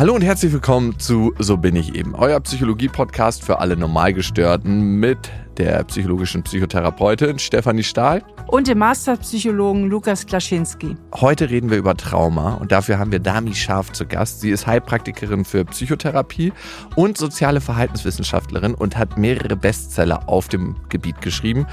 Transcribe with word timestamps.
Hallo 0.00 0.14
und 0.14 0.22
herzlich 0.22 0.50
willkommen 0.50 0.98
zu 0.98 1.34
So 1.38 1.58
bin 1.58 1.76
ich 1.76 1.94
eben, 1.94 2.14
euer 2.14 2.40
Psychologie-Podcast 2.40 3.44
für 3.44 3.58
alle 3.58 3.76
Normalgestörten 3.76 4.98
mit 4.98 5.18
der 5.58 5.84
psychologischen 5.84 6.42
Psychotherapeutin 6.42 7.38
Stefanie 7.38 7.82
Stahl 7.82 8.22
und 8.46 8.66
dem 8.66 8.78
Masterpsychologen 8.78 9.90
Lukas 9.90 10.24
Klaschinski. 10.24 10.96
Heute 11.12 11.50
reden 11.50 11.68
wir 11.68 11.76
über 11.76 11.94
Trauma 11.98 12.54
und 12.54 12.72
dafür 12.72 12.98
haben 12.98 13.12
wir 13.12 13.18
Dami 13.18 13.54
Scharf 13.54 13.92
zu 13.92 14.06
Gast. 14.06 14.40
Sie 14.40 14.48
ist 14.48 14.66
Heilpraktikerin 14.66 15.44
für 15.44 15.66
Psychotherapie 15.66 16.54
und 16.96 17.18
soziale 17.18 17.60
Verhaltenswissenschaftlerin 17.60 18.72
und 18.72 18.96
hat 18.96 19.18
mehrere 19.18 19.54
Bestseller 19.54 20.30
auf 20.30 20.48
dem 20.48 20.76
Gebiet 20.88 21.20
geschrieben. 21.20 21.66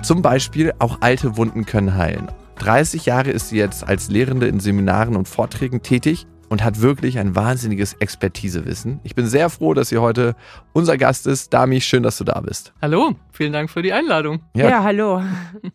Zum 0.00 0.22
Beispiel 0.22 0.72
Auch 0.78 1.02
alte 1.02 1.36
Wunden 1.36 1.66
können 1.66 1.94
heilen. 1.96 2.28
30 2.60 3.04
Jahre 3.04 3.28
ist 3.30 3.50
sie 3.50 3.58
jetzt 3.58 3.86
als 3.86 4.08
Lehrende 4.08 4.46
in 4.46 4.58
Seminaren 4.58 5.16
und 5.16 5.28
Vorträgen 5.28 5.82
tätig 5.82 6.26
und 6.48 6.64
hat 6.64 6.80
wirklich 6.80 7.18
ein 7.18 7.34
wahnsinniges 7.34 7.94
Expertisewissen. 7.94 9.00
Ich 9.02 9.14
bin 9.14 9.26
sehr 9.26 9.50
froh, 9.50 9.74
dass 9.74 9.90
sie 9.90 9.98
heute 9.98 10.34
unser 10.72 10.96
Gast 10.96 11.26
ist. 11.26 11.52
Dami, 11.52 11.80
schön, 11.80 12.02
dass 12.02 12.18
du 12.18 12.24
da 12.24 12.40
bist. 12.40 12.72
Hallo, 12.80 13.14
vielen 13.32 13.52
Dank 13.52 13.70
für 13.70 13.82
die 13.82 13.92
Einladung. 13.92 14.42
Ja, 14.54 14.70
ja 14.70 14.82
hallo. 14.82 15.22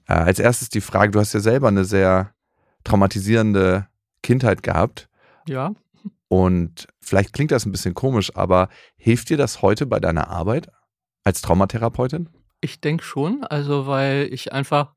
Äh, 0.08 0.14
als 0.14 0.40
erstes 0.40 0.70
die 0.70 0.82
Frage, 0.82 1.12
du 1.12 1.20
hast 1.20 1.34
ja 1.34 1.40
selber 1.40 1.68
eine 1.68 1.86
sehr 1.86 2.32
traumatisierende 2.84 3.88
Kindheit 4.22 4.62
gehabt. 4.64 5.08
Ja. 5.48 5.74
Und 6.28 6.88
vielleicht 7.00 7.34
klingt 7.34 7.52
das 7.52 7.66
ein 7.66 7.72
bisschen 7.72 7.94
komisch, 7.94 8.36
aber 8.36 8.70
hilft 8.98 9.30
dir 9.30 9.38
das 9.38 9.62
heute 9.62 9.86
bei 9.86 10.00
deiner 10.00 10.30
Arbeit 10.30 10.68
als 11.24 11.42
Traumatherapeutin? 11.42 12.30
Ich 12.60 12.82
denke 12.82 13.04
schon, 13.04 13.44
also 13.44 13.88
weil 13.88 14.28
ich 14.32 14.52
einfach 14.52 14.94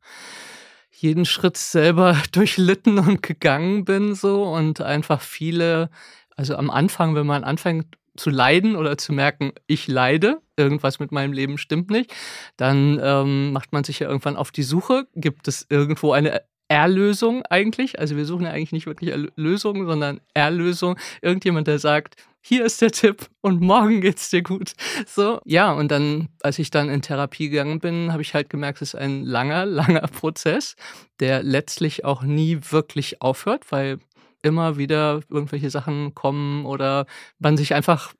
jeden 0.97 1.25
Schritt 1.25 1.57
selber 1.57 2.17
durchlitten 2.33 2.99
und 2.99 3.23
gegangen 3.23 3.85
bin 3.85 4.15
so 4.15 4.45
und 4.45 4.81
einfach 4.81 5.21
viele, 5.21 5.91
also 6.37 6.57
am 6.57 6.71
Anfang, 6.71 7.15
wenn 7.15 7.27
man 7.27 7.45
anfängt 7.45 7.87
zu 8.17 8.31
leiden 8.31 8.77
oder 8.77 8.97
zu 8.97 9.13
merken, 9.13 9.53
ich 9.67 9.89
leide, 9.89 10.41
irgendwas 10.57 10.99
mit 10.99 11.13
meinem 11.13 11.33
Leben 11.33 11.59
stimmt 11.59 11.91
nicht, 11.91 12.15
dann 12.57 12.99
ähm, 13.03 13.53
macht 13.53 13.73
man 13.73 13.85
sich 13.85 13.99
ja 13.99 14.09
irgendwann 14.09 14.37
auf 14.37 14.51
die 14.51 14.63
Suche, 14.63 15.07
gibt 15.15 15.49
es 15.49 15.67
irgendwo 15.69 16.13
eine 16.13 16.41
Erlösung 16.69 17.43
eigentlich. 17.45 17.99
Also 17.99 18.17
wir 18.17 18.25
suchen 18.25 18.45
ja 18.45 18.51
eigentlich 18.51 18.73
nicht 18.73 18.87
wirklich 18.87 19.15
Lösungen, 19.37 19.87
sondern 19.87 20.21
Erlösung. 20.35 20.99
Irgendjemand, 21.23 21.69
der 21.69 21.79
sagt, 21.79 22.17
hier 22.49 22.65
ist 22.65 22.81
der 22.81 22.93
Tipp 22.93 23.29
und 23.41 23.61
morgen 23.61 24.01
geht's 24.01 24.31
dir 24.31 24.41
gut. 24.41 24.75
So, 25.05 25.41
ja, 25.45 25.73
und 25.73 25.91
dann, 25.91 26.29
als 26.43 26.61
ich 26.61 26.71
dann 26.71 26.89
in 26.89 27.03
Therapie 27.03 27.49
gegangen 27.49 27.81
bin, 27.81 28.13
habe 28.13 28.23
ich 28.23 28.35
halt 28.35 28.51
gemerkt, 28.51 28.81
es 28.83 28.95
ist 28.95 29.01
ein 29.01 29.25
langer, 29.25 29.67
langer 29.67 30.07
Prozess, 30.07 30.77
der 31.19 31.43
letztlich 31.43 32.05
auch 32.05 32.23
nie 32.23 32.61
wirklich 32.71 33.21
aufhört, 33.21 33.73
weil 33.73 33.99
immer 34.43 34.77
wieder 34.77 35.23
irgendwelche 35.29 35.71
Sachen 35.71 36.15
kommen 36.15 36.67
oder 36.67 37.07
man 37.41 37.57
sich 37.57 37.75
einfach 37.75 38.15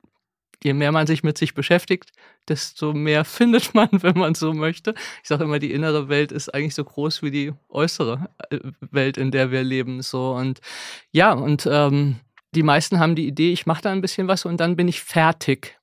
je 0.63 0.73
mehr 0.73 0.91
man 0.91 1.05
sich 1.05 1.21
mit 1.23 1.37
sich 1.37 1.53
beschäftigt, 1.53 2.11
desto 2.49 2.91
mehr 2.91 3.23
findet 3.25 3.75
man, 3.75 3.89
wenn 3.91 4.17
man 4.17 4.33
so 4.35 4.53
möchte. 4.53 4.95
Ich 5.21 5.29
sage 5.29 5.43
immer, 5.45 5.59
die 5.59 5.71
innere 5.71 6.09
Welt 6.09 6.31
ist 6.31 6.53
eigentlich 6.53 6.75
so 6.75 6.83
groß 6.83 7.21
wie 7.21 7.31
die 7.31 7.53
äußere 7.69 8.27
äh, 8.49 8.59
Welt, 8.81 9.17
in 9.17 9.31
der 9.31 9.51
wir 9.51 9.63
leben. 9.63 10.01
So 10.01 10.33
und 10.33 10.59
ja, 11.11 11.31
und 11.31 11.67
ähm, 11.71 12.19
die 12.57 12.63
meisten 12.63 12.99
haben 12.99 13.15
die 13.15 13.27
Idee, 13.27 13.53
ich 13.53 13.67
mache 13.67 13.83
da 13.83 13.91
ein 13.91 14.01
bisschen 14.01 14.27
was 14.27 14.43
und 14.43 14.57
dann 14.57 14.75
bin 14.75 14.87
ich 14.87 15.01
fertig. 15.01 15.79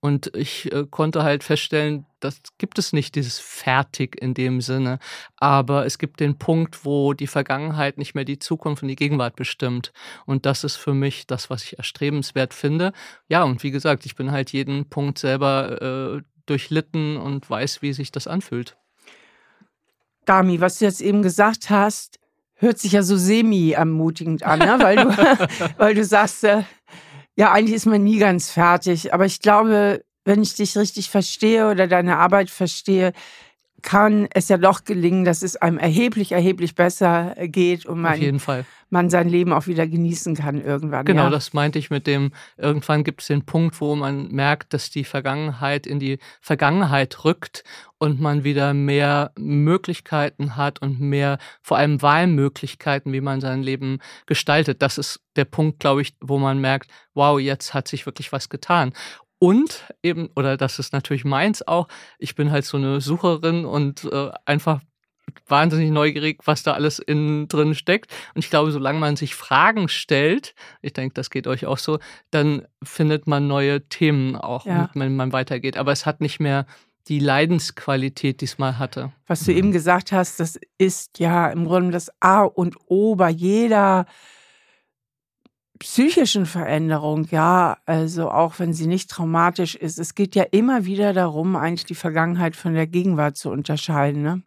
Und 0.00 0.36
ich 0.36 0.70
äh, 0.70 0.84
konnte 0.90 1.22
halt 1.22 1.42
feststellen, 1.42 2.04
das 2.20 2.42
gibt 2.58 2.78
es 2.78 2.92
nicht, 2.92 3.14
dieses 3.14 3.38
Fertig 3.38 4.20
in 4.20 4.34
dem 4.34 4.60
Sinne. 4.60 4.98
Aber 5.38 5.86
es 5.86 5.96
gibt 5.96 6.20
den 6.20 6.36
Punkt, 6.36 6.84
wo 6.84 7.14
die 7.14 7.26
Vergangenheit 7.26 7.96
nicht 7.96 8.14
mehr 8.14 8.26
die 8.26 8.38
Zukunft 8.38 8.82
und 8.82 8.90
die 8.90 8.96
Gegenwart 8.96 9.34
bestimmt. 9.34 9.94
Und 10.26 10.44
das 10.44 10.62
ist 10.62 10.76
für 10.76 10.92
mich 10.92 11.26
das, 11.26 11.48
was 11.48 11.64
ich 11.64 11.78
erstrebenswert 11.78 12.52
finde. 12.52 12.92
Ja, 13.28 13.44
und 13.44 13.62
wie 13.62 13.70
gesagt, 13.70 14.04
ich 14.04 14.14
bin 14.14 14.30
halt 14.30 14.52
jeden 14.52 14.90
Punkt 14.90 15.18
selber 15.18 15.80
äh, 16.18 16.22
durchlitten 16.44 17.16
und 17.16 17.48
weiß, 17.48 17.80
wie 17.80 17.94
sich 17.94 18.12
das 18.12 18.26
anfühlt. 18.26 18.76
Dami, 20.26 20.60
was 20.60 20.80
du 20.80 20.84
jetzt 20.84 21.00
eben 21.00 21.22
gesagt 21.22 21.70
hast, 21.70 22.20
hört 22.56 22.78
sich 22.78 22.92
ja 22.92 23.02
so 23.02 23.16
semi-ermutigend 23.16 24.42
an, 24.42 24.58
ne? 24.60 24.76
weil, 24.80 24.96
du, 24.96 25.08
weil 25.78 25.94
du 25.94 26.04
sagst, 26.04 26.44
äh, 26.44 26.62
ja, 27.36 27.52
eigentlich 27.52 27.74
ist 27.74 27.86
man 27.86 28.04
nie 28.04 28.18
ganz 28.18 28.50
fertig. 28.50 29.12
Aber 29.12 29.26
ich 29.26 29.40
glaube, 29.40 30.04
wenn 30.24 30.42
ich 30.42 30.54
dich 30.54 30.76
richtig 30.76 31.10
verstehe 31.10 31.70
oder 31.70 31.86
deine 31.86 32.18
Arbeit 32.18 32.50
verstehe, 32.50 33.12
kann 33.84 34.26
es 34.32 34.48
ja 34.48 34.56
doch 34.56 34.84
gelingen, 34.84 35.26
dass 35.26 35.42
es 35.42 35.56
einem 35.56 35.78
erheblich, 35.78 36.32
erheblich 36.32 36.74
besser 36.74 37.34
geht 37.38 37.84
und 37.84 38.00
man, 38.00 38.40
man 38.88 39.10
sein 39.10 39.28
Leben 39.28 39.52
auch 39.52 39.66
wieder 39.66 39.86
genießen 39.86 40.34
kann 40.34 40.58
irgendwann. 40.64 41.04
Genau, 41.04 41.24
ja. 41.24 41.30
das 41.30 41.52
meinte 41.52 41.78
ich 41.78 41.90
mit 41.90 42.06
dem, 42.06 42.32
irgendwann 42.56 43.04
gibt 43.04 43.20
es 43.20 43.26
den 43.26 43.44
Punkt, 43.44 43.80
wo 43.82 43.94
man 43.94 44.28
merkt, 44.28 44.72
dass 44.72 44.88
die 44.88 45.04
Vergangenheit 45.04 45.86
in 45.86 45.98
die 45.98 46.18
Vergangenheit 46.40 47.26
rückt 47.26 47.62
und 47.98 48.20
man 48.20 48.42
wieder 48.42 48.72
mehr 48.72 49.32
Möglichkeiten 49.38 50.56
hat 50.56 50.80
und 50.80 51.00
mehr, 51.00 51.38
vor 51.62 51.76
allem 51.76 52.00
Wahlmöglichkeiten, 52.00 53.12
wie 53.12 53.20
man 53.20 53.42
sein 53.42 53.62
Leben 53.62 53.98
gestaltet. 54.24 54.80
Das 54.80 54.96
ist 54.96 55.20
der 55.36 55.44
Punkt, 55.44 55.80
glaube 55.80 56.02
ich, 56.02 56.14
wo 56.20 56.38
man 56.38 56.58
merkt, 56.58 56.90
wow, 57.12 57.38
jetzt 57.38 57.74
hat 57.74 57.88
sich 57.88 58.06
wirklich 58.06 58.32
was 58.32 58.48
getan. 58.48 58.92
Und 59.38 59.84
eben, 60.02 60.30
oder 60.36 60.56
das 60.56 60.78
ist 60.78 60.92
natürlich 60.92 61.24
meins 61.24 61.66
auch, 61.66 61.88
ich 62.18 62.34
bin 62.34 62.50
halt 62.50 62.64
so 62.64 62.76
eine 62.76 63.00
Sucherin 63.00 63.64
und 63.64 64.04
äh, 64.04 64.30
einfach 64.46 64.80
wahnsinnig 65.46 65.90
neugierig, 65.90 66.40
was 66.44 66.62
da 66.62 66.72
alles 66.72 66.98
innen 66.98 67.48
drin 67.48 67.74
steckt. 67.74 68.10
Und 68.34 68.44
ich 68.44 68.50
glaube, 68.50 68.72
solange 68.72 68.98
man 68.98 69.16
sich 69.16 69.34
Fragen 69.34 69.88
stellt, 69.88 70.54
ich 70.82 70.92
denke, 70.92 71.14
das 71.14 71.30
geht 71.30 71.46
euch 71.46 71.66
auch 71.66 71.78
so, 71.78 71.98
dann 72.30 72.66
findet 72.82 73.26
man 73.26 73.46
neue 73.46 73.86
Themen 73.88 74.36
auch, 74.36 74.66
ja. 74.66 74.90
wenn 74.94 75.16
man 75.16 75.32
weitergeht. 75.32 75.76
Aber 75.76 75.92
es 75.92 76.06
hat 76.06 76.20
nicht 76.20 76.40
mehr 76.40 76.66
die 77.08 77.18
Leidensqualität, 77.18 78.40
die 78.40 78.46
es 78.46 78.58
mal 78.58 78.78
hatte. 78.78 79.12
Was 79.26 79.44
du 79.44 79.52
eben 79.52 79.72
gesagt 79.72 80.12
hast, 80.12 80.40
das 80.40 80.58
ist 80.78 81.18
ja 81.18 81.48
im 81.48 81.66
Grunde 81.66 81.90
das 81.90 82.10
A 82.20 82.42
und 82.42 82.76
O 82.86 83.14
bei 83.14 83.30
jeder 83.30 84.06
psychischen 85.80 86.46
Veränderung, 86.46 87.26
ja, 87.30 87.78
also 87.84 88.30
auch 88.30 88.58
wenn 88.58 88.72
sie 88.72 88.86
nicht 88.86 89.10
traumatisch 89.10 89.74
ist, 89.74 89.98
es 89.98 90.14
geht 90.14 90.36
ja 90.36 90.44
immer 90.44 90.84
wieder 90.84 91.12
darum, 91.12 91.56
eigentlich 91.56 91.84
die 91.84 91.96
Vergangenheit 91.96 92.54
von 92.54 92.74
der 92.74 92.86
Gegenwart 92.86 93.36
zu 93.36 93.50
unterscheiden. 93.50 94.22
Ne? 94.22 94.42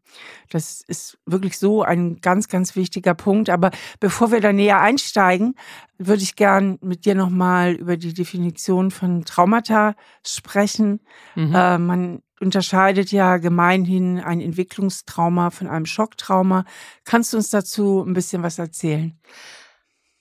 Das 0.50 0.82
ist 0.88 1.18
wirklich 1.26 1.58
so 1.58 1.84
ein 1.84 2.22
ganz, 2.22 2.48
ganz 2.48 2.78
wichtiger 2.78 3.14
Punkt. 3.14 3.50
Aber 3.50 3.72
bevor 4.00 4.32
wir 4.32 4.40
da 4.40 4.54
näher 4.54 4.80
einsteigen, 4.80 5.56
würde 5.98 6.24
ich 6.24 6.38
gern 6.38 6.78
mit 6.82 7.06
dir 7.06 7.16
nochmal 7.16 7.74
über 7.74 7.98
die 7.98 8.14
Definition 8.14 8.90
von 8.90 9.26
Traumata 9.26 9.96
sprechen. 10.24 11.02
Mhm. 11.36 11.54
Äh, 11.54 11.78
man 11.78 12.22
unterscheidet 12.40 13.12
ja 13.12 13.38
gemeinhin 13.38 14.20
ein 14.20 14.40
Entwicklungstrauma 14.40 15.50
von 15.50 15.68
einem 15.68 15.86
Schocktrauma. 15.86 16.64
Kannst 17.04 17.34
du 17.34 17.38
uns 17.38 17.50
dazu 17.50 18.04
ein 18.06 18.14
bisschen 18.14 18.44
was 18.44 18.60
erzählen? 18.60 19.20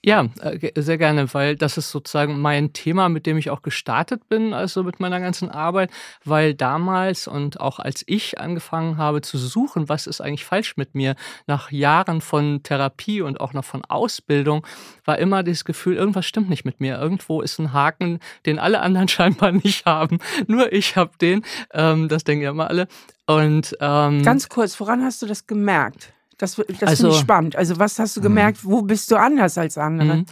Ja, 0.06 0.28
äh, 0.40 0.70
sehr 0.80 0.98
gerne, 0.98 1.34
weil 1.34 1.56
das 1.56 1.76
ist 1.78 1.90
sozusagen 1.90 2.40
mein 2.40 2.72
Thema, 2.72 3.08
mit 3.08 3.26
dem 3.26 3.38
ich 3.38 3.50
auch 3.50 3.62
gestartet 3.62 4.28
bin, 4.28 4.54
also 4.54 4.84
mit 4.84 5.00
meiner 5.00 5.18
ganzen 5.18 5.50
Arbeit, 5.50 5.90
weil 6.24 6.54
damals 6.54 7.26
und 7.26 7.58
auch 7.58 7.80
als 7.80 8.04
ich 8.06 8.38
angefangen 8.38 8.98
habe 8.98 9.20
zu 9.20 9.36
suchen, 9.36 9.88
was 9.88 10.06
ist 10.06 10.20
eigentlich 10.20 10.44
falsch 10.44 10.76
mit 10.76 10.94
mir, 10.94 11.16
nach 11.48 11.72
Jahren 11.72 12.20
von 12.20 12.62
Therapie 12.62 13.20
und 13.20 13.40
auch 13.40 13.52
noch 13.52 13.64
von 13.64 13.84
Ausbildung, 13.84 14.64
war 15.04 15.18
immer 15.18 15.42
das 15.42 15.64
Gefühl, 15.64 15.96
irgendwas 15.96 16.24
stimmt 16.24 16.50
nicht 16.50 16.64
mit 16.64 16.78
mir. 16.78 17.00
Irgendwo 17.00 17.42
ist 17.42 17.58
ein 17.58 17.72
Haken, 17.72 18.20
den 18.46 18.60
alle 18.60 18.82
anderen 18.82 19.08
scheinbar 19.08 19.50
nicht 19.50 19.86
haben. 19.86 20.18
Nur 20.46 20.72
ich 20.72 20.94
habe 20.94 21.18
den. 21.20 21.42
Ähm, 21.74 22.08
das 22.08 22.22
denken 22.22 22.44
ja 22.44 22.50
immer 22.50 22.70
alle. 22.70 22.86
Und 23.26 23.76
ähm, 23.80 24.22
ganz 24.22 24.48
kurz, 24.48 24.78
woran 24.78 25.02
hast 25.02 25.20
du 25.22 25.26
das 25.26 25.48
gemerkt? 25.48 26.12
Das, 26.38 26.56
das 26.56 26.82
also, 26.82 27.04
finde 27.04 27.16
ich 27.16 27.20
spannend. 27.20 27.56
Also 27.56 27.78
was 27.78 27.98
hast 27.98 28.16
du 28.16 28.20
gemerkt, 28.20 28.64
wo 28.64 28.82
bist 28.82 29.10
du 29.10 29.16
anders 29.16 29.56
als 29.56 29.78
andere? 29.78 30.18
Mhm. 30.18 30.26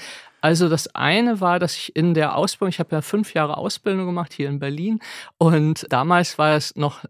Also 0.44 0.69
das 0.69 0.94
eine 0.94 1.40
war, 1.40 1.58
dass 1.58 1.75
ich 1.75 1.96
in 1.96 2.12
der 2.12 2.37
Ausbildung, 2.37 2.69
ich 2.69 2.78
habe 2.78 2.94
ja 2.94 3.00
fünf 3.00 3.32
Jahre 3.32 3.56
Ausbildung 3.56 4.05
gemacht 4.05 4.34
hier 4.34 4.50
in 4.50 4.58
Berlin 4.58 4.99
und 5.38 5.87
damals 5.88 6.37
war 6.37 6.55
es 6.55 6.76
noch 6.76 7.02
äh, 7.05 7.08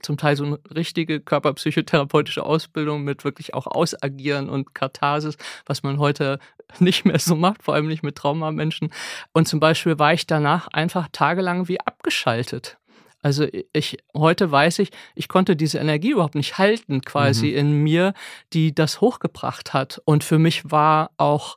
zum 0.00 0.16
Teil 0.16 0.36
so 0.36 0.46
eine 0.46 0.58
richtige 0.74 1.20
körperpsychotherapeutische 1.20 2.42
Ausbildung 2.42 3.04
mit 3.04 3.24
wirklich 3.24 3.52
auch 3.52 3.66
Ausagieren 3.66 4.48
und 4.48 4.74
Katharsis, 4.74 5.36
was 5.66 5.82
man 5.82 5.98
heute 5.98 6.38
nicht 6.78 7.04
mehr 7.04 7.18
so 7.18 7.36
macht, 7.36 7.62
vor 7.62 7.74
allem 7.74 7.88
nicht 7.88 8.02
mit 8.02 8.16
Traumamenschen. 8.16 8.90
Und 9.34 9.48
zum 9.48 9.60
Beispiel 9.60 9.98
war 9.98 10.14
ich 10.14 10.26
danach 10.26 10.68
einfach 10.68 11.08
tagelang 11.12 11.68
wie 11.68 11.78
abgeschaltet. 11.78 12.78
Also 13.22 13.46
ich 13.72 13.98
heute 14.14 14.50
weiß 14.50 14.80
ich, 14.80 14.90
ich 15.14 15.28
konnte 15.28 15.56
diese 15.56 15.78
Energie 15.78 16.10
überhaupt 16.10 16.34
nicht 16.34 16.58
halten, 16.58 17.00
quasi 17.02 17.52
mhm. 17.52 17.56
in 17.56 17.72
mir, 17.82 18.14
die 18.52 18.74
das 18.74 19.00
hochgebracht 19.00 19.72
hat. 19.72 20.02
Und 20.04 20.24
für 20.24 20.38
mich 20.38 20.70
war 20.70 21.12
auch 21.16 21.56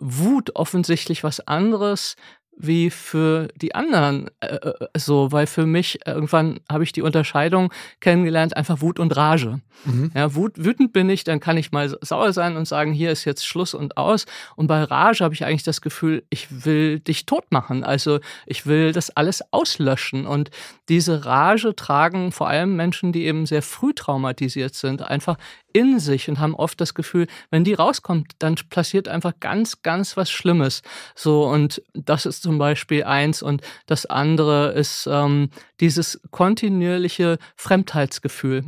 Wut 0.00 0.54
offensichtlich 0.54 1.24
was 1.24 1.40
anderes, 1.40 2.16
wie 2.60 2.90
für 2.90 3.48
die 3.54 3.74
anderen 3.74 4.28
äh, 4.40 4.56
äh, 4.56 4.74
so, 4.96 5.30
weil 5.30 5.46
für 5.46 5.64
mich 5.64 6.00
irgendwann 6.04 6.58
habe 6.70 6.82
ich 6.82 6.92
die 6.92 7.02
Unterscheidung 7.02 7.72
kennengelernt, 8.00 8.56
einfach 8.56 8.80
Wut 8.80 8.98
und 8.98 9.16
Rage. 9.16 9.60
Mhm. 9.84 10.10
Ja, 10.14 10.34
Wut, 10.34 10.52
wütend 10.56 10.92
bin 10.92 11.08
ich, 11.08 11.22
dann 11.22 11.38
kann 11.38 11.56
ich 11.56 11.70
mal 11.70 11.96
sauer 12.00 12.32
sein 12.32 12.56
und 12.56 12.66
sagen, 12.66 12.92
hier 12.92 13.12
ist 13.12 13.24
jetzt 13.24 13.46
Schluss 13.46 13.74
und 13.74 13.96
aus. 13.96 14.26
Und 14.56 14.66
bei 14.66 14.82
Rage 14.82 15.22
habe 15.22 15.34
ich 15.34 15.44
eigentlich 15.44 15.62
das 15.62 15.80
Gefühl, 15.80 16.24
ich 16.30 16.64
will 16.64 16.98
dich 16.98 17.26
tot 17.26 17.44
machen. 17.50 17.84
Also 17.84 18.18
ich 18.44 18.66
will 18.66 18.92
das 18.92 19.10
alles 19.10 19.42
auslöschen. 19.52 20.26
Und 20.26 20.50
diese 20.88 21.24
Rage 21.24 21.76
tragen 21.76 22.32
vor 22.32 22.48
allem 22.48 22.76
Menschen, 22.76 23.12
die 23.12 23.26
eben 23.26 23.46
sehr 23.46 23.62
früh 23.62 23.92
traumatisiert 23.92 24.74
sind, 24.74 25.02
einfach 25.02 25.36
in 25.72 25.98
sich 25.98 26.28
und 26.28 26.38
haben 26.38 26.54
oft 26.54 26.80
das 26.80 26.94
Gefühl, 26.94 27.26
wenn 27.50 27.64
die 27.64 27.74
rauskommt, 27.74 28.32
dann 28.38 28.56
passiert 28.70 29.06
einfach 29.06 29.34
ganz, 29.40 29.82
ganz 29.82 30.16
was 30.16 30.30
Schlimmes. 30.30 30.82
So, 31.14 31.44
und 31.46 31.82
das 31.92 32.26
ist 32.26 32.42
zum 32.42 32.58
Beispiel 32.58 33.04
eins. 33.04 33.42
Und 33.42 33.62
das 33.86 34.06
andere 34.06 34.72
ist 34.72 35.06
ähm, 35.10 35.50
dieses 35.80 36.20
kontinuierliche 36.30 37.38
Fremdheitsgefühl 37.56 38.64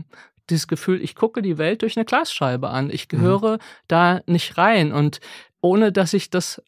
dieses 0.48 0.66
Gefühl, 0.66 1.00
ich 1.00 1.14
gucke 1.14 1.42
die 1.42 1.58
Welt 1.58 1.82
durch 1.82 1.96
eine 1.96 2.04
Glasscheibe 2.04 2.70
an. 2.70 2.90
Ich 2.90 3.04
mhm. 3.04 3.18
gehöre 3.18 3.52
mhm. 3.54 3.60
da 3.86 4.20
nicht 4.26 4.58
rein. 4.58 4.92
Und 4.92 5.20
ohne 5.60 5.92
dass 5.92 6.12
ich 6.12 6.28
das 6.28 6.60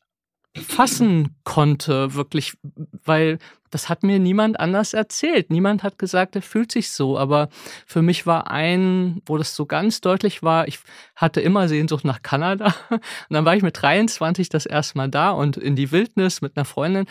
fassen 0.57 1.37
konnte, 1.45 2.15
wirklich, 2.15 2.55
weil 3.05 3.39
das 3.71 3.89
hat 3.89 4.03
mir 4.03 4.19
niemand 4.19 4.61
anders 4.61 4.93
erzählt. 4.93 5.51
Niemand 5.51 5.83
hat 5.83 5.99
gesagt, 5.99 6.37
er 6.37 6.43
fühlt 6.43 6.71
sich 6.71 6.91
so. 6.91 7.19
Aber 7.19 7.49
für 7.87 8.03
mich 8.03 8.27
war 8.27 8.51
ein, 8.51 9.23
wo 9.25 9.39
das 9.39 9.57
so 9.57 9.65
ganz 9.65 10.03
deutlich 10.03 10.43
war, 10.43 10.69
ich 10.69 10.79
hatte 11.17 11.41
immer 11.41 11.69
Sehnsucht 11.69 12.05
nach 12.05 12.21
Kanada. 12.23 12.75
Und 12.91 13.01
dann 13.31 13.47
war 13.47 13.57
ich 13.57 13.63
mit 13.63 13.81
23 13.81 14.51
das 14.51 14.67
erste 14.67 14.99
Mal 14.99 15.09
da 15.09 15.31
und 15.31 15.57
in 15.57 15.75
die 15.75 15.91
Wildnis 15.91 16.43
mit 16.43 16.57
einer 16.57 16.67
Freundin. 16.67 17.07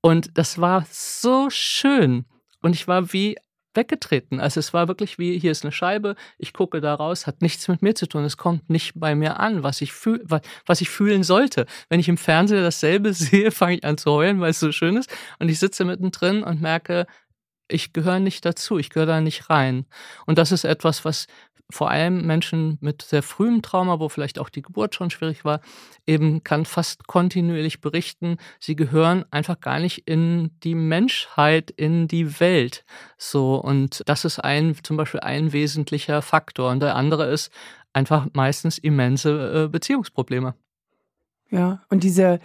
Und 0.00 0.38
das 0.38 0.60
war 0.60 0.86
so 0.88 1.50
schön. 1.50 2.24
Und 2.62 2.74
ich 2.74 2.86
war 2.86 3.12
wie 3.12 3.36
weggetreten. 3.76 4.40
Also 4.40 4.60
es 4.60 4.72
war 4.72 4.88
wirklich 4.88 5.18
wie, 5.18 5.38
hier 5.38 5.50
ist 5.50 5.64
eine 5.64 5.72
Scheibe, 5.72 6.16
ich 6.38 6.52
gucke 6.52 6.80
da 6.80 6.94
raus, 6.94 7.26
hat 7.26 7.42
nichts 7.42 7.68
mit 7.68 7.82
mir 7.82 7.94
zu 7.94 8.06
tun. 8.06 8.24
Es 8.24 8.36
kommt 8.36 8.68
nicht 8.70 8.92
bei 8.94 9.14
mir 9.14 9.40
an, 9.40 9.62
was 9.62 9.80
ich, 9.80 9.92
fühl, 9.92 10.20
was, 10.24 10.42
was 10.66 10.80
ich 10.80 10.88
fühlen 10.88 11.22
sollte. 11.22 11.66
Wenn 11.88 12.00
ich 12.00 12.08
im 12.08 12.16
Fernseher 12.16 12.62
dasselbe 12.62 13.12
sehe, 13.14 13.50
fange 13.50 13.76
ich 13.76 13.84
an 13.84 13.98
zu 13.98 14.10
heulen, 14.10 14.40
weil 14.40 14.50
es 14.50 14.60
so 14.60 14.72
schön 14.72 14.96
ist. 14.96 15.10
Und 15.38 15.48
ich 15.48 15.58
sitze 15.58 15.84
mittendrin 15.84 16.42
und 16.42 16.60
merke, 16.60 17.06
ich 17.68 17.92
gehöre 17.92 18.20
nicht 18.20 18.44
dazu, 18.44 18.78
ich 18.78 18.90
gehöre 18.90 19.06
da 19.06 19.20
nicht 19.20 19.50
rein. 19.50 19.86
Und 20.26 20.38
das 20.38 20.52
ist 20.52 20.64
etwas, 20.64 21.04
was 21.04 21.26
vor 21.70 21.90
allem 21.90 22.26
Menschen 22.26 22.78
mit 22.80 23.02
sehr 23.02 23.22
frühem 23.22 23.62
Trauma, 23.62 23.98
wo 23.98 24.08
vielleicht 24.08 24.38
auch 24.38 24.50
die 24.50 24.62
Geburt 24.62 24.94
schon 24.94 25.10
schwierig 25.10 25.44
war, 25.44 25.60
eben 26.06 26.44
kann 26.44 26.66
fast 26.66 27.06
kontinuierlich 27.06 27.80
berichten, 27.80 28.36
sie 28.60 28.76
gehören 28.76 29.24
einfach 29.30 29.60
gar 29.60 29.78
nicht 29.78 30.06
in 30.06 30.50
die 30.62 30.74
Menschheit, 30.74 31.70
in 31.70 32.06
die 32.06 32.38
Welt. 32.38 32.84
So, 33.16 33.56
und 33.56 34.02
das 34.06 34.24
ist 34.24 34.38
ein, 34.40 34.76
zum 34.82 34.96
Beispiel 34.96 35.20
ein 35.20 35.52
wesentlicher 35.52 36.20
Faktor. 36.22 36.70
Und 36.70 36.80
der 36.80 36.96
andere 36.96 37.26
ist 37.26 37.50
einfach 37.92 38.28
meistens 38.34 38.78
immense 38.78 39.64
äh, 39.64 39.68
Beziehungsprobleme. 39.68 40.54
Ja, 41.50 41.82
und 41.88 42.04
diese, 42.04 42.40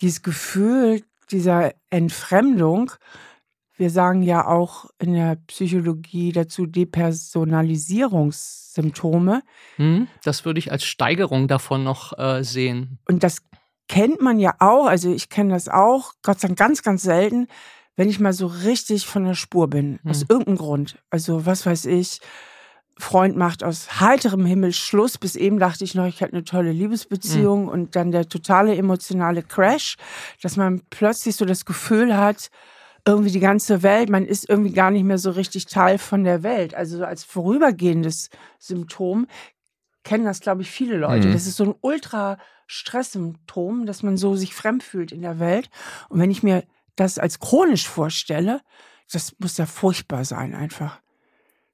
dieses 0.00 0.22
Gefühl 0.22 1.02
dieser 1.30 1.72
Entfremdung, 1.90 2.90
wir 3.76 3.90
sagen 3.90 4.22
ja 4.22 4.46
auch 4.46 4.86
in 4.98 5.14
der 5.14 5.36
Psychologie 5.46 6.32
dazu 6.32 6.66
Depersonalisierungssymptome. 6.66 9.42
Hm, 9.76 10.08
das 10.22 10.44
würde 10.44 10.58
ich 10.58 10.70
als 10.70 10.84
Steigerung 10.84 11.48
davon 11.48 11.82
noch 11.82 12.12
äh, 12.18 12.44
sehen. 12.44 12.98
Und 13.08 13.24
das 13.24 13.38
kennt 13.88 14.20
man 14.20 14.38
ja 14.38 14.54
auch, 14.60 14.86
also 14.86 15.12
ich 15.12 15.28
kenne 15.28 15.52
das 15.52 15.68
auch, 15.68 16.12
Gott 16.22 16.38
sei 16.40 16.46
Dank 16.48 16.58
ganz, 16.58 16.82
ganz 16.82 17.02
selten, 17.02 17.48
wenn 17.96 18.08
ich 18.08 18.20
mal 18.20 18.32
so 18.32 18.46
richtig 18.46 19.06
von 19.06 19.24
der 19.24 19.34
Spur 19.34 19.68
bin, 19.68 19.98
hm. 20.02 20.10
aus 20.10 20.24
irgendeinem 20.28 20.58
Grund. 20.58 20.98
Also 21.10 21.46
was 21.46 21.66
weiß 21.66 21.86
ich, 21.86 22.20
Freund 22.96 23.36
macht 23.36 23.64
aus 23.64 24.00
heiterem 24.00 24.46
Himmel 24.46 24.72
Schluss. 24.72 25.18
Bis 25.18 25.36
eben 25.36 25.58
dachte 25.58 25.84
ich 25.84 25.94
noch, 25.94 26.06
ich 26.06 26.20
hätte 26.20 26.34
eine 26.34 26.44
tolle 26.44 26.72
Liebesbeziehung 26.72 27.62
hm. 27.62 27.68
und 27.68 27.96
dann 27.96 28.12
der 28.12 28.28
totale 28.28 28.76
emotionale 28.76 29.42
Crash, 29.42 29.96
dass 30.42 30.56
man 30.56 30.82
plötzlich 30.90 31.36
so 31.36 31.44
das 31.44 31.64
Gefühl 31.64 32.16
hat, 32.16 32.50
irgendwie 33.06 33.30
die 33.30 33.40
ganze 33.40 33.82
Welt, 33.82 34.08
man 34.08 34.24
ist 34.24 34.48
irgendwie 34.48 34.72
gar 34.72 34.90
nicht 34.90 35.04
mehr 35.04 35.18
so 35.18 35.30
richtig 35.30 35.66
Teil 35.66 35.98
von 35.98 36.24
der 36.24 36.42
Welt. 36.42 36.74
Also 36.74 37.04
als 37.04 37.24
vorübergehendes 37.24 38.30
Symptom 38.58 39.26
kennen 40.04 40.24
das, 40.24 40.40
glaube 40.40 40.62
ich, 40.62 40.70
viele 40.70 40.96
Leute. 40.96 41.28
Mhm. 41.28 41.32
Das 41.32 41.46
ist 41.46 41.56
so 41.56 41.64
ein 41.64 41.74
Ultra-Stress-Symptom, 41.80 43.86
dass 43.86 44.02
man 44.02 44.16
so 44.16 44.36
sich 44.36 44.54
fremd 44.54 44.82
fühlt 44.82 45.12
in 45.12 45.22
der 45.22 45.38
Welt. 45.38 45.68
Und 46.08 46.20
wenn 46.20 46.30
ich 46.30 46.42
mir 46.42 46.64
das 46.96 47.18
als 47.18 47.40
chronisch 47.40 47.88
vorstelle, 47.88 48.60
das 49.12 49.34
muss 49.38 49.58
ja 49.58 49.66
furchtbar 49.66 50.24
sein 50.24 50.54
einfach. 50.54 51.00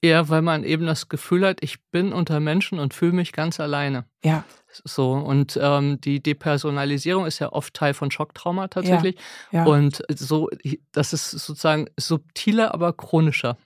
Ja, 0.02 0.29
weil 0.31 0.41
man 0.41 0.64
eben 0.64 0.87
das 0.87 1.08
Gefühl 1.08 1.47
hat, 1.47 1.58
ich 1.62 1.82
bin 1.91 2.12
unter 2.12 2.41
Menschen 2.41 2.79
und 2.79 2.94
fühle 2.94 3.12
mich 3.12 3.32
ganz 3.32 3.61
alleine. 3.61 4.06
Ja. 4.25 4.44
So, 4.85 5.12
und 5.12 5.58
ähm, 5.61 6.00
die 6.00 6.23
Depersonalisierung 6.23 7.26
ist 7.26 7.38
ja 7.38 7.52
oft 7.52 7.75
Teil 7.75 7.93
von 7.93 8.11
Schocktrauma 8.11 8.69
tatsächlich. 8.69 9.17
Ja. 9.50 9.64
Ja. 9.64 9.67
Und 9.67 10.02
so, 10.08 10.49
das 10.93 11.12
ist 11.12 11.31
sozusagen 11.31 11.87
subtiler, 11.99 12.73
aber 12.73 12.93
chronischer. 12.93 13.58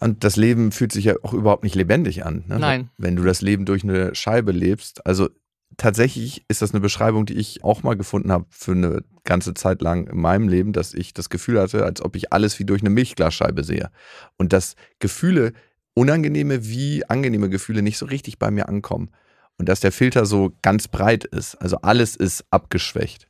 Und 0.00 0.24
das 0.24 0.36
Leben 0.36 0.72
fühlt 0.72 0.92
sich 0.92 1.04
ja 1.04 1.14
auch 1.22 1.34
überhaupt 1.34 1.62
nicht 1.62 1.74
lebendig 1.74 2.24
an. 2.24 2.44
Ne? 2.48 2.58
Nein. 2.58 2.90
Wenn 2.96 3.16
du 3.16 3.22
das 3.22 3.42
Leben 3.42 3.66
durch 3.66 3.84
eine 3.84 4.14
Scheibe 4.14 4.50
lebst. 4.50 5.06
Also 5.06 5.28
tatsächlich 5.76 6.44
ist 6.48 6.62
das 6.62 6.72
eine 6.72 6.80
Beschreibung, 6.80 7.26
die 7.26 7.38
ich 7.38 7.64
auch 7.64 7.82
mal 7.82 7.96
gefunden 7.96 8.32
habe 8.32 8.46
für 8.50 8.72
eine 8.72 9.02
ganze 9.24 9.54
Zeit 9.54 9.82
lang 9.82 10.06
in 10.08 10.20
meinem 10.20 10.48
Leben, 10.48 10.72
dass 10.72 10.94
ich 10.94 11.14
das 11.14 11.30
Gefühl 11.30 11.60
hatte, 11.60 11.84
als 11.84 12.02
ob 12.02 12.16
ich 12.16 12.32
alles 12.32 12.58
wie 12.58 12.64
durch 12.64 12.82
eine 12.82 12.90
Milchglasscheibe 12.90 13.64
sehe. 13.64 13.90
Und 14.36 14.52
dass 14.52 14.76
Gefühle, 14.98 15.52
unangenehme 15.94 16.66
wie 16.66 17.08
angenehme 17.08 17.48
Gefühle, 17.48 17.82
nicht 17.82 17.98
so 17.98 18.06
richtig 18.06 18.38
bei 18.38 18.50
mir 18.50 18.68
ankommen. 18.68 19.10
Und 19.58 19.68
dass 19.68 19.80
der 19.80 19.92
Filter 19.92 20.24
so 20.26 20.52
ganz 20.62 20.88
breit 20.88 21.24
ist. 21.24 21.54
Also 21.56 21.78
alles 21.82 22.16
ist 22.16 22.44
abgeschwächt. 22.50 23.28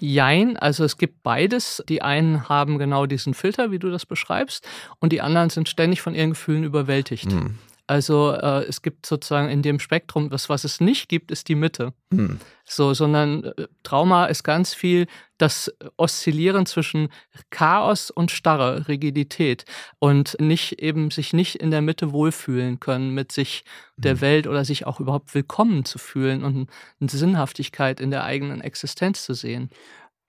Jein, 0.00 0.56
also 0.56 0.84
es 0.84 0.96
gibt 0.96 1.22
beides. 1.24 1.82
Die 1.88 2.02
einen 2.02 2.48
haben 2.48 2.78
genau 2.78 3.06
diesen 3.06 3.34
Filter, 3.34 3.72
wie 3.72 3.80
du 3.80 3.90
das 3.90 4.06
beschreibst, 4.06 4.66
und 5.00 5.12
die 5.12 5.20
anderen 5.20 5.50
sind 5.50 5.68
ständig 5.68 6.00
von 6.00 6.14
ihren 6.14 6.30
Gefühlen 6.30 6.62
überwältigt. 6.62 7.32
Hm. 7.32 7.58
Also 7.88 8.32
äh, 8.32 8.64
es 8.64 8.82
gibt 8.82 9.06
sozusagen 9.06 9.48
in 9.48 9.62
dem 9.62 9.80
Spektrum, 9.80 10.28
das, 10.28 10.50
was 10.50 10.64
es 10.64 10.78
nicht 10.78 11.08
gibt, 11.08 11.30
ist 11.30 11.48
die 11.48 11.54
Mitte. 11.54 11.94
Hm. 12.12 12.38
So, 12.66 12.92
sondern 12.92 13.44
äh, 13.44 13.66
Trauma 13.82 14.26
ist 14.26 14.44
ganz 14.44 14.74
viel 14.74 15.06
das 15.38 15.72
Oszillieren 15.96 16.66
zwischen 16.66 17.08
Chaos 17.48 18.10
und 18.10 18.30
Starre, 18.30 18.88
Rigidität 18.88 19.64
und 19.98 20.36
nicht 20.38 20.82
eben 20.82 21.10
sich 21.10 21.32
nicht 21.32 21.54
in 21.54 21.70
der 21.70 21.80
Mitte 21.80 22.12
wohlfühlen 22.12 22.78
können 22.78 23.14
mit 23.14 23.32
sich 23.32 23.64
der 23.96 24.12
hm. 24.12 24.20
Welt 24.20 24.46
oder 24.46 24.66
sich 24.66 24.86
auch 24.86 25.00
überhaupt 25.00 25.34
willkommen 25.34 25.86
zu 25.86 25.98
fühlen 25.98 26.44
und 26.44 26.68
eine 27.00 27.08
Sinnhaftigkeit 27.08 28.00
in 28.00 28.10
der 28.10 28.24
eigenen 28.24 28.60
Existenz 28.60 29.24
zu 29.24 29.32
sehen. 29.32 29.70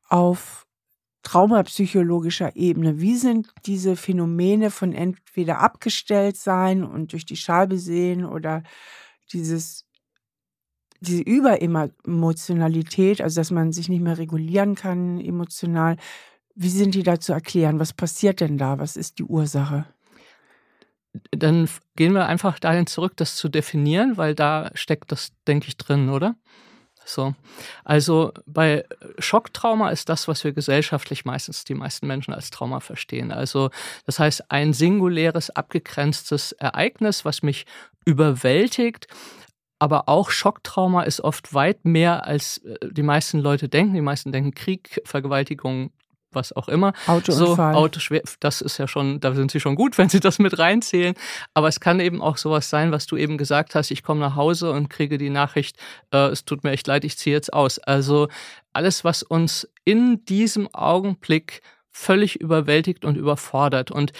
Auf 0.08 0.66
traumapsychologischer 1.24 2.56
Ebene. 2.56 3.00
Wie 3.00 3.16
sind 3.16 3.50
diese 3.66 3.96
Phänomene 3.96 4.72
von 4.72 4.94
entweder 4.94 5.60
abgestellt 5.60 6.38
sein 6.38 6.84
und 6.84 7.12
durch 7.12 7.26
die 7.26 7.36
Scheibe 7.36 7.78
sehen 7.78 8.26
oder 8.26 8.64
dieses 9.32 9.86
diese 11.02 11.22
Überemotionalität, 11.22 13.22
also 13.22 13.40
dass 13.40 13.52
man 13.52 13.72
sich 13.72 13.88
nicht 13.88 14.02
mehr 14.02 14.18
regulieren 14.18 14.76
kann 14.76 15.22
emotional, 15.22 15.96
wie 16.56 16.70
sind 16.70 16.94
die 16.94 17.04
da 17.04 17.22
zu 17.22 17.32
erklären? 17.32 17.80
Was 17.80 17.94
passiert 17.94 18.42
denn 18.42 18.58
da? 18.58 18.80
Was 18.80 18.98
ist 18.98 19.20
die 19.20 19.24
Ursache? 19.24 19.86
Dann 21.32 21.70
gehen 21.96 22.14
wir 22.14 22.28
einfach 22.28 22.60
dahin 22.60 22.86
zurück, 22.86 23.14
das 23.16 23.38
zu 23.38 23.48
definieren, 23.48 24.18
weil 24.18 24.36
da 24.36 24.72
steckt 24.74 25.12
das, 25.12 25.32
denke 25.48 25.70
ich, 25.70 25.78
drin, 25.78 26.10
oder? 26.10 26.36
So. 27.10 27.34
Also 27.84 28.32
bei 28.46 28.86
Schocktrauma 29.18 29.90
ist 29.90 30.10
das, 30.10 30.28
was 30.28 30.44
wir 30.44 30.52
gesellschaftlich 30.52 31.26
meistens 31.26 31.64
die 31.64 31.74
meisten 31.74 32.08
Menschen 32.08 32.34
als 32.34 32.52
Trauma 32.52 32.80
verstehen. 32.80 33.32
Also 33.32 33.72
das 34.06 34.20
heißt 34.20 34.52
ein 34.52 34.74
singuläres, 34.74 35.50
abgegrenztes 35.50 36.52
Ereignis, 36.54 37.26
was 37.26 37.42
mich 37.42 37.66
überwältigt. 38.06 39.08
Aber 39.80 40.10
auch 40.10 40.30
Schocktrauma 40.30 41.04
ist 41.04 41.22
oft 41.22 41.54
weit 41.54 41.86
mehr, 41.86 42.26
als 42.26 42.58
äh, 42.60 42.78
die 42.92 43.04
meisten 43.04 43.40
Leute 43.40 43.70
denken. 43.70 43.94
Die 43.94 44.02
meisten 44.02 44.32
denken 44.32 44.54
Krieg, 44.54 45.02
Vergewaltigung, 45.06 45.92
was 46.32 46.54
auch 46.54 46.68
immer. 46.68 46.94
Autounfall. 47.08 47.74
So, 47.74 47.80
Auto, 47.80 48.00
das 48.40 48.62
ist 48.62 48.78
ja 48.78 48.88
schon, 48.88 49.20
da 49.20 49.34
sind 49.34 49.52
sie 49.52 49.60
schon 49.60 49.76
gut, 49.76 49.98
wenn 49.98 50.10
sie 50.10 50.20
das 50.20 50.40
mit 50.40 50.58
reinzählen. 50.60 51.16
Aber 51.54 51.68
es 51.68 51.80
kann 51.80 52.00
eben 52.00 52.22
auch 52.22 52.38
sowas 52.38 52.70
sein, 52.70 52.92
was 52.92 53.06
du 53.06 53.18
eben 53.18 53.38
gesagt 53.38 53.76
hast, 53.76 53.92
ich 53.92 54.04
komme 54.04 54.20
nach 54.20 54.36
Hause 54.36 54.72
und 54.72 54.90
kriege 54.90 55.18
die 55.18 55.30
Nachricht, 55.30 55.78
äh, 56.12 56.28
es 56.28 56.46
tut 56.46 56.64
mir 56.64 56.72
echt 56.72 56.88
leid, 56.88 57.04
ich 57.04 57.18
ziehe 57.18 57.36
jetzt 57.36 57.54
aus. 57.54 57.80
Also 57.80 58.28
alles, 58.74 59.04
was 59.04 59.24
uns 59.24 59.68
in 59.84 60.24
diesem 60.26 60.74
Augenblick 60.74 61.62
völlig 61.92 62.40
überwältigt 62.40 63.06
und 63.06 63.18
überfordert. 63.18 63.92
Und 63.92 64.14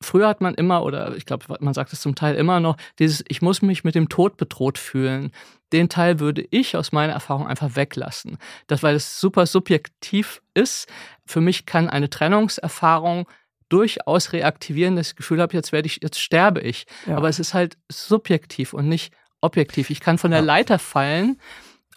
früher 0.00 0.28
hat 0.28 0.40
man 0.40 0.54
immer, 0.54 0.82
oder 0.82 1.16
ich 1.16 1.24
glaube, 1.24 1.56
man 1.60 1.74
sagt 1.74 1.92
es 1.92 2.00
zum 2.00 2.14
Teil 2.14 2.34
immer 2.34 2.60
noch, 2.60 2.76
dieses, 2.98 3.24
ich 3.28 3.42
muss 3.42 3.62
mich 3.62 3.84
mit 3.84 3.94
dem 3.94 4.08
Tod 4.08 4.36
bedroht 4.36 4.78
fühlen. 4.78 5.30
Den 5.72 5.88
Teil 5.88 6.20
würde 6.20 6.46
ich 6.50 6.76
aus 6.76 6.92
meiner 6.92 7.12
Erfahrung 7.12 7.46
einfach 7.46 7.76
weglassen. 7.76 8.38
Das, 8.66 8.82
weil 8.82 8.94
es 8.94 9.20
super 9.20 9.46
subjektiv 9.46 10.42
ist. 10.54 10.88
Für 11.24 11.40
mich 11.40 11.66
kann 11.66 11.88
eine 11.88 12.10
Trennungserfahrung 12.10 13.26
durchaus 13.68 14.32
reaktivieren, 14.32 14.96
dass 14.96 15.08
ich 15.08 15.12
das 15.12 15.16
Gefühl 15.16 15.40
habe, 15.40 15.54
jetzt 15.54 15.72
werde 15.72 15.86
ich, 15.86 16.00
jetzt 16.02 16.20
sterbe 16.20 16.60
ich. 16.60 16.86
Ja. 17.06 17.16
Aber 17.16 17.28
es 17.28 17.38
ist 17.38 17.54
halt 17.54 17.78
subjektiv 17.90 18.74
und 18.74 18.86
nicht 18.88 19.14
objektiv. 19.40 19.90
Ich 19.90 20.00
kann 20.00 20.18
von 20.18 20.30
der 20.30 20.40
ja. 20.40 20.46
Leiter 20.46 20.78
fallen 20.78 21.40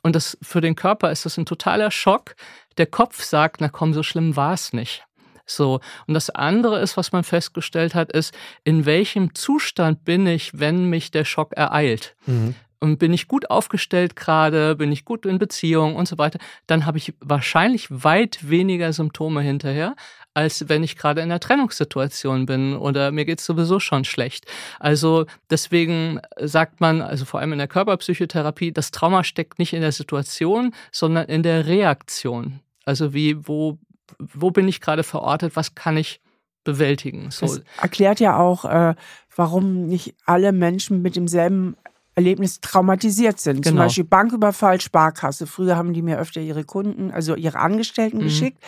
und 0.01 0.15
das 0.15 0.38
für 0.41 0.62
den 0.62 0.75
Körper 0.75 1.12
ist 1.12 1.25
das 1.25 1.38
ein 1.38 1.46
totaler 1.46 1.91
Schock. 1.91 2.36
Der 2.77 2.86
Kopf 2.86 3.24
sagt, 3.24 3.60
na 3.60 3.70
komm, 3.70 3.94
so 3.94 4.03
schlimm 4.03 4.36
war 4.36 4.53
es 4.53 4.72
nicht. 4.72 5.03
So. 5.46 5.79
Und 6.08 6.13
das 6.13 6.29
andere 6.29 6.79
ist, 6.79 6.98
was 6.98 7.12
man 7.12 7.24
festgestellt 7.24 7.94
hat, 7.94 8.12
ist, 8.12 8.34
in 8.63 8.86
welchem 8.86 9.36
Zustand 9.36 10.05
bin 10.05 10.25
ich, 10.27 10.58
wenn 10.58 10.86
mich 10.86 11.12
der 11.12 11.25
Schock 11.25 11.53
ereilt. 11.53 12.15
Mhm 12.25 12.55
und 12.79 12.98
bin 12.98 13.13
ich 13.13 13.27
gut 13.27 13.50
aufgestellt 13.50 14.15
gerade, 14.15 14.75
bin 14.75 14.91
ich 14.91 15.05
gut 15.05 15.25
in 15.25 15.39
Beziehung 15.39 15.96
und 15.96 16.08
so 16.08 16.17
weiter, 16.17 16.39
dann 16.67 16.86
habe 16.86 16.98
ich 16.98 17.13
wahrscheinlich 17.20 17.88
weit 17.89 18.50
weniger 18.50 18.91
Symptome 18.94 19.41
hinterher, 19.41 19.96
als 20.34 20.67
wenn 20.67 20.84
ich 20.84 20.98
gerade 20.98 21.22
in 21.22 21.32
einer 21.32 21.39
Trennungssituation 21.39 22.46
bin 22.46 22.75
oder 22.75 23.12
mir 23.12 23.25
geht 23.25 23.39
es 23.39 23.46
sowieso 23.46 23.79
schon 23.79 24.03
schlecht. 24.03 24.46
Also 24.79 25.25
deswegen 25.50 26.20
sagt 26.39 26.82
man, 26.82 27.01
also 27.01 27.25
vor 27.25 27.39
allem 27.39 27.53
in 27.53 27.60
der 27.60 27.67
Körperpsychotherapie, 27.67 28.72
das 28.72 28.91
Trauma 28.91 29.24
steckt 29.24 29.60
nicht 29.60 29.74
in 29.74 29.82
der 29.82 29.94
Situation, 29.94 30.74
sondern 30.91 31.25
in 31.27 31.41
der 31.41 31.67
Reaktion. 31.67 32.60
Also 32.84 33.13
wie, 33.13 33.48
wo, 33.48 33.79
wo 34.20 34.51
bin 34.51 34.67
ich 34.67 34.82
gerade 34.82 35.03
verortet, 35.03 35.55
was 35.55 35.74
kann 35.74 35.98
ich 35.98 36.20
bewältigen. 36.65 37.32
So. 37.32 37.46
Das 37.46 37.62
erklärt 37.79 38.20
ja 38.20 38.38
auch, 38.38 38.65
äh, 38.65 38.96
warum 39.34 39.86
nicht 39.86 40.15
alle 40.25 40.51
Menschen 40.51 41.01
mit 41.01 41.15
demselben 41.15 41.77
Erlebnis 42.16 42.62
traumatisiert 42.62 43.40
sind. 43.40 43.62
Genau. 43.62 43.70
Zum 43.70 43.78
Beispiel 43.78 44.04
Banküberfall, 44.06 44.80
Sparkasse. 44.80 45.48
Früher 45.48 45.76
haben 45.76 45.94
die 45.94 46.02
mir 46.02 46.18
öfter 46.18 46.40
ihre 46.40 46.64
Kunden, 46.64 47.12
also 47.12 47.36
ihre 47.36 47.60
Angestellten 47.60 48.18
mhm. 48.18 48.24
geschickt. 48.24 48.64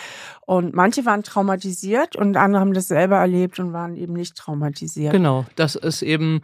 Und 0.45 0.73
manche 0.73 1.05
waren 1.05 1.23
traumatisiert 1.23 2.15
und 2.17 2.35
andere 2.35 2.61
haben 2.61 2.73
das 2.73 2.89
selber 2.89 3.17
erlebt 3.17 3.59
und 3.59 3.71
waren 3.71 3.95
eben 3.95 4.13
nicht 4.13 4.35
traumatisiert. 4.35 5.13
Genau, 5.13 5.45
das 5.55 5.75
ist 5.75 6.01
eben 6.01 6.41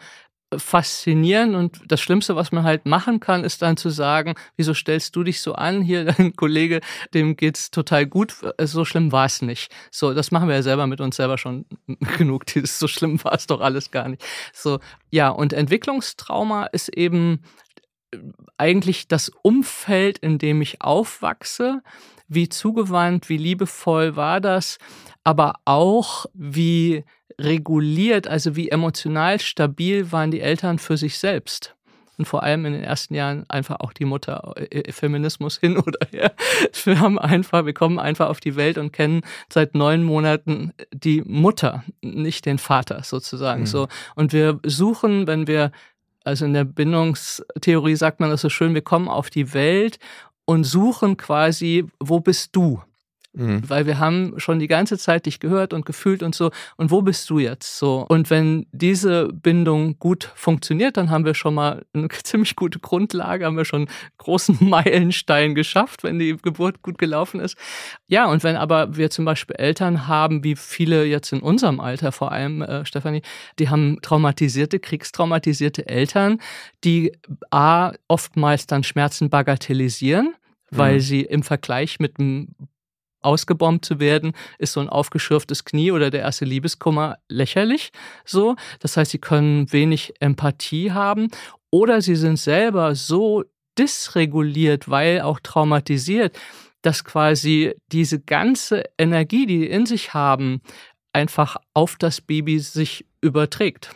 faszinierend 0.60 1.56
und 1.56 1.82
das 1.88 2.02
Schlimmste, 2.02 2.36
was 2.36 2.52
man 2.52 2.64
halt 2.64 2.86
machen 2.86 3.20
kann, 3.20 3.44
ist 3.44 3.62
dann 3.62 3.78
zu 3.78 3.90
sagen, 3.90 4.36
wieso 4.56 4.74
stellst 4.74 5.16
du 5.16 5.24
dich 5.24 5.42
so 5.42 5.54
an? 5.54 5.82
Hier, 5.82 6.06
dein 6.18 6.36
Kollege, 6.36 6.82
dem 7.14 7.36
geht's 7.36 7.72
total 7.72 8.06
gut. 8.06 8.36
So 8.62 8.86
schlimm 8.86 9.12
war 9.12 9.26
es 9.26 9.42
nicht. 9.42 9.72
So, 9.92 10.14
das 10.14 10.32
machen 10.32 10.48
wir 10.48 10.56
ja 10.56 10.64
selber 10.64 10.88
mit 10.88 11.02
uns 11.02 11.16
selber 11.16 11.38
schon 11.38 11.66
genug. 12.18 12.46
Dieses 12.46 12.80
so 12.80 12.88
schlimm 12.88 13.24
war 13.24 13.34
es 13.34 13.48
doch 13.48 13.62
alles 13.62 13.92
gar 13.92 14.08
nicht. 14.08 14.24
So, 14.54 14.80
ja, 15.10 15.30
und 15.30 15.54
Entwicklungstrauma 15.54 16.66
ist 16.66 16.90
eben 16.90 17.44
äh, 18.12 18.18
eigentlich 18.58 19.08
das 19.08 19.30
Umfeld, 19.42 20.18
in 20.20 20.38
dem 20.38 20.62
ich 20.62 20.82
aufwachse. 20.82 21.82
Wie 22.28 22.50
zugewandt, 22.50 23.30
wie 23.30 23.38
liebevoll 23.38 24.16
war 24.16 24.42
das? 24.42 24.78
Aber 25.24 25.56
auch, 25.66 26.26
wie 26.34 27.04
reguliert, 27.40 28.28
also 28.28 28.56
wie 28.56 28.70
emotional 28.70 29.40
stabil 29.40 30.12
waren 30.12 30.32
die 30.32 30.42
Eltern 30.42 30.80
für 30.80 30.98
sich 30.98 31.18
selbst. 31.18 31.76
Und 32.18 32.26
vor 32.26 32.44
allem 32.44 32.66
in 32.66 32.74
den 32.74 32.84
ersten 32.84 33.16
Jahren 33.16 33.44
einfach 33.50 33.80
auch 33.80 33.92
die 33.92 34.06
Mutter, 34.06 34.54
äh, 34.56 34.82
äh, 34.82 34.92
Feminismus 34.92 35.58
hin 35.58 35.78
oder 35.78 36.00
her. 36.12 36.34
Wir 36.84 37.00
haben 37.00 37.18
einfach, 37.18 37.66
wir 37.66 37.74
kommen 37.74 37.98
einfach 37.98 38.30
auf 38.30 38.40
die 38.40 38.56
Welt 38.56 38.78
und 38.78 38.94
kennen 38.94 39.22
seit 39.52 39.74
neun 39.74 40.04
Monaten 40.04 40.74
die 40.94 41.24
Mutter, 41.26 41.84
nicht 42.02 42.46
den 42.46 42.60
Vater 42.60 43.04
sozusagen. 43.04 43.62
Mhm. 43.62 43.68
So. 43.68 43.88
Und 44.16 44.32
wir 44.32 44.60
suchen, 44.64 45.28
wenn 45.28 45.48
wir, 45.48 45.72
also 46.24 46.46
in 46.46 46.54
der 46.54 46.66
Bindungstheorie 46.66 47.96
sagt 47.96 48.20
man 48.20 48.30
das 48.30 48.42
so 48.42 48.50
schön, 48.50 48.76
wir 48.76 48.84
kommen 48.84 49.08
auf 49.08 49.30
die 49.30 49.54
Welt 49.54 49.98
und 50.46 50.66
suchen 50.66 51.18
quasi, 51.18 51.86
wo 52.00 52.20
bist 52.20 52.56
du? 52.56 52.82
Mhm. 53.36 53.68
Weil 53.68 53.88
wir 53.88 53.98
haben 53.98 54.36
schon 54.38 54.60
die 54.60 54.68
ganze 54.68 54.98
Zeit 54.98 55.26
dich 55.26 55.40
gehört 55.40 55.74
und 55.74 55.86
gefühlt 55.86 56.22
und 56.22 56.36
so. 56.36 56.52
Und 56.78 56.92
wo 56.92 57.02
bist 57.02 57.30
du 57.32 57.40
jetzt 57.40 57.80
so? 57.80 58.06
Und 58.08 58.30
wenn 58.30 58.68
diese 58.72 59.30
Bindung 59.34 59.98
gut 59.98 60.32
funktioniert, 60.36 60.98
dann 60.98 61.10
haben 61.10 61.26
wir 61.26 61.34
schon 61.34 61.56
mal 61.56 61.84
eine 61.94 62.10
ziemlich 62.24 62.56
gute 62.56 62.80
Grundlage, 62.80 63.46
haben 63.46 63.58
wir 63.58 63.66
schon 63.66 63.88
einen 63.88 63.98
großen 64.20 64.58
Meilenstein 64.70 65.56
geschafft, 65.56 66.04
wenn 66.04 66.20
die 66.20 66.38
Geburt 66.38 66.84
gut 66.84 67.00
gelaufen 67.00 67.40
ist. 67.40 67.58
Ja, 68.08 68.30
und 68.30 68.44
wenn 68.44 68.56
aber 68.56 68.96
wir 68.96 69.10
zum 69.10 69.26
Beispiel 69.26 69.56
Eltern 69.56 70.08
haben, 70.08 70.44
wie 70.44 70.56
viele 70.56 71.06
jetzt 71.06 71.34
in 71.34 71.40
unserem 71.40 71.80
Alter 71.80 72.12
vor 72.12 72.32
allem, 72.32 72.62
äh, 72.62 72.86
Stefanie, 72.86 73.24
die 73.58 73.70
haben 73.70 73.98
traumatisierte, 74.02 74.80
kriegstraumatisierte 74.80 75.88
Eltern, 75.88 76.40
die 76.84 77.14
A, 77.50 77.94
oftmals 78.08 78.68
dann 78.68 78.84
Schmerzen 78.84 79.30
bagatellisieren 79.30 80.36
weil 80.76 80.96
mhm. 80.96 81.00
sie 81.02 81.22
im 81.22 81.44
Vergleich 81.44 82.00
mit 82.00 82.20
einem 82.20 82.56
ausgebombt 83.24 83.86
zu 83.86 84.00
werden, 84.00 84.34
ist 84.58 84.74
so 84.74 84.80
ein 84.80 84.90
aufgeschürftes 84.90 85.66
Knie 85.66 85.92
oder 85.92 86.10
der 86.10 86.22
erste 86.22 86.46
Liebeskummer 86.46 87.18
lächerlich. 87.30 87.92
So, 88.26 88.56
das 88.80 88.98
heißt, 88.98 89.12
sie 89.12 89.20
können 89.20 89.72
wenig 89.72 90.14
Empathie 90.20 90.92
haben 90.92 91.30
oder 91.72 92.02
sie 92.02 92.16
sind 92.16 92.38
selber 92.38 92.96
so 92.96 93.44
dysreguliert, 93.78 94.90
weil 94.90 95.22
auch 95.22 95.40
traumatisiert, 95.40 96.38
dass 96.82 97.04
quasi 97.04 97.74
diese 97.92 98.20
ganze 98.20 98.84
Energie, 98.98 99.46
die 99.46 99.60
sie 99.60 99.68
in 99.68 99.86
sich 99.86 100.14
haben, 100.14 100.62
einfach 101.14 101.58
auf 101.74 101.96
das 101.98 102.22
Baby 102.22 102.60
sich 102.60 103.06
überträgt. 103.22 103.96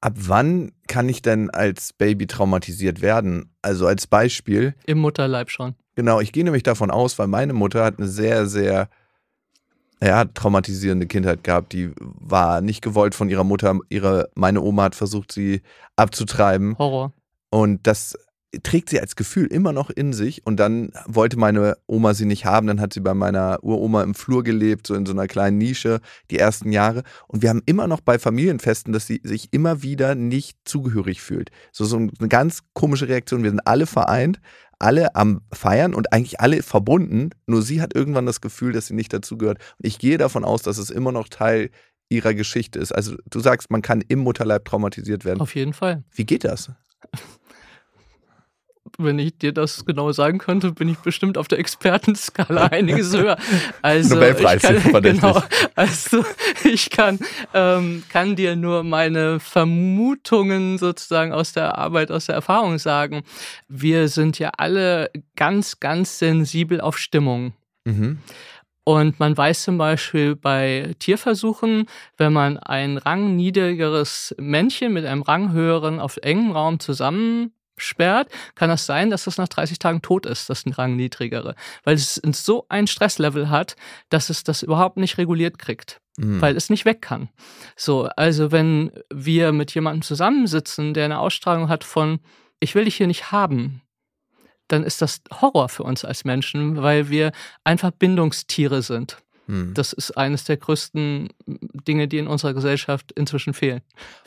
Ab 0.00 0.14
wann 0.16 0.72
kann 0.86 1.08
ich 1.08 1.22
denn 1.22 1.50
als 1.50 1.92
Baby 1.92 2.26
traumatisiert 2.26 3.00
werden? 3.00 3.54
Also 3.62 3.86
als 3.86 4.06
Beispiel. 4.06 4.74
Im 4.86 4.98
Mutterleib 4.98 5.50
schon. 5.50 5.74
Genau, 5.98 6.20
ich 6.20 6.30
gehe 6.30 6.44
nämlich 6.44 6.62
davon 6.62 6.92
aus, 6.92 7.18
weil 7.18 7.26
meine 7.26 7.52
Mutter 7.52 7.82
hat 7.82 7.98
eine 7.98 8.06
sehr, 8.06 8.46
sehr 8.46 8.88
ja, 10.00 10.26
traumatisierende 10.26 11.08
Kindheit 11.08 11.42
gehabt. 11.42 11.72
Die 11.72 11.90
war 11.98 12.60
nicht 12.60 12.82
gewollt 12.82 13.16
von 13.16 13.28
ihrer 13.28 13.42
Mutter. 13.42 13.76
Ihre, 13.88 14.30
meine 14.36 14.60
Oma 14.60 14.84
hat 14.84 14.94
versucht, 14.94 15.32
sie 15.32 15.60
abzutreiben. 15.96 16.78
Horror. 16.78 17.12
Und 17.50 17.84
das 17.88 18.16
trägt 18.62 18.90
sie 18.90 19.00
als 19.00 19.16
Gefühl 19.16 19.46
immer 19.48 19.72
noch 19.72 19.90
in 19.90 20.12
sich. 20.12 20.46
Und 20.46 20.58
dann 20.60 20.92
wollte 21.06 21.36
meine 21.36 21.76
Oma 21.88 22.14
sie 22.14 22.26
nicht 22.26 22.44
haben. 22.44 22.68
Dann 22.68 22.80
hat 22.80 22.92
sie 22.92 23.00
bei 23.00 23.14
meiner 23.14 23.58
Uroma 23.64 24.04
im 24.04 24.14
Flur 24.14 24.44
gelebt, 24.44 24.86
so 24.86 24.94
in 24.94 25.04
so 25.04 25.12
einer 25.12 25.26
kleinen 25.26 25.58
Nische, 25.58 26.00
die 26.30 26.38
ersten 26.38 26.70
Jahre. 26.70 27.02
Und 27.26 27.42
wir 27.42 27.48
haben 27.48 27.62
immer 27.66 27.88
noch 27.88 28.02
bei 28.02 28.20
Familienfesten, 28.20 28.92
dass 28.92 29.08
sie 29.08 29.20
sich 29.24 29.48
immer 29.50 29.82
wieder 29.82 30.14
nicht 30.14 30.58
zugehörig 30.64 31.20
fühlt. 31.20 31.50
So, 31.72 31.84
so 31.84 31.96
eine 31.96 32.28
ganz 32.28 32.60
komische 32.72 33.08
Reaktion. 33.08 33.42
Wir 33.42 33.50
sind 33.50 33.66
alle 33.66 33.86
vereint, 33.86 34.40
alle 34.78 35.14
am 35.14 35.42
Feiern 35.52 35.94
und 35.94 36.12
eigentlich 36.12 36.40
alle 36.40 36.62
verbunden. 36.62 37.30
Nur 37.46 37.62
sie 37.62 37.80
hat 37.80 37.94
irgendwann 37.94 38.26
das 38.26 38.40
Gefühl, 38.40 38.72
dass 38.72 38.86
sie 38.86 38.94
nicht 38.94 39.12
dazugehört. 39.12 39.58
Und 39.78 39.86
ich 39.86 39.98
gehe 39.98 40.18
davon 40.18 40.44
aus, 40.44 40.62
dass 40.62 40.78
es 40.78 40.90
immer 40.90 41.12
noch 41.12 41.28
Teil 41.28 41.70
ihrer 42.08 42.34
Geschichte 42.34 42.78
ist. 42.78 42.92
Also 42.92 43.16
du 43.28 43.40
sagst, 43.40 43.70
man 43.70 43.82
kann 43.82 44.02
im 44.06 44.20
Mutterleib 44.20 44.64
traumatisiert 44.64 45.24
werden. 45.24 45.40
Auf 45.40 45.54
jeden 45.54 45.72
Fall. 45.72 46.04
Wie 46.10 46.24
geht 46.24 46.44
das? 46.44 46.70
Wenn 49.00 49.18
ich 49.20 49.38
dir 49.38 49.52
das 49.52 49.84
genau 49.84 50.10
sagen 50.10 50.38
könnte, 50.38 50.72
bin 50.72 50.88
ich 50.88 50.98
bestimmt 50.98 51.38
auf 51.38 51.46
der 51.46 51.60
Expertenskala 51.60 52.66
einiges 52.72 53.16
höher. 53.16 53.38
Also 53.80 54.16
Nobelpreis, 54.16 54.64
ich 54.64 54.82
kann, 54.82 55.02
genau, 55.02 55.42
also 55.76 56.24
ich 56.64 56.90
kann, 56.90 57.20
ähm, 57.54 58.02
kann 58.08 58.34
dir 58.34 58.56
nur 58.56 58.82
meine 58.82 59.38
Vermutungen 59.38 60.78
sozusagen 60.78 61.32
aus 61.32 61.52
der 61.52 61.78
Arbeit, 61.78 62.10
aus 62.10 62.26
der 62.26 62.34
Erfahrung 62.34 62.78
sagen. 62.78 63.22
Wir 63.68 64.08
sind 64.08 64.40
ja 64.40 64.50
alle 64.56 65.10
ganz, 65.36 65.78
ganz 65.78 66.18
sensibel 66.18 66.80
auf 66.80 66.98
Stimmung. 66.98 67.52
Mhm. 67.84 68.18
Und 68.82 69.20
man 69.20 69.36
weiß 69.36 69.64
zum 69.64 69.78
Beispiel 69.78 70.34
bei 70.34 70.94
Tierversuchen, 70.98 71.86
wenn 72.16 72.32
man 72.32 72.56
ein 72.56 72.96
rangniedrigeres 72.96 74.34
Männchen 74.38 74.92
mit 74.92 75.04
einem 75.04 75.22
ranghöheren 75.22 76.00
auf 76.00 76.16
engem 76.16 76.52
Raum 76.52 76.80
zusammen 76.80 77.52
sperrt, 77.78 78.28
kann 78.54 78.68
das 78.68 78.86
sein, 78.86 79.10
dass 79.10 79.24
das 79.24 79.38
nach 79.38 79.48
30 79.48 79.78
Tagen 79.78 80.02
tot 80.02 80.26
ist, 80.26 80.50
das 80.50 80.64
Rang 80.76 80.96
niedrigere. 80.96 81.54
Weil 81.84 81.94
es 81.94 82.14
so 82.14 82.66
ein 82.68 82.86
Stresslevel 82.86 83.50
hat, 83.50 83.76
dass 84.08 84.30
es 84.30 84.44
das 84.44 84.62
überhaupt 84.62 84.96
nicht 84.96 85.18
reguliert 85.18 85.58
kriegt. 85.58 86.00
Mhm. 86.16 86.40
Weil 86.40 86.56
es 86.56 86.70
nicht 86.70 86.84
weg 86.84 87.02
kann. 87.02 87.28
So, 87.76 88.08
also 88.16 88.52
wenn 88.52 88.92
wir 89.12 89.52
mit 89.52 89.74
jemandem 89.74 90.02
zusammensitzen, 90.02 90.94
der 90.94 91.04
eine 91.04 91.20
Ausstrahlung 91.20 91.68
hat 91.68 91.84
von, 91.84 92.20
ich 92.60 92.74
will 92.74 92.84
dich 92.84 92.96
hier 92.96 93.06
nicht 93.06 93.32
haben, 93.32 93.82
dann 94.68 94.84
ist 94.84 95.00
das 95.00 95.22
Horror 95.40 95.68
für 95.68 95.82
uns 95.82 96.04
als 96.04 96.24
Menschen, 96.24 96.82
weil 96.82 97.08
wir 97.08 97.32
einfach 97.64 97.90
Bindungstiere 97.90 98.82
sind. 98.82 99.18
Hm. 99.48 99.72
Das 99.74 99.92
ist 99.92 100.16
eines 100.16 100.44
der 100.44 100.58
größten 100.58 101.30
Dinge, 101.46 102.06
die 102.06 102.18
in 102.18 102.28
unserer 102.28 102.54
Gesellschaft 102.54 103.12
inzwischen 103.12 103.54
fehlen. 103.54 103.80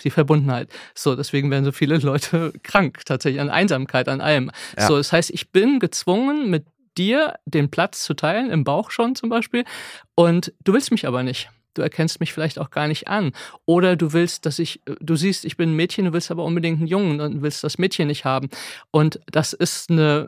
Die 0.04 0.10
Verbundenheit. 0.10 0.70
So, 0.96 1.16
deswegen 1.16 1.52
werden 1.52 1.64
so 1.64 1.72
viele 1.72 1.98
Leute 2.00 2.52
krank, 2.64 3.06
tatsächlich 3.06 3.40
an 3.40 3.50
Einsamkeit, 3.50 4.10
an 4.10 4.20
allem. 4.20 4.52
Ja. 4.78 4.88
So, 4.88 4.98
das 4.98 5.12
heißt, 5.14 5.30
ich 5.30 5.52
bin 5.52 5.80
gezwungen, 5.80 6.50
mit 6.50 6.66
dir 6.98 7.36
den 7.46 7.72
Platz 7.72 8.04
zu 8.04 8.16
teilen, 8.16 8.50
im 8.50 8.64
Bauch 8.66 8.92
schon 8.92 9.16
zum 9.16 9.30
Beispiel, 9.30 9.64
und 10.16 10.54
du 10.64 10.74
willst 10.74 10.92
mich 10.92 11.08
aber 11.08 11.24
nicht. 11.24 11.50
du 11.74 11.82
erkennst 11.82 12.20
mich 12.20 12.34
vielleicht 12.34 12.60
auch 12.60 12.70
gar 12.70 12.88
nicht 12.88 13.08
an. 13.08 13.32
Oder 13.66 13.96
du 13.96 14.14
willst, 14.14 14.46
dass 14.46 14.60
ich, 14.60 14.82
du 15.00 15.16
siehst, 15.16 15.46
ich 15.46 15.58
bin 15.58 15.72
ein 15.72 15.76
Mädchen, 15.76 16.06
du 16.06 16.14
willst 16.14 16.32
aber 16.32 16.44
unbedingt 16.44 16.80
einen 16.80 16.88
Jungen 16.88 17.22
und 17.22 17.42
willst 17.42 17.64
das 17.64 17.78
Mädchen 17.78 18.08
nicht 18.08 18.26
haben. 18.26 18.50
Und 18.92 19.20
das 19.28 19.54
ist 19.54 19.90
eine, 19.90 20.28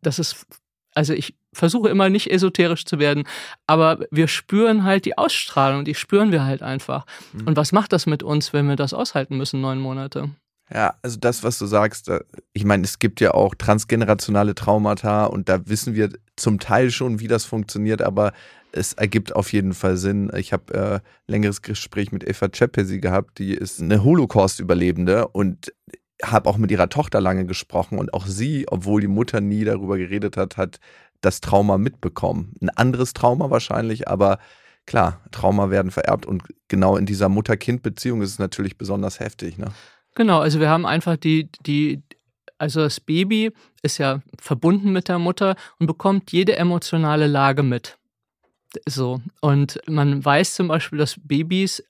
das 0.00 0.18
ist, 0.18 0.46
also 0.94 1.12
ich 1.12 1.34
versuche 1.52 1.88
immer 1.88 2.08
nicht 2.08 2.30
esoterisch 2.30 2.84
zu 2.84 2.98
werden, 2.98 3.24
aber 3.66 4.00
wir 4.10 4.28
spüren 4.28 4.84
halt 4.84 5.04
die 5.04 5.18
Ausstrahlung, 5.18 5.84
die 5.84 5.94
spüren 5.94 6.32
wir 6.32 6.44
halt 6.44 6.62
einfach. 6.62 7.04
Mhm. 7.32 7.48
Und 7.48 7.56
was 7.56 7.72
macht 7.72 7.92
das 7.92 8.06
mit 8.06 8.22
uns, 8.22 8.52
wenn 8.52 8.68
wir 8.68 8.76
das 8.76 8.94
aushalten 8.94 9.36
müssen, 9.36 9.60
neun 9.60 9.78
Monate? 9.78 10.30
Ja, 10.72 10.94
also 11.02 11.18
das, 11.18 11.42
was 11.42 11.58
du 11.58 11.66
sagst, 11.66 12.10
ich 12.54 12.64
meine, 12.64 12.84
es 12.84 12.98
gibt 12.98 13.20
ja 13.20 13.34
auch 13.34 13.54
transgenerationale 13.54 14.54
Traumata 14.54 15.26
und 15.26 15.48
da 15.48 15.66
wissen 15.68 15.94
wir 15.94 16.08
zum 16.36 16.58
Teil 16.58 16.90
schon, 16.90 17.20
wie 17.20 17.28
das 17.28 17.44
funktioniert, 17.44 18.00
aber 18.00 18.32
es 18.72 18.94
ergibt 18.94 19.36
auf 19.36 19.52
jeden 19.52 19.74
Fall 19.74 19.98
Sinn. 19.98 20.30
Ich 20.34 20.54
habe 20.54 20.74
äh, 20.74 21.30
längeres 21.30 21.60
Gespräch 21.60 22.10
mit 22.10 22.26
Eva 22.26 22.48
Czepesi 22.48 23.00
gehabt, 23.00 23.38
die 23.38 23.52
ist 23.52 23.82
eine 23.82 24.02
Holocaust-Überlebende 24.02 25.28
und 25.28 25.74
habe 26.22 26.48
auch 26.48 26.56
mit 26.56 26.70
ihrer 26.70 26.88
Tochter 26.88 27.20
lange 27.20 27.46
gesprochen 27.46 27.98
und 27.98 28.14
auch 28.14 28.26
sie, 28.26 28.66
obwohl 28.68 29.00
die 29.00 29.08
Mutter 29.08 29.40
nie 29.40 29.64
darüber 29.64 29.98
geredet 29.98 30.36
hat, 30.36 30.56
hat 30.56 30.78
das 31.20 31.40
Trauma 31.40 31.78
mitbekommen. 31.78 32.54
Ein 32.60 32.70
anderes 32.70 33.12
Trauma 33.12 33.50
wahrscheinlich, 33.50 34.08
aber 34.08 34.38
klar, 34.86 35.20
Trauma 35.30 35.70
werden 35.70 35.90
vererbt 35.90 36.26
und 36.26 36.42
genau 36.68 36.96
in 36.96 37.06
dieser 37.06 37.28
Mutter-Kind-Beziehung 37.28 38.22
ist 38.22 38.30
es 38.30 38.38
natürlich 38.38 38.76
besonders 38.76 39.20
heftig. 39.20 39.58
Ne? 39.58 39.68
Genau, 40.14 40.40
also 40.40 40.60
wir 40.60 40.68
haben 40.68 40.86
einfach 40.86 41.16
die, 41.16 41.48
die, 41.64 42.02
also 42.58 42.80
das 42.80 43.00
Baby 43.00 43.52
ist 43.82 43.98
ja 43.98 44.20
verbunden 44.38 44.92
mit 44.92 45.08
der 45.08 45.18
Mutter 45.18 45.56
und 45.78 45.86
bekommt 45.86 46.32
jede 46.32 46.56
emotionale 46.56 47.26
Lage 47.26 47.62
mit. 47.62 47.98
So. 48.86 49.20
Und 49.40 49.80
man 49.86 50.24
weiß 50.24 50.54
zum 50.54 50.68
Beispiel, 50.68 50.98
dass 50.98 51.16
Babys, 51.22 51.82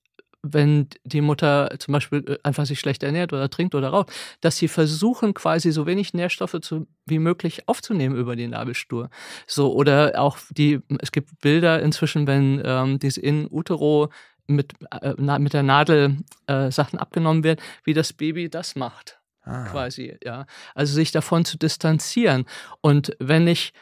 wenn 0.42 0.88
die 1.04 1.20
Mutter 1.20 1.76
zum 1.78 1.92
Beispiel 1.92 2.25
äh, 2.26 2.38
einfach 2.42 2.66
sich 2.66 2.80
schlecht 2.80 3.02
ernährt 3.02 3.32
oder 3.32 3.49
trinkt 3.49 3.75
oder 3.75 3.90
raucht, 3.90 4.12
dass 4.40 4.56
sie 4.56 4.68
versuchen, 4.68 5.34
quasi 5.34 5.70
so 5.70 5.87
wenig 5.87 6.14
Nährstoffe 6.14 6.61
zu, 6.61 6.87
wie 7.06 7.18
möglich 7.18 7.68
aufzunehmen 7.68 8.16
über 8.16 8.37
die 8.37 8.49
Nabelschnur. 8.49 9.08
So, 9.46 9.72
oder 9.72 10.12
auch 10.16 10.38
die, 10.50 10.80
es 11.00 11.12
gibt 11.12 11.40
Bilder 11.40 11.80
inzwischen, 11.80 12.26
wenn 12.26 12.61
ähm, 12.64 12.99
diese 12.99 13.20
in 13.20 13.46
utero 13.50 14.11
mit, 14.46 14.72
äh, 15.00 15.14
mit 15.38 15.52
der 15.52 15.62
Nadel 15.62 16.18
äh, 16.46 16.70
Sachen 16.70 16.99
abgenommen 16.99 17.44
werden, 17.44 17.61
wie 17.84 17.94
das 17.94 18.12
Baby 18.12 18.50
das 18.50 18.75
macht. 18.75 19.20
Ah. 19.44 19.64
Quasi, 19.64 20.16
ja. 20.25 20.46
Also 20.75 20.94
sich 20.94 21.11
davon 21.12 21.44
zu 21.44 21.58
distanzieren. 21.58 22.44
Und 22.80 23.16
wenn 23.18 23.46
ich 23.46 23.72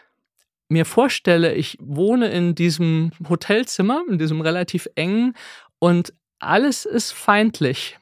mir 0.69 0.85
vorstelle, 0.85 1.55
ich 1.55 1.77
wohne 1.81 2.29
in 2.29 2.55
diesem 2.55 3.11
Hotelzimmer, 3.29 4.05
in 4.09 4.19
diesem 4.19 4.41
relativ 4.41 4.89
engen 4.95 5.35
und 5.79 6.15
alles 6.41 6.85
ist 6.85 7.13
feindlich. 7.13 7.99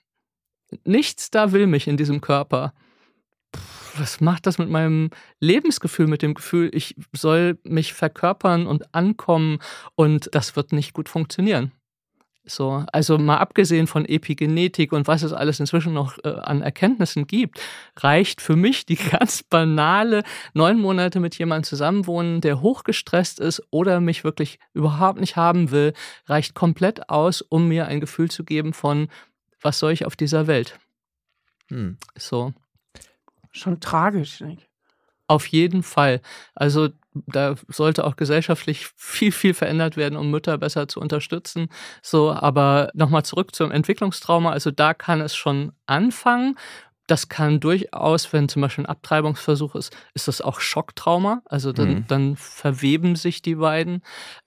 Nichts 0.85 1.31
da 1.31 1.53
will 1.53 1.67
mich 1.67 1.87
in 1.89 1.97
diesem 1.97 2.21
Körper. 2.21 2.73
was 3.97 4.21
macht 4.21 4.47
das 4.47 4.59
mit 4.59 4.69
meinem 4.69 5.11
Lebensgefühl, 5.41 6.07
mit 6.07 6.23
dem 6.23 6.35
Gefühl, 6.35 6.71
ich 6.73 6.95
soll 7.13 7.59
mich 7.65 7.95
verkörpern 7.95 8.67
und 8.67 8.95
ankommen 8.95 9.59
und 9.97 10.29
das 10.33 10.55
wird 10.55 10.73
nicht 10.73 10.93
gut 10.93 11.09
funktionieren. 11.09 11.73
So, 12.49 12.85
also 12.93 13.19
mal 13.19 13.37
abgesehen 13.37 13.87
von 13.87 14.07
Epigenetik 14.07 14.93
und 14.93 15.07
was 15.07 15.23
es 15.23 15.35
alles 15.35 15.61
inzwischen 15.61 15.93
noch 15.93 16.17
äh, 16.25 16.29
an 16.29 16.63
Erkenntnissen 16.63 17.27
gibt, 17.27 17.61
reicht 17.97 18.41
für 18.41 18.57
mich 18.57 18.87
die 18.87 18.97
ganz 19.11 19.43
banale 19.43 20.23
neun 20.55 20.81
Monate 20.81 21.21
mit 21.21 21.37
jemandem 21.37 21.65
zusammenwohnen, 21.65 22.41
der 22.41 22.63
hochgestresst 22.63 23.39
ist 23.39 23.63
oder 23.71 24.01
mich 24.01 24.25
wirklich 24.25 24.59
überhaupt 24.73 25.21
nicht 25.21 25.37
haben 25.37 25.71
will, 25.71 25.93
reicht 26.27 26.55
komplett 26.55 27.11
aus, 27.11 27.43
um 27.43 27.69
mir 27.69 27.87
ein 27.87 28.01
Gefühl 28.01 28.31
zu 28.31 28.45
geben 28.45 28.73
von, 28.73 29.09
was 29.61 29.79
soll 29.79 29.93
ich 29.93 30.07
auf 30.07 30.17
dieser 30.17 30.47
Welt? 30.47 30.79
Hm. 31.69 31.99
So. 32.17 32.55
Schon 33.53 33.81
tragisch, 33.81 34.41
nicht? 34.41 34.67
Auf 35.27 35.47
jeden 35.47 35.83
Fall. 35.83 36.23
Also 36.55 36.89
da 37.27 37.55
sollte 37.69 38.05
auch 38.05 38.17
gesellschaftlich 38.17 38.89
viel, 38.97 39.33
viel 39.33 39.55
verändert 39.55 39.97
werden, 39.97 40.17
um 40.17 40.31
Mütter 40.31 40.59
besser 40.59 40.89
zu 40.89 41.01
unterstützen. 41.01 41.69
So, 42.03 42.33
aber 42.33 42.91
nochmal 42.95 43.25
zurück 43.25 43.55
zum 43.55 43.71
Entwicklungstrauma. 43.71 44.51
Also 44.51 44.71
da 44.71 44.95
kann 44.95 45.21
es 45.21 45.35
schon 45.37 45.73
anfangen. 45.87 46.57
Das 47.09 47.31
kann 47.31 47.59
durchaus, 47.59 48.33
wenn 48.35 48.51
zum 48.51 48.61
Beispiel 48.61 48.85
ein 48.85 48.91
Abtreibungsversuch 48.91 49.75
ist, 49.75 49.97
ist 50.13 50.29
das 50.29 50.43
auch 50.43 50.61
Schocktrauma. 50.61 51.41
Also 51.47 51.73
dann, 51.73 51.89
mhm. 51.89 52.05
dann 52.07 52.37
verweben 52.37 53.17
sich 53.17 53.41
die 53.41 53.55
beiden. 53.57 54.03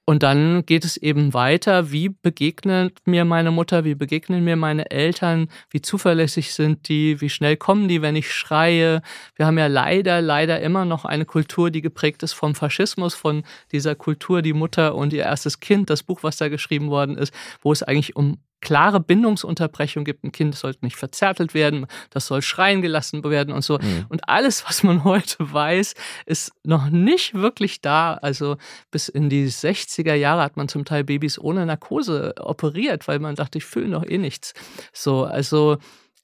Und 0.05 0.21
dann 0.21 0.63
geht 0.65 0.85
es 0.85 0.95
eben 0.95 1.33
weiter. 1.33 1.91
Wie 1.91 2.09
begegnet 2.09 2.99
mir 3.05 3.25
meine 3.25 3.49
Mutter? 3.49 3.83
Wie 3.83 3.95
begegnen 3.95 4.43
mir 4.43 4.55
meine 4.57 4.91
Eltern? 4.91 5.49
Wie 5.71 5.81
zuverlässig 5.81 6.53
sind 6.53 6.87
die? 6.87 7.19
Wie 7.19 7.29
schnell 7.29 7.57
kommen 7.57 7.87
die, 7.87 8.03
wenn 8.03 8.15
ich 8.15 8.31
schreie? 8.31 9.01
Wir 9.35 9.47
haben 9.47 9.57
ja 9.57 9.67
leider, 9.67 10.21
leider 10.21 10.61
immer 10.61 10.85
noch 10.85 11.03
eine 11.03 11.25
Kultur, 11.25 11.71
die 11.71 11.81
geprägt 11.81 12.21
ist 12.21 12.33
vom 12.33 12.53
Faschismus, 12.53 13.15
von 13.15 13.43
dieser 13.71 13.95
Kultur, 13.95 14.43
die 14.43 14.53
Mutter 14.53 14.93
und 14.93 15.13
ihr 15.13 15.23
erstes 15.23 15.59
Kind, 15.59 15.89
das 15.89 16.03
Buch, 16.03 16.21
was 16.21 16.37
da 16.37 16.47
geschrieben 16.47 16.89
worden 16.89 17.17
ist, 17.17 17.33
wo 17.63 17.71
es 17.71 17.81
eigentlich 17.81 18.15
um 18.15 18.37
klare 18.61 18.99
Bindungsunterbrechung 18.99 20.05
gibt. 20.05 20.23
Ein 20.23 20.31
Kind 20.31 20.55
sollte 20.55 20.85
nicht 20.85 20.95
verzärtelt 20.95 21.53
werden, 21.53 21.87
das 22.09 22.27
soll 22.27 22.41
schreien 22.41 22.81
gelassen 22.81 23.23
werden 23.23 23.53
und 23.53 23.63
so. 23.63 23.77
Mhm. 23.79 24.05
Und 24.09 24.29
alles, 24.29 24.65
was 24.67 24.83
man 24.83 25.03
heute 25.03 25.35
weiß, 25.39 25.95
ist 26.25 26.53
noch 26.63 26.89
nicht 26.89 27.33
wirklich 27.33 27.81
da. 27.81 28.13
Also 28.13 28.57
bis 28.91 29.09
in 29.09 29.29
die 29.29 29.47
60er 29.47 30.13
Jahre 30.13 30.43
hat 30.43 30.57
man 30.57 30.67
zum 30.67 30.85
Teil 30.85 31.03
Babys 31.03 31.39
ohne 31.39 31.65
Narkose 31.65 32.35
operiert, 32.39 33.07
weil 33.07 33.19
man 33.19 33.35
dachte, 33.35 33.57
ich 33.57 33.65
fühle 33.65 33.89
noch 33.89 34.05
eh 34.05 34.17
nichts. 34.17 34.53
So, 34.93 35.25
also 35.25 35.77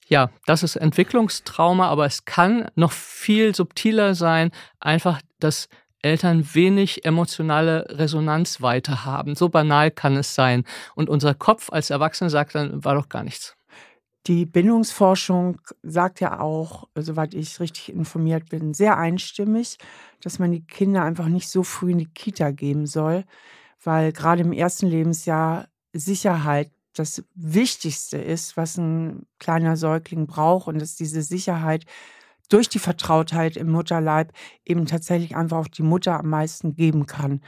ja, 0.07 0.29
das 0.45 0.63
ist 0.63 0.77
Entwicklungstrauma, 0.77 1.87
aber 1.87 2.05
es 2.05 2.25
kann 2.25 2.69
noch 2.75 2.93
viel 2.93 3.53
subtiler 3.53 4.15
sein, 4.15 4.51
einfach 4.79 5.21
das 5.39 5.67
Eltern 6.01 6.53
wenig 6.53 7.05
emotionale 7.05 7.85
Resonanz 7.89 8.61
weiter 8.61 9.05
haben. 9.05 9.35
So 9.35 9.49
banal 9.49 9.91
kann 9.91 10.15
es 10.15 10.35
sein. 10.35 10.63
Und 10.95 11.09
unser 11.09 11.33
Kopf 11.33 11.71
als 11.71 11.89
Erwachsene 11.89 12.29
sagt 12.29 12.55
dann, 12.55 12.83
war 12.83 12.95
doch 12.95 13.09
gar 13.09 13.23
nichts. 13.23 13.55
Die 14.27 14.45
Bindungsforschung 14.45 15.61
sagt 15.83 16.19
ja 16.19 16.41
auch, 16.41 16.89
soweit 16.95 17.33
ich 17.33 17.61
richtig 17.61 17.89
informiert 17.89 18.49
bin, 18.49 18.73
sehr 18.73 18.97
einstimmig, 18.97 19.77
dass 20.21 20.37
man 20.37 20.51
die 20.51 20.65
Kinder 20.65 21.03
einfach 21.03 21.27
nicht 21.27 21.49
so 21.49 21.63
früh 21.63 21.91
in 21.91 21.99
die 21.99 22.13
Kita 22.13 22.51
geben 22.51 22.87
soll, 22.87 23.23
weil 23.81 24.11
gerade 24.11 24.41
im 24.41 24.51
ersten 24.51 24.87
Lebensjahr 24.87 25.69
Sicherheit 25.93 26.71
das 26.93 27.23
Wichtigste 27.35 28.17
ist, 28.17 28.57
was 28.57 28.77
ein 28.77 29.25
kleiner 29.39 29.77
Säugling 29.77 30.27
braucht 30.27 30.67
und 30.67 30.81
dass 30.81 30.95
diese 30.95 31.21
Sicherheit 31.21 31.85
durch 32.49 32.69
die 32.69 32.79
Vertrautheit 32.79 33.57
im 33.57 33.69
Mutterleib 33.69 34.31
eben 34.65 34.85
tatsächlich 34.85 35.35
einfach 35.35 35.57
auch 35.57 35.67
die 35.67 35.83
Mutter 35.83 36.17
am 36.19 36.29
meisten 36.29 36.75
geben 36.75 37.05
kann, 37.05 37.41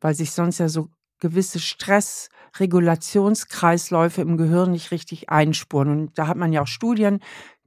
weil 0.00 0.14
sich 0.14 0.32
sonst 0.32 0.58
ja 0.58 0.68
so 0.68 0.90
gewisse 1.20 1.58
Stressregulationskreisläufe 1.58 4.20
im 4.20 4.36
Gehirn 4.36 4.72
nicht 4.72 4.90
richtig 4.90 5.30
einspuren. 5.30 5.88
Und 5.88 6.18
da 6.18 6.26
hat 6.26 6.36
man 6.36 6.52
ja 6.52 6.60
auch 6.62 6.66
Studien, 6.66 7.20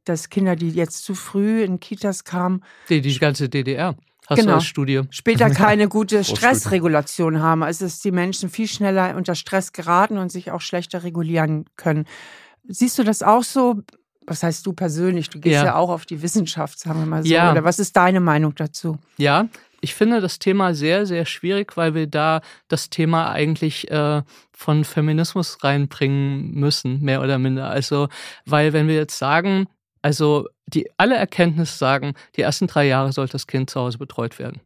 dass 0.05 0.29
Kinder, 0.29 0.55
die 0.55 0.69
jetzt 0.69 1.03
zu 1.03 1.15
früh 1.15 1.63
in 1.63 1.79
Kitas 1.79 2.23
kamen. 2.23 2.63
Die, 2.89 3.01
die 3.01 3.17
ganze 3.17 3.49
DDR. 3.49 3.95
Hast 4.27 4.37
genau, 4.37 4.51
du 4.51 4.57
als 4.57 4.65
Studie. 4.65 5.01
Später 5.09 5.49
keine 5.55 5.87
gute 5.87 6.23
Stressregulation 6.23 7.41
haben. 7.41 7.63
Also 7.63 7.85
dass 7.85 7.99
die 7.99 8.11
Menschen 8.11 8.49
viel 8.49 8.67
schneller 8.67 9.15
unter 9.15 9.33
Stress 9.33 9.73
geraten 9.73 10.19
und 10.19 10.31
sich 10.31 10.51
auch 10.51 10.61
schlechter 10.61 11.01
regulieren 11.03 11.65
können. 11.75 12.05
Siehst 12.67 12.99
du 12.99 13.03
das 13.03 13.23
auch 13.23 13.43
so? 13.43 13.81
Was 14.29 14.43
heißt 14.43 14.65
du 14.65 14.73
persönlich? 14.73 15.29
Du 15.29 15.39
gehst 15.39 15.55
ja, 15.55 15.65
ja 15.65 15.75
auch 15.75 15.89
auf 15.89 16.05
die 16.05 16.21
Wissenschaft, 16.21 16.79
sagen 16.79 16.99
wir 16.99 17.05
mal 17.05 17.23
so. 17.23 17.29
Ja. 17.29 17.51
Oder 17.51 17.63
was 17.63 17.79
ist 17.79 17.95
deine 17.95 18.19
Meinung 18.19 18.53
dazu? 18.55 18.97
Ja, 19.17 19.47
ich 19.81 19.95
finde 19.95 20.21
das 20.21 20.39
Thema 20.39 20.73
sehr, 20.73 21.05
sehr 21.05 21.25
schwierig, 21.25 21.77
weil 21.77 21.95
wir 21.95 22.07
da 22.07 22.41
das 22.67 22.89
Thema 22.89 23.31
eigentlich 23.31 23.89
äh, 23.89 24.21
von 24.51 24.83
Feminismus 24.83 25.63
reinbringen 25.63 26.51
müssen, 26.53 27.01
mehr 27.01 27.21
oder 27.21 27.39
minder. 27.39 27.69
Also, 27.69 28.09
weil 28.45 28.73
wenn 28.73 28.87
wir 28.87 28.95
jetzt 28.95 29.17
sagen, 29.17 29.67
also 30.01 30.47
die 30.67 30.89
alle 30.97 31.15
Erkenntnisse 31.15 31.77
sagen, 31.77 32.13
die 32.35 32.41
ersten 32.41 32.67
drei 32.67 32.87
Jahre 32.87 33.11
sollte 33.11 33.33
das 33.33 33.47
Kind 33.47 33.69
zu 33.69 33.79
Hause 33.79 33.97
betreut 33.97 34.37
werden. 34.37 34.61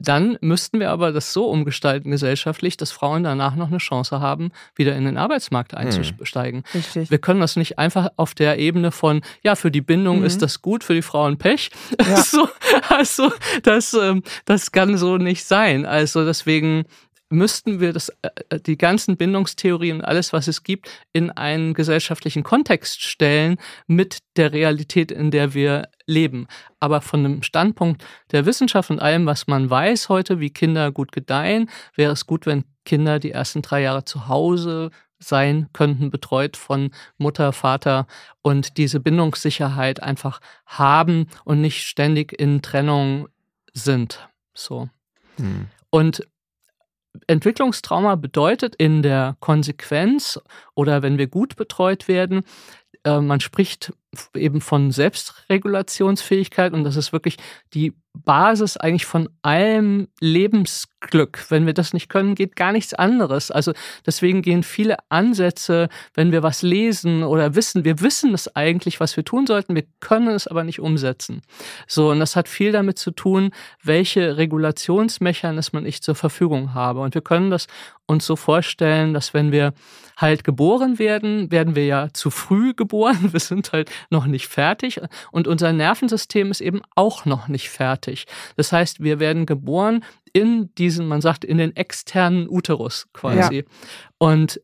Dann 0.00 0.36
müssten 0.40 0.80
wir 0.80 0.90
aber 0.90 1.12
das 1.12 1.32
so 1.32 1.46
umgestalten 1.46 2.10
gesellschaftlich, 2.10 2.76
dass 2.76 2.90
Frauen 2.90 3.22
danach 3.22 3.54
noch 3.54 3.68
eine 3.68 3.78
Chance 3.78 4.20
haben, 4.20 4.50
wieder 4.74 4.96
in 4.96 5.04
den 5.04 5.16
Arbeitsmarkt 5.16 5.72
hm. 5.72 5.78
einzusteigen. 5.78 6.64
Richtig. 6.74 7.10
Wir 7.10 7.18
können 7.18 7.40
das 7.40 7.56
nicht 7.56 7.78
einfach 7.78 8.10
auf 8.16 8.34
der 8.34 8.58
Ebene 8.58 8.90
von, 8.90 9.22
ja, 9.42 9.54
für 9.54 9.70
die 9.70 9.80
Bindung 9.80 10.20
mhm. 10.20 10.24
ist 10.24 10.42
das 10.42 10.62
gut, 10.62 10.82
für 10.82 10.94
die 10.94 11.02
Frauen 11.02 11.38
Pech. 11.38 11.70
Ja. 12.00 12.16
so, 12.22 12.48
also 12.88 13.32
das, 13.62 13.94
ähm, 13.94 14.22
das 14.44 14.72
kann 14.72 14.96
so 14.96 15.16
nicht 15.16 15.44
sein. 15.44 15.86
Also 15.86 16.24
deswegen 16.24 16.84
müssten 17.30 17.80
wir 17.80 17.92
das, 17.92 18.10
äh, 18.22 18.60
die 18.60 18.76
ganzen 18.76 19.16
Bindungstheorien 19.16 19.98
und 19.98 20.04
alles, 20.04 20.32
was 20.32 20.48
es 20.48 20.62
gibt, 20.62 20.88
in 21.12 21.30
einen 21.30 21.74
gesellschaftlichen 21.74 22.42
Kontext 22.42 23.02
stellen 23.02 23.56
mit 23.86 24.18
der 24.36 24.52
Realität, 24.52 25.10
in 25.10 25.30
der 25.30 25.54
wir 25.54 25.88
leben. 26.06 26.46
Aber 26.80 27.00
von 27.00 27.22
dem 27.22 27.42
Standpunkt 27.42 28.04
der 28.32 28.46
Wissenschaft 28.46 28.90
und 28.90 29.00
allem, 29.00 29.26
was 29.26 29.46
man 29.46 29.68
weiß 29.68 30.08
heute, 30.08 30.40
wie 30.40 30.50
Kinder 30.50 30.92
gut 30.92 31.12
gedeihen, 31.12 31.70
wäre 31.94 32.12
es 32.12 32.26
gut, 32.26 32.46
wenn 32.46 32.64
Kinder 32.84 33.18
die 33.18 33.30
ersten 33.30 33.62
drei 33.62 33.82
Jahre 33.82 34.04
zu 34.04 34.28
Hause 34.28 34.90
sein 35.18 35.68
könnten, 35.72 36.10
betreut 36.10 36.56
von 36.56 36.90
Mutter, 37.16 37.52
Vater 37.52 38.06
und 38.42 38.76
diese 38.76 39.00
Bindungssicherheit 39.00 40.02
einfach 40.02 40.40
haben 40.66 41.28
und 41.44 41.60
nicht 41.60 41.82
ständig 41.82 42.38
in 42.38 42.60
Trennung 42.62 43.28
sind. 43.72 44.28
So. 44.52 44.90
Hm. 45.36 45.68
Und 45.90 46.26
Entwicklungstrauma 47.26 48.16
bedeutet 48.16 48.74
in 48.76 49.02
der 49.02 49.36
Konsequenz 49.40 50.40
oder 50.74 51.02
wenn 51.02 51.18
wir 51.18 51.26
gut 51.26 51.56
betreut 51.56 52.08
werden, 52.08 52.42
äh, 53.04 53.20
man 53.20 53.40
spricht 53.40 53.92
eben 54.34 54.60
von 54.60 54.90
Selbstregulationsfähigkeit 54.90 56.72
und 56.72 56.84
das 56.84 56.96
ist 56.96 57.12
wirklich 57.12 57.36
die 57.72 57.92
Basis 58.14 58.76
eigentlich 58.76 59.06
von 59.06 59.28
allem 59.42 60.06
Lebensglück. 60.20 61.46
Wenn 61.48 61.66
wir 61.66 61.74
das 61.74 61.92
nicht 61.92 62.08
können, 62.08 62.36
geht 62.36 62.54
gar 62.54 62.70
nichts 62.70 62.94
anderes. 62.94 63.50
Also 63.50 63.72
deswegen 64.06 64.40
gehen 64.40 64.62
viele 64.62 64.96
Ansätze, 65.08 65.88
wenn 66.14 66.30
wir 66.30 66.44
was 66.44 66.62
lesen 66.62 67.24
oder 67.24 67.56
wissen, 67.56 67.84
wir 67.84 68.00
wissen 68.00 68.32
es 68.32 68.54
eigentlich, 68.54 69.00
was 69.00 69.16
wir 69.16 69.24
tun 69.24 69.46
sollten, 69.46 69.74
wir 69.74 69.84
können 69.98 70.28
es 70.28 70.46
aber 70.46 70.62
nicht 70.62 70.80
umsetzen. 70.80 71.42
So, 71.88 72.10
und 72.10 72.20
das 72.20 72.36
hat 72.36 72.48
viel 72.48 72.70
damit 72.70 72.98
zu 72.98 73.10
tun, 73.10 73.50
welche 73.82 74.36
Regulationsmechanismen 74.36 75.84
ich 75.84 76.00
zur 76.00 76.14
Verfügung 76.14 76.72
habe. 76.72 77.00
Und 77.00 77.14
wir 77.14 77.22
können 77.22 77.50
das 77.50 77.66
uns 78.06 78.26
so 78.26 78.36
vorstellen, 78.36 79.14
dass 79.14 79.34
wenn 79.34 79.50
wir 79.50 79.72
halt 80.16 80.44
geboren 80.44 80.98
werden, 80.98 81.50
werden 81.50 81.74
wir 81.74 81.86
ja 81.86 82.08
zu 82.12 82.30
früh 82.30 82.74
geboren. 82.74 83.32
Wir 83.32 83.40
sind 83.40 83.72
halt 83.72 83.90
noch 84.10 84.26
nicht 84.26 84.48
fertig 84.48 85.00
und 85.32 85.48
unser 85.48 85.72
Nervensystem 85.72 86.50
ist 86.50 86.60
eben 86.60 86.82
auch 86.94 87.24
noch 87.24 87.48
nicht 87.48 87.70
fertig. 87.70 88.26
Das 88.56 88.72
heißt, 88.72 89.02
wir 89.02 89.20
werden 89.20 89.46
geboren 89.46 90.04
in 90.32 90.74
diesen, 90.74 91.06
man 91.06 91.20
sagt, 91.20 91.44
in 91.44 91.58
den 91.58 91.74
externen 91.76 92.48
Uterus 92.48 93.06
quasi. 93.12 93.56
Ja. 93.56 93.62
Und 94.18 94.60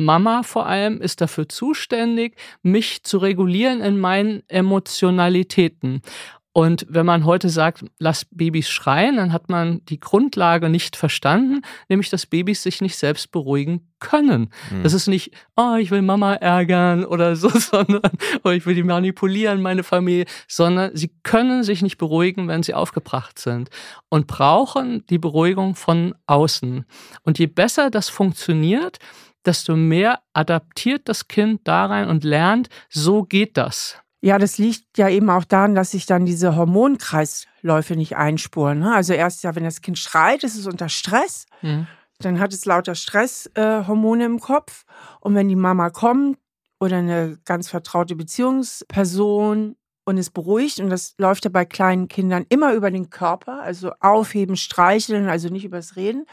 Mama 0.00 0.42
vor 0.42 0.66
allem 0.66 1.00
ist 1.00 1.20
dafür 1.20 1.48
zuständig, 1.48 2.36
mich 2.62 3.04
zu 3.04 3.18
regulieren 3.18 3.82
in 3.82 3.98
meinen 3.98 4.42
Emotionalitäten. 4.48 6.02
Und 6.52 6.84
wenn 6.88 7.06
man 7.06 7.24
heute 7.26 7.48
sagt, 7.48 7.84
lass 8.00 8.24
Babys 8.24 8.68
schreien, 8.68 9.16
dann 9.16 9.32
hat 9.32 9.48
man 9.48 9.84
die 9.84 10.00
Grundlage 10.00 10.68
nicht 10.68 10.96
verstanden, 10.96 11.62
nämlich 11.88 12.10
dass 12.10 12.26
Babys 12.26 12.64
sich 12.64 12.80
nicht 12.80 12.96
selbst 12.96 13.30
beruhigen 13.30 13.88
können. 14.00 14.50
Mhm. 14.70 14.82
Das 14.82 14.92
ist 14.92 15.06
nicht, 15.06 15.32
oh, 15.56 15.76
ich 15.78 15.92
will 15.92 16.02
Mama 16.02 16.34
ärgern 16.34 17.04
oder 17.04 17.36
so, 17.36 17.48
sondern, 17.54 18.10
oh, 18.42 18.50
ich 18.50 18.66
will 18.66 18.74
die 18.74 18.82
manipulieren, 18.82 19.62
meine 19.62 19.84
Familie, 19.84 20.24
sondern 20.48 20.96
sie 20.96 21.12
können 21.22 21.62
sich 21.62 21.82
nicht 21.82 21.98
beruhigen, 21.98 22.48
wenn 22.48 22.64
sie 22.64 22.74
aufgebracht 22.74 23.38
sind 23.38 23.70
und 24.08 24.26
brauchen 24.26 25.06
die 25.06 25.18
Beruhigung 25.18 25.76
von 25.76 26.16
außen. 26.26 26.84
Und 27.22 27.38
je 27.38 27.46
besser 27.46 27.90
das 27.90 28.08
funktioniert, 28.08 28.98
desto 29.44 29.76
mehr 29.76 30.20
adaptiert 30.32 31.08
das 31.08 31.28
Kind 31.28 31.60
da 31.64 31.86
rein 31.86 32.08
und 32.08 32.24
lernt, 32.24 32.68
so 32.88 33.22
geht 33.22 33.56
das. 33.56 33.98
Ja, 34.22 34.38
das 34.38 34.58
liegt 34.58 34.98
ja 34.98 35.08
eben 35.08 35.30
auch 35.30 35.44
daran, 35.44 35.74
dass 35.74 35.92
sich 35.92 36.04
dann 36.04 36.26
diese 36.26 36.54
Hormonkreisläufe 36.54 37.96
nicht 37.96 38.16
einspuren. 38.16 38.80
Ne? 38.80 38.94
Also 38.94 39.14
erst 39.14 39.42
ja, 39.44 39.54
wenn 39.54 39.64
das 39.64 39.80
Kind 39.80 39.98
schreit, 39.98 40.44
ist 40.44 40.56
es 40.56 40.66
unter 40.66 40.90
Stress. 40.90 41.46
Mhm. 41.62 41.86
Dann 42.18 42.38
hat 42.38 42.52
es 42.52 42.66
lauter 42.66 42.94
Stresshormone 42.94 44.22
äh, 44.22 44.26
im 44.26 44.40
Kopf. 44.40 44.84
Und 45.20 45.34
wenn 45.34 45.48
die 45.48 45.56
Mama 45.56 45.88
kommt 45.88 46.38
oder 46.78 46.98
eine 46.98 47.38
ganz 47.46 47.70
vertraute 47.70 48.14
Beziehungsperson 48.14 49.76
und 50.04 50.18
es 50.18 50.28
beruhigt, 50.28 50.80
und 50.80 50.90
das 50.90 51.14
läuft 51.16 51.44
ja 51.44 51.50
bei 51.50 51.64
kleinen 51.64 52.08
Kindern 52.08 52.44
immer 52.50 52.74
über 52.74 52.90
den 52.90 53.08
Körper, 53.08 53.62
also 53.62 53.92
aufheben, 54.00 54.56
streicheln, 54.56 55.30
also 55.30 55.48
nicht 55.48 55.64
übers 55.64 55.96
Reden, 55.96 56.26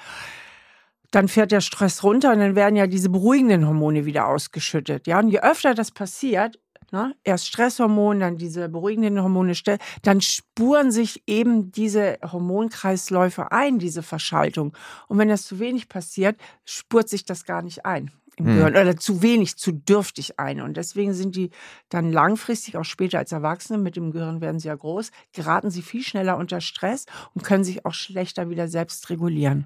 dann 1.11 1.29
fährt 1.29 1.51
der 1.51 1.61
Stress 1.61 2.03
runter 2.03 2.33
und 2.33 2.39
dann 2.39 2.55
werden 2.55 2.75
ja 2.75 2.85
diese 2.85 3.09
beruhigenden 3.09 3.65
Hormone 3.65 4.05
wieder 4.05 4.27
ausgeschüttet. 4.27 5.07
Ja, 5.07 5.19
und 5.19 5.29
je 5.29 5.39
öfter 5.39 5.73
das 5.73 5.91
passiert, 5.91 6.59
ne, 6.91 7.15
erst 7.23 7.47
Stresshormone, 7.47 8.19
dann 8.19 8.37
diese 8.37 8.69
beruhigenden 8.69 9.21
Hormone, 9.21 9.53
dann 10.01 10.21
spuren 10.21 10.91
sich 10.91 11.23
eben 11.27 11.71
diese 11.71 12.17
Hormonkreisläufe 12.23 13.51
ein, 13.51 13.79
diese 13.79 14.03
Verschaltung. 14.03 14.75
Und 15.07 15.17
wenn 15.17 15.29
das 15.29 15.43
zu 15.43 15.59
wenig 15.59 15.89
passiert, 15.89 16.37
spurt 16.65 17.09
sich 17.09 17.25
das 17.25 17.45
gar 17.45 17.61
nicht 17.61 17.85
ein 17.85 18.11
im 18.37 18.45
hm. 18.45 18.55
Gehirn 18.55 18.75
oder 18.75 18.95
zu 18.95 19.21
wenig, 19.21 19.57
zu 19.57 19.71
dürftig 19.71 20.39
ein. 20.39 20.61
Und 20.61 20.77
deswegen 20.77 21.13
sind 21.13 21.35
die 21.35 21.49
dann 21.89 22.11
langfristig, 22.11 22.77
auch 22.77 22.85
später 22.85 23.17
als 23.17 23.31
Erwachsene, 23.31 23.77
mit 23.79 23.95
dem 23.95 24.11
Gehirn 24.11 24.41
werden 24.41 24.59
sie 24.59 24.67
ja 24.67 24.75
groß, 24.75 25.11
geraten 25.33 25.71
sie 25.71 25.81
viel 25.81 26.03
schneller 26.03 26.37
unter 26.37 26.61
Stress 26.61 27.05
und 27.33 27.43
können 27.43 27.63
sich 27.63 27.85
auch 27.85 27.93
schlechter 27.93 28.49
wieder 28.49 28.67
selbst 28.67 29.09
regulieren. 29.09 29.65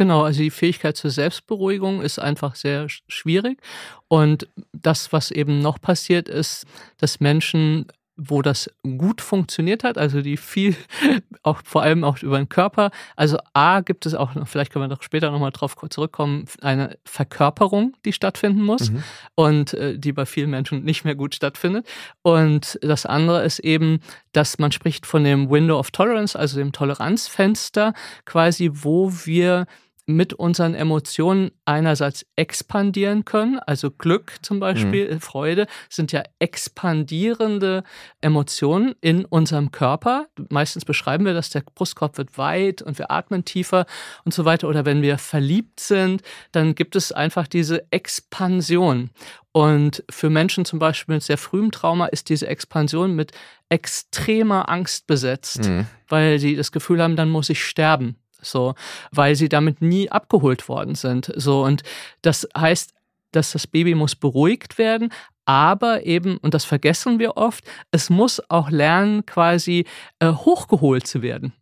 Genau, 0.00 0.22
also 0.22 0.40
die 0.40 0.50
Fähigkeit 0.50 0.96
zur 0.96 1.10
Selbstberuhigung 1.10 2.00
ist 2.00 2.18
einfach 2.18 2.54
sehr 2.54 2.86
schwierig. 2.88 3.60
Und 4.08 4.48
das, 4.72 5.12
was 5.12 5.30
eben 5.30 5.60
noch 5.60 5.78
passiert, 5.78 6.26
ist, 6.26 6.64
dass 6.96 7.20
Menschen 7.20 7.84
wo 8.22 8.42
das 8.42 8.70
gut 8.82 9.22
funktioniert 9.22 9.82
hat, 9.82 9.96
also 9.96 10.20
die 10.20 10.36
viel, 10.36 10.76
auch 11.42 11.62
vor 11.64 11.82
allem 11.82 12.04
auch 12.04 12.18
über 12.22 12.36
den 12.36 12.50
Körper. 12.50 12.90
Also 13.16 13.38
A 13.54 13.80
gibt 13.80 14.04
es 14.04 14.14
auch, 14.14 14.32
vielleicht 14.46 14.72
können 14.72 14.84
wir 14.84 14.94
doch 14.94 15.02
später 15.02 15.30
nochmal 15.30 15.52
drauf 15.52 15.74
zurückkommen, 15.88 16.44
eine 16.60 16.98
Verkörperung, 17.06 17.96
die 18.04 18.12
stattfinden 18.12 18.62
muss 18.62 18.90
mhm. 18.90 19.02
und 19.36 19.72
äh, 19.72 19.98
die 19.98 20.12
bei 20.12 20.26
vielen 20.26 20.50
Menschen 20.50 20.84
nicht 20.84 21.04
mehr 21.04 21.14
gut 21.14 21.34
stattfindet. 21.34 21.86
Und 22.20 22.78
das 22.82 23.06
andere 23.06 23.42
ist 23.42 23.60
eben, 23.60 24.00
dass 24.32 24.58
man 24.58 24.70
spricht 24.70 25.06
von 25.06 25.24
dem 25.24 25.48
Window 25.48 25.78
of 25.78 25.90
Tolerance, 25.90 26.38
also 26.38 26.58
dem 26.58 26.72
Toleranzfenster, 26.72 27.94
quasi, 28.26 28.70
wo 28.72 29.10
wir 29.24 29.66
mit 30.14 30.34
unseren 30.34 30.74
Emotionen 30.74 31.50
einerseits 31.64 32.26
expandieren 32.36 33.24
können, 33.24 33.58
also 33.60 33.90
Glück 33.90 34.34
zum 34.42 34.60
Beispiel, 34.60 35.12
mhm. 35.12 35.20
Freude 35.20 35.66
sind 35.88 36.12
ja 36.12 36.22
expandierende 36.38 37.84
Emotionen 38.20 38.94
in 39.00 39.24
unserem 39.24 39.70
Körper. 39.70 40.26
Meistens 40.48 40.84
beschreiben 40.84 41.24
wir 41.24 41.34
das, 41.34 41.50
der 41.50 41.62
Brustkorb 41.74 42.18
wird 42.18 42.38
weit 42.38 42.82
und 42.82 42.98
wir 42.98 43.10
atmen 43.10 43.44
tiefer 43.44 43.86
und 44.24 44.34
so 44.34 44.44
weiter. 44.44 44.68
Oder 44.68 44.84
wenn 44.84 45.02
wir 45.02 45.18
verliebt 45.18 45.80
sind, 45.80 46.22
dann 46.52 46.74
gibt 46.74 46.96
es 46.96 47.12
einfach 47.12 47.46
diese 47.46 47.90
Expansion. 47.90 49.10
Und 49.52 50.04
für 50.10 50.30
Menschen 50.30 50.64
zum 50.64 50.78
Beispiel 50.78 51.16
mit 51.16 51.24
sehr 51.24 51.38
frühem 51.38 51.72
Trauma 51.72 52.06
ist 52.06 52.28
diese 52.28 52.46
Expansion 52.46 53.16
mit 53.16 53.32
extremer 53.68 54.68
Angst 54.68 55.06
besetzt, 55.06 55.68
mhm. 55.68 55.86
weil 56.08 56.38
sie 56.38 56.54
das 56.54 56.70
Gefühl 56.72 57.02
haben, 57.02 57.16
dann 57.16 57.30
muss 57.30 57.50
ich 57.50 57.64
sterben 57.64 58.16
so, 58.42 58.74
weil 59.10 59.36
sie 59.36 59.48
damit 59.48 59.82
nie 59.82 60.10
abgeholt 60.10 60.68
worden 60.68 60.94
sind. 60.94 61.32
So, 61.36 61.64
und 61.64 61.82
das 62.22 62.48
heißt, 62.56 62.94
dass 63.32 63.52
das 63.52 63.66
Baby 63.66 63.94
muss 63.94 64.16
beruhigt 64.16 64.78
werden, 64.78 65.12
aber 65.44 66.04
eben, 66.04 66.36
und 66.38 66.54
das 66.54 66.64
vergessen 66.64 67.18
wir 67.18 67.36
oft, 67.36 67.64
es 67.90 68.10
muss 68.10 68.42
auch 68.50 68.70
lernen, 68.70 69.26
quasi 69.26 69.84
äh, 70.18 70.32
hochgeholt 70.32 71.06
zu 71.06 71.22
werden. 71.22 71.52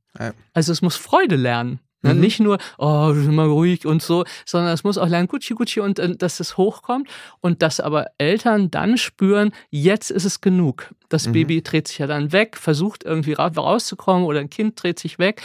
Also 0.52 0.72
es 0.72 0.82
muss 0.82 0.96
Freude 0.96 1.36
lernen. 1.36 1.80
Ne? 2.02 2.14
Mhm. 2.14 2.20
Nicht 2.20 2.40
nur, 2.40 2.58
oh, 2.78 3.12
mal 3.12 3.46
ruhig 3.46 3.86
und 3.86 4.02
so, 4.02 4.24
sondern 4.44 4.72
es 4.72 4.84
muss 4.84 4.98
auch 4.98 5.08
lernen, 5.08 5.28
Gucci, 5.28 5.54
Gucci 5.54 5.80
und 5.80 5.98
äh, 5.98 6.16
dass 6.16 6.40
es 6.40 6.56
hochkommt 6.56 7.08
und 7.40 7.62
dass 7.62 7.80
aber 7.80 8.06
Eltern 8.18 8.70
dann 8.70 8.98
spüren, 8.98 9.52
jetzt 9.70 10.10
ist 10.10 10.24
es 10.24 10.40
genug. 10.40 10.94
Das 11.08 11.26
mhm. 11.26 11.32
Baby 11.32 11.62
dreht 11.62 11.88
sich 11.88 11.98
ja 11.98 12.06
dann 12.06 12.32
weg, 12.32 12.56
versucht 12.56 13.04
irgendwie 13.04 13.32
rauszukommen 13.32 14.24
oder 14.24 14.40
ein 14.40 14.50
Kind 14.50 14.82
dreht 14.82 14.98
sich 14.98 15.18
weg 15.18 15.42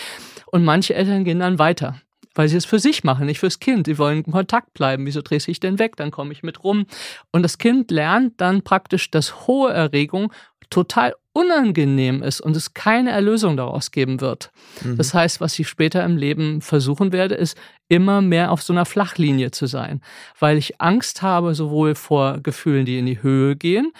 und 0.47 0.63
manche 0.63 0.93
Eltern 0.93 1.23
gehen 1.23 1.39
dann 1.39 1.59
weiter 1.59 1.95
weil 2.35 2.47
sie 2.47 2.57
es 2.57 2.65
für 2.65 2.79
sich 2.79 3.03
machen, 3.03 3.27
nicht 3.27 3.39
fürs 3.39 3.59
Kind. 3.59 3.85
Sie 3.85 3.97
wollen 3.97 4.23
in 4.23 4.31
Kontakt 4.31 4.73
bleiben. 4.73 5.05
Wieso 5.05 5.21
drehe 5.21 5.39
ich 5.45 5.59
denn 5.59 5.79
weg? 5.79 5.95
Dann 5.97 6.11
komme 6.11 6.31
ich 6.31 6.43
mit 6.43 6.63
rum. 6.63 6.85
Und 7.31 7.43
das 7.43 7.57
Kind 7.57 7.91
lernt 7.91 8.41
dann 8.41 8.63
praktisch, 8.63 9.11
dass 9.11 9.47
hohe 9.47 9.71
Erregung 9.71 10.33
total 10.69 11.13
unangenehm 11.33 12.21
ist 12.21 12.41
und 12.41 12.55
es 12.55 12.75
keine 12.75 13.09
Erlösung 13.09 13.57
daraus 13.57 13.91
geben 13.91 14.21
wird. 14.21 14.51
Mhm. 14.83 14.97
Das 14.97 15.13
heißt, 15.13 15.41
was 15.41 15.57
ich 15.57 15.67
später 15.67 16.03
im 16.05 16.15
Leben 16.15 16.61
versuchen 16.61 17.11
werde, 17.11 17.35
ist 17.35 17.57
immer 17.89 18.21
mehr 18.21 18.51
auf 18.51 18.61
so 18.61 18.71
einer 18.71 18.85
Flachlinie 18.85 19.51
zu 19.51 19.65
sein, 19.65 20.01
weil 20.39 20.57
ich 20.57 20.79
Angst 20.79 21.21
habe 21.21 21.55
sowohl 21.55 21.95
vor 21.95 22.39
Gefühlen, 22.41 22.85
die 22.85 22.99
in 22.99 23.05
die 23.07 23.21
Höhe 23.21 23.55
gehen 23.55 23.91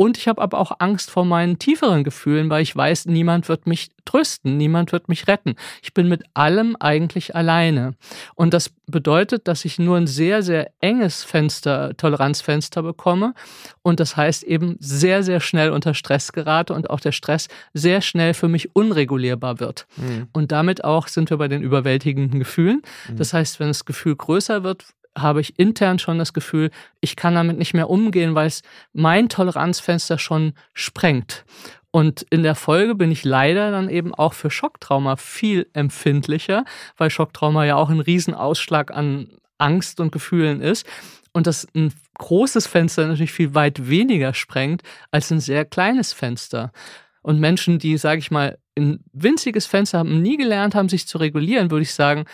Und 0.00 0.16
ich 0.16 0.28
habe 0.28 0.40
aber 0.40 0.58
auch 0.58 0.72
Angst 0.78 1.10
vor 1.10 1.26
meinen 1.26 1.58
tieferen 1.58 2.04
Gefühlen, 2.04 2.48
weil 2.48 2.62
ich 2.62 2.74
weiß, 2.74 3.04
niemand 3.04 3.50
wird 3.50 3.66
mich 3.66 3.90
trösten, 4.06 4.56
niemand 4.56 4.92
wird 4.92 5.10
mich 5.10 5.28
retten. 5.28 5.56
Ich 5.82 5.92
bin 5.92 6.08
mit 6.08 6.22
allem 6.32 6.74
eigentlich 6.80 7.36
alleine. 7.36 7.92
Und 8.34 8.54
das 8.54 8.70
bedeutet, 8.86 9.46
dass 9.46 9.66
ich 9.66 9.78
nur 9.78 9.98
ein 9.98 10.06
sehr, 10.06 10.42
sehr 10.42 10.70
enges 10.80 11.22
Fenster, 11.22 11.94
Toleranzfenster 11.98 12.82
bekomme. 12.82 13.34
Und 13.82 14.00
das 14.00 14.16
heißt 14.16 14.42
eben 14.42 14.78
sehr, 14.80 15.22
sehr 15.22 15.38
schnell 15.38 15.68
unter 15.68 15.92
Stress 15.92 16.32
gerate 16.32 16.72
und 16.72 16.88
auch 16.88 17.00
der 17.00 17.12
Stress 17.12 17.48
sehr 17.74 18.00
schnell 18.00 18.32
für 18.32 18.48
mich 18.48 18.74
unregulierbar 18.74 19.60
wird. 19.60 19.86
Mhm. 19.98 20.28
Und 20.32 20.50
damit 20.50 20.82
auch 20.82 21.08
sind 21.08 21.28
wir 21.28 21.36
bei 21.36 21.48
den 21.48 21.60
überwältigenden 21.60 22.38
Gefühlen. 22.38 22.80
Mhm. 23.06 23.16
Das 23.18 23.34
heißt, 23.34 23.60
wenn 23.60 23.68
das 23.68 23.84
Gefühl 23.84 24.16
größer 24.16 24.64
wird, 24.64 24.86
habe 25.16 25.40
ich 25.40 25.58
intern 25.58 25.98
schon 25.98 26.18
das 26.18 26.32
Gefühl, 26.32 26.70
ich 27.00 27.16
kann 27.16 27.34
damit 27.34 27.58
nicht 27.58 27.74
mehr 27.74 27.90
umgehen, 27.90 28.34
weil 28.34 28.46
es 28.46 28.62
mein 28.92 29.28
Toleranzfenster 29.28 30.18
schon 30.18 30.54
sprengt. 30.72 31.44
Und 31.90 32.22
in 32.30 32.42
der 32.42 32.54
Folge 32.54 32.94
bin 32.94 33.10
ich 33.10 33.24
leider 33.24 33.72
dann 33.72 33.88
eben 33.88 34.14
auch 34.14 34.32
für 34.32 34.50
Schocktrauma 34.50 35.16
viel 35.16 35.68
empfindlicher, 35.72 36.64
weil 36.96 37.10
Schocktrauma 37.10 37.64
ja 37.64 37.76
auch 37.76 37.90
ein 37.90 38.00
Riesenausschlag 38.00 38.92
an 38.92 39.28
Angst 39.58 40.00
und 40.00 40.12
Gefühlen 40.12 40.60
ist. 40.60 40.86
Und 41.32 41.46
das 41.46 41.66
ein 41.74 41.92
großes 42.18 42.66
Fenster 42.66 43.06
natürlich 43.06 43.32
viel 43.32 43.54
weit 43.54 43.88
weniger 43.88 44.34
sprengt 44.34 44.82
als 45.10 45.30
ein 45.30 45.40
sehr 45.40 45.64
kleines 45.64 46.12
Fenster. 46.12 46.72
Und 47.22 47.38
Menschen, 47.38 47.78
die, 47.78 47.96
sage 47.98 48.20
ich 48.20 48.30
mal, 48.30 48.58
ein 48.76 49.04
winziges 49.12 49.66
Fenster 49.66 49.98
haben, 49.98 50.22
nie 50.22 50.36
gelernt 50.36 50.74
haben, 50.74 50.88
sich 50.88 51.06
zu 51.06 51.18
regulieren, 51.18 51.70
würde 51.70 51.82
ich 51.82 51.92
sagen, 51.92 52.24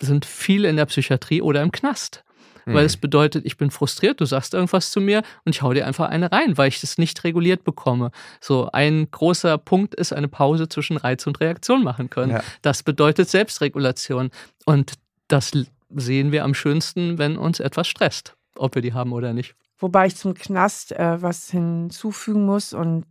sind 0.00 0.24
viele 0.24 0.68
in 0.68 0.76
der 0.76 0.86
Psychiatrie 0.86 1.42
oder 1.42 1.62
im 1.62 1.72
Knast. 1.72 2.24
Mhm. 2.64 2.74
Weil 2.74 2.84
es 2.84 2.96
bedeutet, 2.96 3.44
ich 3.44 3.56
bin 3.56 3.70
frustriert, 3.70 4.20
du 4.20 4.24
sagst 4.24 4.54
irgendwas 4.54 4.90
zu 4.90 5.00
mir 5.00 5.22
und 5.44 5.54
ich 5.54 5.62
hau 5.62 5.72
dir 5.72 5.86
einfach 5.86 6.08
eine 6.08 6.30
rein, 6.30 6.56
weil 6.58 6.68
ich 6.68 6.80
das 6.80 6.98
nicht 6.98 7.22
reguliert 7.24 7.64
bekomme. 7.64 8.10
So 8.40 8.70
ein 8.72 9.10
großer 9.10 9.58
Punkt 9.58 9.94
ist 9.94 10.12
eine 10.12 10.28
Pause 10.28 10.68
zwischen 10.68 10.96
Reiz 10.96 11.26
und 11.26 11.40
Reaktion 11.40 11.82
machen 11.82 12.10
können. 12.10 12.32
Ja. 12.32 12.42
Das 12.62 12.82
bedeutet 12.82 13.28
Selbstregulation. 13.28 14.30
Und 14.64 14.94
das 15.28 15.52
sehen 15.90 16.32
wir 16.32 16.44
am 16.44 16.54
schönsten, 16.54 17.18
wenn 17.18 17.36
uns 17.36 17.60
etwas 17.60 17.88
stresst, 17.88 18.34
ob 18.56 18.74
wir 18.74 18.82
die 18.82 18.94
haben 18.94 19.12
oder 19.12 19.32
nicht. 19.32 19.54
Wobei 19.78 20.06
ich 20.06 20.16
zum 20.16 20.34
Knast 20.34 20.92
äh, 20.92 21.20
was 21.20 21.50
hinzufügen 21.50 22.46
muss 22.46 22.72
und 22.72 23.04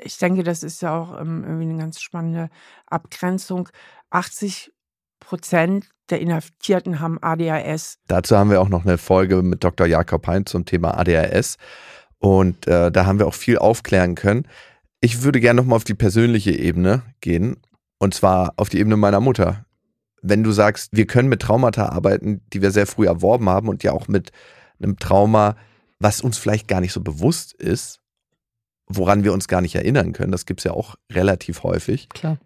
ich 0.00 0.18
denke, 0.18 0.44
das 0.44 0.62
ist 0.62 0.82
ja 0.82 0.96
auch 0.96 1.20
ähm, 1.20 1.42
irgendwie 1.42 1.64
eine 1.64 1.78
ganz 1.78 2.00
spannende 2.00 2.50
Abgrenzung. 2.86 3.68
80 4.10 4.72
Prozent 5.20 5.86
der 6.10 6.20
Inhaftierten 6.20 7.00
haben 7.00 7.18
ADHS. 7.20 7.98
Dazu 8.06 8.36
haben 8.36 8.50
wir 8.50 8.60
auch 8.60 8.68
noch 8.68 8.84
eine 8.84 8.98
Folge 8.98 9.42
mit 9.42 9.62
Dr. 9.62 9.86
Jakob 9.86 10.26
Hein 10.26 10.46
zum 10.46 10.64
Thema 10.64 10.96
ADHS. 10.98 11.56
Und 12.18 12.66
äh, 12.66 12.90
da 12.90 13.06
haben 13.06 13.18
wir 13.18 13.26
auch 13.26 13.34
viel 13.34 13.58
aufklären 13.58 14.14
können. 14.14 14.46
Ich 15.00 15.22
würde 15.22 15.40
gerne 15.40 15.60
nochmal 15.60 15.76
auf 15.76 15.84
die 15.84 15.94
persönliche 15.94 16.52
Ebene 16.52 17.02
gehen. 17.20 17.56
Und 17.98 18.14
zwar 18.14 18.54
auf 18.56 18.68
die 18.68 18.78
Ebene 18.78 18.96
meiner 18.96 19.20
Mutter. 19.20 19.64
Wenn 20.22 20.42
du 20.42 20.50
sagst, 20.50 20.90
wir 20.92 21.06
können 21.06 21.28
mit 21.28 21.42
Traumata 21.42 21.90
arbeiten, 21.90 22.40
die 22.52 22.62
wir 22.62 22.70
sehr 22.70 22.86
früh 22.86 23.06
erworben 23.06 23.48
haben 23.48 23.68
und 23.68 23.82
ja 23.82 23.92
auch 23.92 24.08
mit 24.08 24.32
einem 24.80 24.98
Trauma, 24.98 25.56
was 25.98 26.20
uns 26.20 26.38
vielleicht 26.38 26.68
gar 26.68 26.80
nicht 26.80 26.92
so 26.92 27.00
bewusst 27.00 27.52
ist, 27.52 28.00
woran 28.86 29.22
wir 29.22 29.32
uns 29.32 29.48
gar 29.48 29.60
nicht 29.60 29.74
erinnern 29.74 30.12
können, 30.12 30.32
das 30.32 30.46
gibt 30.46 30.60
es 30.60 30.64
ja 30.64 30.72
auch 30.72 30.96
relativ 31.12 31.62
häufig. 31.62 32.08
Klar. 32.08 32.38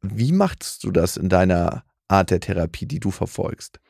Wie 0.00 0.32
machst 0.32 0.84
du 0.84 0.90
das 0.90 1.16
in 1.16 1.28
deiner 1.28 1.84
Art 2.12 2.30
der 2.30 2.40
Therapie, 2.40 2.86
die 2.86 3.00
du 3.00 3.10
verfolgst? 3.10 3.80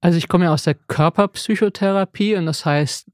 Also 0.00 0.16
ich 0.16 0.28
komme 0.28 0.44
ja 0.46 0.52
aus 0.52 0.62
der 0.62 0.74
Körperpsychotherapie 0.74 2.36
und 2.36 2.46
das 2.46 2.64
heißt, 2.64 3.08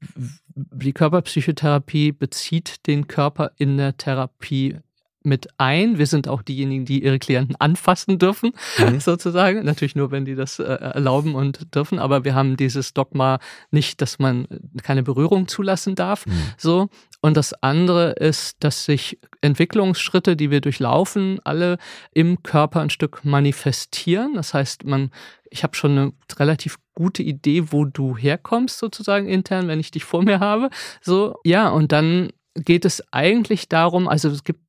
die 0.55 0.93
Körperpsychotherapie 0.93 2.11
bezieht 2.13 2.87
den 2.87 3.07
Körper 3.07 3.51
in 3.57 3.77
der 3.77 3.97
Therapie 3.97 4.79
mit 5.27 5.47
ein. 5.57 5.97
Wir 5.97 6.07
sind 6.07 6.27
auch 6.27 6.41
diejenigen, 6.41 6.85
die 6.85 7.03
ihre 7.03 7.19
Klienten 7.19 7.55
anfassen 7.57 8.17
dürfen, 8.17 8.51
mhm. 8.79 8.99
sozusagen. 8.99 9.63
Natürlich 9.63 9.95
nur, 9.95 10.09
wenn 10.11 10.25
die 10.25 10.35
das 10.35 10.57
äh, 10.57 10.63
erlauben 10.63 11.35
und 11.35 11.75
dürfen. 11.75 11.99
Aber 11.99 12.23
wir 12.23 12.33
haben 12.33 12.57
dieses 12.57 12.93
Dogma 12.93 13.39
nicht, 13.69 14.01
dass 14.01 14.17
man 14.17 14.47
keine 14.81 15.03
Berührung 15.03 15.47
zulassen 15.47 15.95
darf. 15.95 16.25
Mhm. 16.25 16.31
So. 16.57 16.89
Und 17.21 17.35
das 17.35 17.53
andere 17.61 18.11
ist, 18.11 18.63
dass 18.63 18.85
sich 18.85 19.19
Entwicklungsschritte, 19.41 20.35
die 20.35 20.49
wir 20.49 20.61
durchlaufen, 20.61 21.39
alle 21.43 21.77
im 22.13 22.41
Körper 22.43 22.81
ein 22.81 22.89
Stück 22.89 23.25
manifestieren. 23.25 24.35
Das 24.35 24.53
heißt, 24.53 24.85
man, 24.85 25.11
ich 25.49 25.63
habe 25.63 25.75
schon 25.75 25.91
eine 25.91 26.13
relativ 26.37 26.77
gute 26.93 27.23
Idee, 27.23 27.71
wo 27.71 27.85
du 27.85 28.15
herkommst, 28.15 28.77
sozusagen 28.79 29.27
intern, 29.27 29.67
wenn 29.67 29.79
ich 29.79 29.91
dich 29.91 30.05
vor 30.05 30.23
mir 30.23 30.39
habe. 30.39 30.69
So, 31.01 31.35
ja, 31.43 31.69
und 31.69 31.91
dann 31.91 32.29
geht 32.55 32.85
es 32.85 33.03
eigentlich 33.11 33.69
darum, 33.69 34.07
also 34.07 34.29
es 34.29 34.43
gibt 34.43 34.61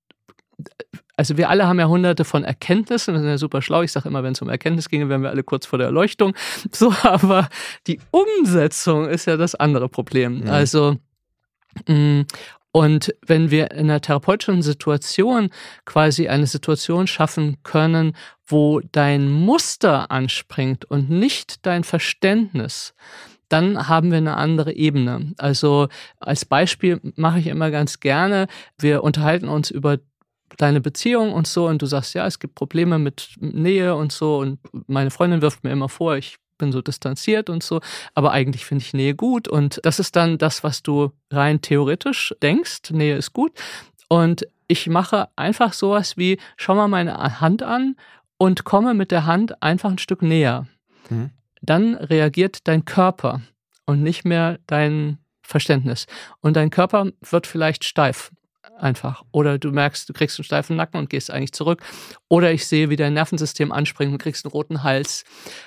also 1.16 1.36
wir 1.36 1.48
alle 1.48 1.66
haben 1.66 1.80
ja 1.80 1.88
hunderte 1.88 2.24
von 2.24 2.44
Erkenntnissen, 2.44 3.14
das 3.14 3.22
ist 3.22 3.28
ja 3.28 3.38
super 3.38 3.60
schlau. 3.60 3.82
Ich 3.82 3.92
sage 3.92 4.08
immer, 4.08 4.22
wenn 4.22 4.32
es 4.32 4.42
um 4.42 4.48
Erkenntnis 4.48 4.88
ginge, 4.88 5.08
wären 5.08 5.22
wir 5.22 5.30
alle 5.30 5.42
kurz 5.42 5.66
vor 5.66 5.78
der 5.78 5.86
Erleuchtung. 5.86 6.34
So, 6.70 6.92
aber 7.02 7.48
die 7.86 8.00
Umsetzung 8.10 9.08
ist 9.08 9.26
ja 9.26 9.36
das 9.36 9.54
andere 9.54 9.88
Problem. 9.88 10.46
Ja. 10.46 10.52
Also 10.52 10.96
mh, 11.86 11.94
mm, 11.94 12.26
und 12.70 13.14
wenn 13.26 13.50
wir 13.50 13.70
in 13.72 13.90
einer 13.90 14.00
therapeutischen 14.00 14.62
Situation 14.62 15.50
quasi 15.84 16.28
eine 16.28 16.46
Situation 16.46 17.06
schaffen 17.06 17.56
können, 17.62 18.14
wo 18.46 18.80
dein 18.92 19.28
Muster 19.28 20.10
anspringt 20.10 20.84
und 20.84 21.10
nicht 21.10 21.66
dein 21.66 21.82
Verständnis, 21.82 22.94
dann 23.48 23.88
haben 23.88 24.10
wir 24.10 24.18
eine 24.18 24.36
andere 24.36 24.74
Ebene. 24.74 25.32
Also 25.38 25.88
als 26.20 26.44
Beispiel 26.44 27.00
mache 27.16 27.38
ich 27.38 27.46
immer 27.46 27.70
ganz 27.70 28.00
gerne, 28.00 28.46
wir 28.78 29.02
unterhalten 29.02 29.48
uns 29.48 29.70
über 29.70 29.98
deine 30.56 30.80
Beziehung 30.80 31.32
und 31.32 31.46
so 31.46 31.66
und 31.66 31.82
du 31.82 31.87
sagst, 31.87 32.14
ja, 32.14 32.26
es 32.26 32.38
gibt 32.38 32.54
Probleme 32.54 32.98
mit 32.98 33.30
Nähe 33.40 33.94
und 33.94 34.12
so 34.12 34.38
und 34.38 34.58
meine 34.87 35.11
Freundin 35.11 35.42
wirft 35.42 35.64
mir 35.64 35.70
immer 35.70 35.88
vor, 35.88 36.16
ich 36.16 36.37
bin 36.56 36.72
so 36.72 36.82
distanziert 36.82 37.50
und 37.50 37.62
so, 37.62 37.80
aber 38.14 38.32
eigentlich 38.32 38.64
finde 38.64 38.82
ich 38.82 38.92
Nähe 38.92 39.14
gut 39.14 39.46
und 39.46 39.80
das 39.84 40.00
ist 40.00 40.16
dann 40.16 40.38
das, 40.38 40.64
was 40.64 40.82
du 40.82 41.12
rein 41.30 41.61
theoretisch 41.61 42.34
denkst, 42.42 42.90
Nähe 42.90 43.16
ist 43.16 43.32
gut 43.32 43.52
und 44.08 44.46
ich 44.66 44.88
mache 44.88 45.28
einfach 45.37 45.72
sowas 45.72 46.16
wie, 46.16 46.38
schau 46.56 46.74
mal 46.74 46.88
meine 46.88 47.40
Hand 47.40 47.62
an 47.62 47.96
und 48.37 48.64
komme 48.64 48.94
mit 48.94 49.11
der 49.11 49.26
Hand 49.26 49.62
einfach 49.62 49.90
ein 49.90 49.98
Stück 49.98 50.22
näher. 50.22 50.66
Mhm. 51.08 51.30
Dann 51.62 51.94
reagiert 51.94 52.68
dein 52.68 52.84
Körper 52.84 53.40
und 53.87 54.02
nicht 54.02 54.24
mehr 54.24 54.58
dein 54.66 55.18
Verständnis. 55.42 56.06
Und 56.40 56.56
dein 56.56 56.70
Körper 56.70 57.11
wird 57.22 57.46
vielleicht 57.46 57.84
steif 57.84 58.30
einfach. 58.78 59.22
Oder 59.32 59.58
du 59.58 59.70
merkst, 59.70 60.08
du 60.08 60.12
kriegst 60.12 60.38
einen 60.38 60.44
steifen 60.44 60.76
Nacken 60.76 60.98
und 60.98 61.10
gehst 61.10 61.30
eigentlich 61.30 61.52
zurück. 61.52 61.82
Oder 62.28 62.52
ich 62.52 62.66
sehe, 62.66 62.90
wie 62.90 62.96
dein 62.96 63.14
Nervensystem 63.14 63.72
anspringt 63.72 64.12
und 64.12 64.18
kriegst 64.18 64.44
einen 64.44 64.52
roten 64.52 64.82
Hals. 64.82 65.24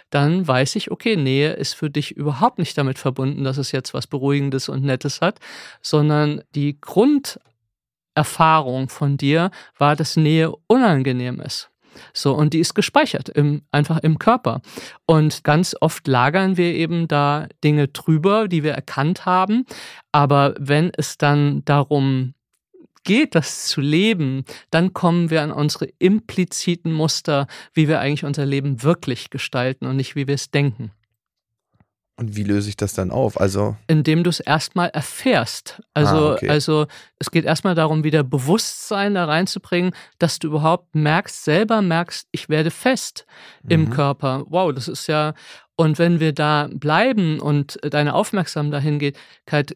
Dann 0.10 0.48
weiß 0.48 0.76
ich, 0.76 0.92
okay, 0.92 1.16
Nähe 1.16 1.54
ist 1.54 1.74
für 1.74 1.90
dich 1.90 2.12
überhaupt 2.12 2.60
nicht 2.60 2.78
damit 2.78 3.00
verbunden, 3.00 3.44
dass 3.44 3.58
es 3.58 3.72
jetzt 3.72 3.94
was 3.94 4.08
Beruhigendes 4.08 4.70
und 4.70 4.84
Nettes 4.84 5.22
hat, 5.22 5.40
sondern 5.82 6.42
die 6.56 6.80
Grunderfahrung 6.82 8.90
von 8.90 9.18
dir 9.18 9.52
war, 9.78 9.96
dass 9.96 10.18
Nähe 10.18 10.52
unangenehm 10.68 11.40
ist. 11.40 11.72
So, 12.14 12.34
und 12.34 12.54
die 12.54 12.60
ist 12.60 12.74
gespeichert 12.74 13.30
im, 13.30 13.64
einfach 13.72 14.00
im 14.00 14.20
Körper. 14.20 14.62
Und 15.06 15.44
ganz 15.44 15.76
oft 15.80 16.08
lagern 16.08 16.58
wir 16.58 16.74
eben 16.74 17.08
da 17.08 17.48
Dinge 17.64 17.88
drüber, 17.88 18.48
die 18.48 18.64
wir 18.64 18.74
erkannt 18.74 19.26
haben. 19.26 19.66
Aber 20.12 20.56
wenn 20.58 20.92
es 20.96 21.18
dann 21.18 21.64
darum 21.66 22.34
geht, 23.04 23.36
das 23.36 23.66
zu 23.68 23.82
leben, 23.82 24.46
dann 24.70 24.94
kommen 24.94 25.30
wir 25.30 25.42
an 25.42 25.52
unsere 25.52 25.88
impliziten 26.00 26.92
Muster, 26.92 27.48
wie 27.74 27.88
wir 27.88 28.00
eigentlich 28.00 28.26
unser 28.26 28.46
Leben 28.46 28.84
wirklich 28.84 29.30
gestalten 29.30 29.86
und 29.86 29.96
nicht 29.96 30.16
wie 30.16 30.28
wir 30.28 30.36
es 30.36 30.52
denken. 30.52 30.92
Und 32.22 32.36
wie 32.36 32.44
löse 32.44 32.70
ich 32.70 32.78
das 32.78 32.94
dann 32.94 33.10
auf? 33.10 33.42
Also 33.42 33.76
indem 33.88 34.24
du 34.24 34.30
es 34.30 34.40
erstmal 34.40 34.90
erfährst. 34.90 35.82
Also, 35.96 36.16
ah, 36.16 36.34
okay. 36.34 36.50
also 36.50 36.86
es 37.18 37.32
geht 37.32 37.46
erstmal 37.46 37.74
darum, 37.74 38.04
wieder 38.04 38.24
Bewusstsein 38.24 39.16
da 39.16 39.26
reinzubringen, 39.26 39.92
dass 40.20 40.38
du 40.38 40.50
überhaupt 40.50 40.94
merkst, 40.94 41.44
selber 41.44 41.82
merkst, 41.82 42.28
ich 42.32 42.48
werde 42.48 42.70
fest 42.70 43.26
mhm. 43.64 43.72
im 43.72 43.90
Körper. 43.90 44.44
Wow, 44.50 44.72
das 44.72 44.88
ist 44.88 45.08
ja 45.08 45.34
und 45.76 45.98
wenn 45.98 46.20
wir 46.20 46.32
da 46.32 46.70
bleiben 46.72 47.40
und 47.40 47.80
deine 47.82 48.14
Aufmerksamkeit 48.14 48.74
dahin 48.74 49.00
geht, 49.00 49.18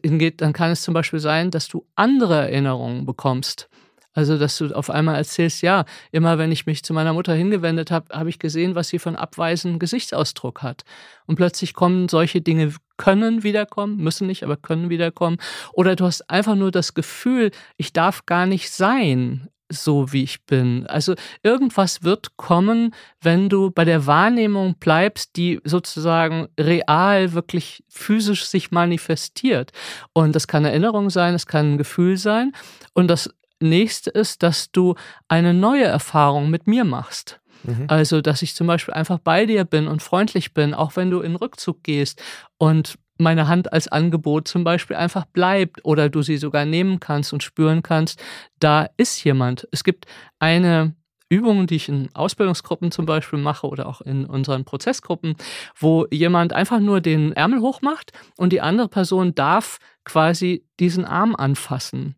hingeht, 0.04 0.40
dann 0.40 0.52
kann 0.52 0.70
es 0.70 0.82
zum 0.82 0.94
Beispiel 0.94 1.18
sein, 1.18 1.50
dass 1.50 1.66
du 1.66 1.84
andere 1.96 2.42
Erinnerungen 2.42 3.06
bekommst. 3.06 3.68
Also, 4.16 4.38
dass 4.38 4.56
du 4.56 4.74
auf 4.74 4.88
einmal 4.88 5.16
erzählst, 5.16 5.60
ja, 5.60 5.84
immer 6.10 6.38
wenn 6.38 6.50
ich 6.50 6.64
mich 6.64 6.82
zu 6.82 6.94
meiner 6.94 7.12
Mutter 7.12 7.34
hingewendet 7.34 7.90
habe, 7.90 8.16
habe 8.16 8.30
ich 8.30 8.38
gesehen, 8.38 8.74
was 8.74 8.88
sie 8.88 8.98
von 8.98 9.14
abweisendem 9.14 9.78
Gesichtsausdruck 9.78 10.62
hat. 10.62 10.84
Und 11.26 11.36
plötzlich 11.36 11.74
kommen 11.74 12.08
solche 12.08 12.40
Dinge, 12.40 12.72
können 12.96 13.42
wiederkommen, 13.42 13.98
müssen 13.98 14.26
nicht, 14.26 14.42
aber 14.42 14.56
können 14.56 14.88
wiederkommen. 14.88 15.36
Oder 15.74 15.96
du 15.96 16.06
hast 16.06 16.30
einfach 16.30 16.54
nur 16.54 16.70
das 16.70 16.94
Gefühl, 16.94 17.50
ich 17.76 17.92
darf 17.92 18.24
gar 18.24 18.46
nicht 18.46 18.70
sein 18.70 19.50
so, 19.68 20.12
wie 20.12 20.22
ich 20.22 20.46
bin. 20.46 20.86
Also 20.86 21.14
irgendwas 21.42 22.02
wird 22.02 22.36
kommen, 22.36 22.94
wenn 23.20 23.48
du 23.48 23.70
bei 23.70 23.84
der 23.84 24.06
Wahrnehmung 24.06 24.76
bleibst, 24.78 25.36
die 25.36 25.60
sozusagen 25.64 26.48
real, 26.58 27.32
wirklich 27.32 27.84
physisch 27.88 28.46
sich 28.46 28.70
manifestiert. 28.70 29.72
Und 30.12 30.34
das 30.36 30.46
kann 30.46 30.64
Erinnerung 30.64 31.10
sein, 31.10 31.34
es 31.34 31.46
kann 31.46 31.72
ein 31.72 31.78
Gefühl 31.78 32.16
sein. 32.16 32.52
Und 32.94 33.08
das 33.08 33.28
nächste 33.60 34.10
ist, 34.10 34.42
dass 34.42 34.70
du 34.70 34.94
eine 35.28 35.54
neue 35.54 35.84
Erfahrung 35.84 36.50
mit 36.50 36.66
mir 36.66 36.84
machst. 36.84 37.40
Mhm. 37.64 37.84
Also, 37.88 38.20
dass 38.20 38.42
ich 38.42 38.54
zum 38.54 38.66
Beispiel 38.66 38.94
einfach 38.94 39.18
bei 39.18 39.46
dir 39.46 39.64
bin 39.64 39.88
und 39.88 40.02
freundlich 40.02 40.54
bin, 40.54 40.74
auch 40.74 40.96
wenn 40.96 41.10
du 41.10 41.20
in 41.20 41.36
Rückzug 41.36 41.82
gehst 41.82 42.22
und 42.58 42.98
meine 43.18 43.48
Hand 43.48 43.72
als 43.72 43.88
Angebot 43.88 44.46
zum 44.46 44.64
Beispiel 44.64 44.96
einfach 44.96 45.24
bleibt 45.24 45.84
oder 45.84 46.08
du 46.08 46.22
sie 46.22 46.36
sogar 46.36 46.64
nehmen 46.64 47.00
kannst 47.00 47.32
und 47.32 47.42
spüren 47.42 47.82
kannst, 47.82 48.22
da 48.58 48.88
ist 48.96 49.22
jemand. 49.24 49.66
Es 49.72 49.84
gibt 49.84 50.06
eine 50.38 50.94
Übung, 51.28 51.66
die 51.66 51.76
ich 51.76 51.88
in 51.88 52.08
Ausbildungsgruppen 52.14 52.90
zum 52.90 53.06
Beispiel 53.06 53.38
mache 53.38 53.66
oder 53.66 53.86
auch 53.86 54.00
in 54.00 54.26
unseren 54.26 54.64
Prozessgruppen, 54.64 55.34
wo 55.78 56.06
jemand 56.10 56.52
einfach 56.52 56.78
nur 56.78 57.00
den 57.00 57.32
Ärmel 57.32 57.60
hochmacht 57.60 58.12
und 58.36 58.52
die 58.52 58.60
andere 58.60 58.88
Person 58.88 59.34
darf 59.34 59.78
quasi 60.04 60.64
diesen 60.78 61.04
Arm 61.04 61.34
anfassen. 61.34 62.16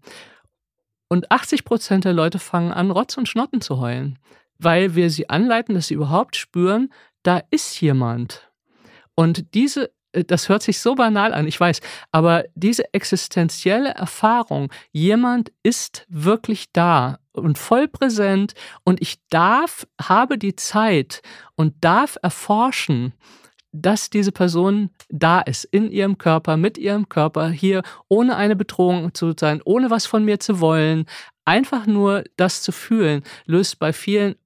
Und 1.09 1.31
80 1.31 1.65
Prozent 1.65 2.05
der 2.05 2.13
Leute 2.13 2.39
fangen 2.39 2.73
an, 2.73 2.91
Rotz 2.91 3.17
und 3.17 3.29
Schnotten 3.29 3.61
zu 3.61 3.81
heulen, 3.81 4.19
weil 4.59 4.95
wir 4.95 5.11
sie 5.11 5.31
anleiten, 5.31 5.75
dass 5.75 5.89
sie 5.89 5.95
überhaupt 5.95 6.37
spüren, 6.37 6.93
da 7.23 7.43
ist 7.51 7.81
jemand. 7.81 8.51
Und 9.15 9.55
diese 9.55 9.91
äh, 10.13 10.25
das 10.25 10.49
hört 10.49 10.63
sich 10.63 10.81
so 10.81 10.95
banal 10.95 11.33
an, 11.33 11.47
ich 11.47 11.59
weiß, 11.59 11.81
aber 12.13 12.45
diese 12.55 12.93
existenzielle 12.95 13.91
Erfahrung, 13.91 14.73
jemand 14.93 15.53
ist 15.63 16.07
wirklich 16.09 16.73
da 16.73 17.19
und 17.33 17.59
voll 17.59 17.89
präsent 17.89 18.55
und 18.85 19.01
ich 19.01 19.17
darf, 19.31 19.87
habe 20.01 20.39
die 20.39 20.57
Zeit 20.57 21.23
und 21.55 21.75
darf 21.81 22.17
erforschen, 22.23 23.13
dass 23.83 24.11
diese 24.11 24.33
Person 24.33 24.91
da 25.09 25.41
ist, 25.41 25.65
in 25.65 25.91
ihrem 25.91 26.19
Körper, 26.19 26.57
mit 26.57 26.79
ihrem 26.79 27.09
Körper, 27.09 27.49
hier, 27.49 27.83
ohne 28.09 28.37
eine 28.37 28.57
Bedrohung 28.57 29.15
zu 29.15 29.35
sein, 29.39 29.61
ohne 29.65 29.91
was 29.91 30.07
von 30.07 30.25
mir 30.25 30.41
zu 30.41 30.61
wollen, 30.61 31.07
einfach 31.45 31.87
nur 31.87 32.25
das 32.37 32.63
zu 32.63 32.73
fühlen, 32.73 33.23
löst 33.47 33.79
bei 33.79 33.93
vielen 33.93 34.37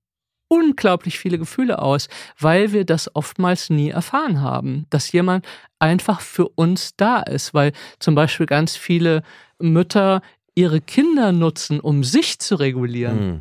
unglaublich 0.52 1.18
viele 1.18 1.38
Gefühle 1.38 1.80
aus, 1.80 2.08
weil 2.38 2.72
wir 2.72 2.84
das 2.84 3.14
oftmals 3.16 3.70
nie 3.70 3.88
erfahren 3.88 4.42
haben, 4.42 4.84
dass 4.90 5.10
jemand 5.10 5.46
einfach 5.78 6.20
für 6.20 6.46
uns 6.46 6.94
da 6.96 7.20
ist, 7.20 7.54
weil 7.54 7.72
zum 7.98 8.14
Beispiel 8.14 8.44
ganz 8.44 8.76
viele 8.76 9.22
Mütter 9.58 10.20
ihre 10.54 10.82
Kinder 10.82 11.32
nutzen, 11.32 11.80
um 11.80 12.04
sich 12.04 12.38
zu 12.38 12.56
regulieren 12.56 13.26
mhm. 13.26 13.40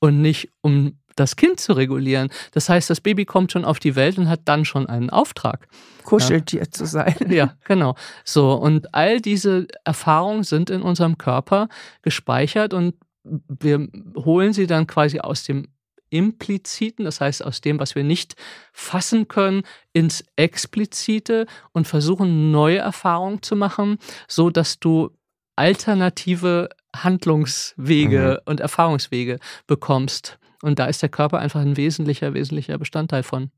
und 0.00 0.20
nicht 0.20 0.50
um 0.60 0.97
das 1.18 1.36
Kind 1.36 1.60
zu 1.60 1.72
regulieren. 1.72 2.30
Das 2.52 2.68
heißt, 2.68 2.88
das 2.90 3.00
Baby 3.00 3.24
kommt 3.24 3.52
schon 3.52 3.64
auf 3.64 3.78
die 3.78 3.96
Welt 3.96 4.18
und 4.18 4.28
hat 4.28 4.40
dann 4.44 4.64
schon 4.64 4.86
einen 4.86 5.10
Auftrag. 5.10 5.68
Kuscheltier 6.04 6.60
ja. 6.60 6.70
zu 6.70 6.86
sein. 6.86 7.16
Ja, 7.28 7.54
genau. 7.64 7.94
So, 8.24 8.54
und 8.54 8.94
all 8.94 9.20
diese 9.20 9.66
Erfahrungen 9.84 10.42
sind 10.42 10.70
in 10.70 10.82
unserem 10.82 11.18
Körper 11.18 11.68
gespeichert 12.02 12.72
und 12.72 12.94
wir 13.24 13.88
holen 14.16 14.52
sie 14.52 14.66
dann 14.66 14.86
quasi 14.86 15.20
aus 15.20 15.44
dem 15.44 15.68
Impliziten, 16.10 17.04
das 17.04 17.20
heißt 17.20 17.44
aus 17.44 17.60
dem, 17.60 17.78
was 17.78 17.94
wir 17.94 18.04
nicht 18.04 18.34
fassen 18.72 19.28
können, 19.28 19.62
ins 19.92 20.24
Explizite 20.36 21.46
und 21.72 21.86
versuchen 21.86 22.50
neue 22.50 22.78
Erfahrungen 22.78 23.42
zu 23.42 23.56
machen, 23.56 23.98
so 24.26 24.48
dass 24.48 24.80
du 24.80 25.10
alternative 25.56 26.70
Handlungswege 26.94 28.40
mhm. 28.40 28.50
und 28.50 28.60
Erfahrungswege 28.60 29.38
bekommst. 29.66 30.38
Und 30.62 30.78
da 30.78 30.86
ist 30.86 31.02
der 31.02 31.08
Körper 31.08 31.38
einfach 31.38 31.60
ein 31.60 31.76
wesentlicher, 31.76 32.34
wesentlicher 32.34 32.78
Bestandteil 32.78 33.22
von 33.22 33.50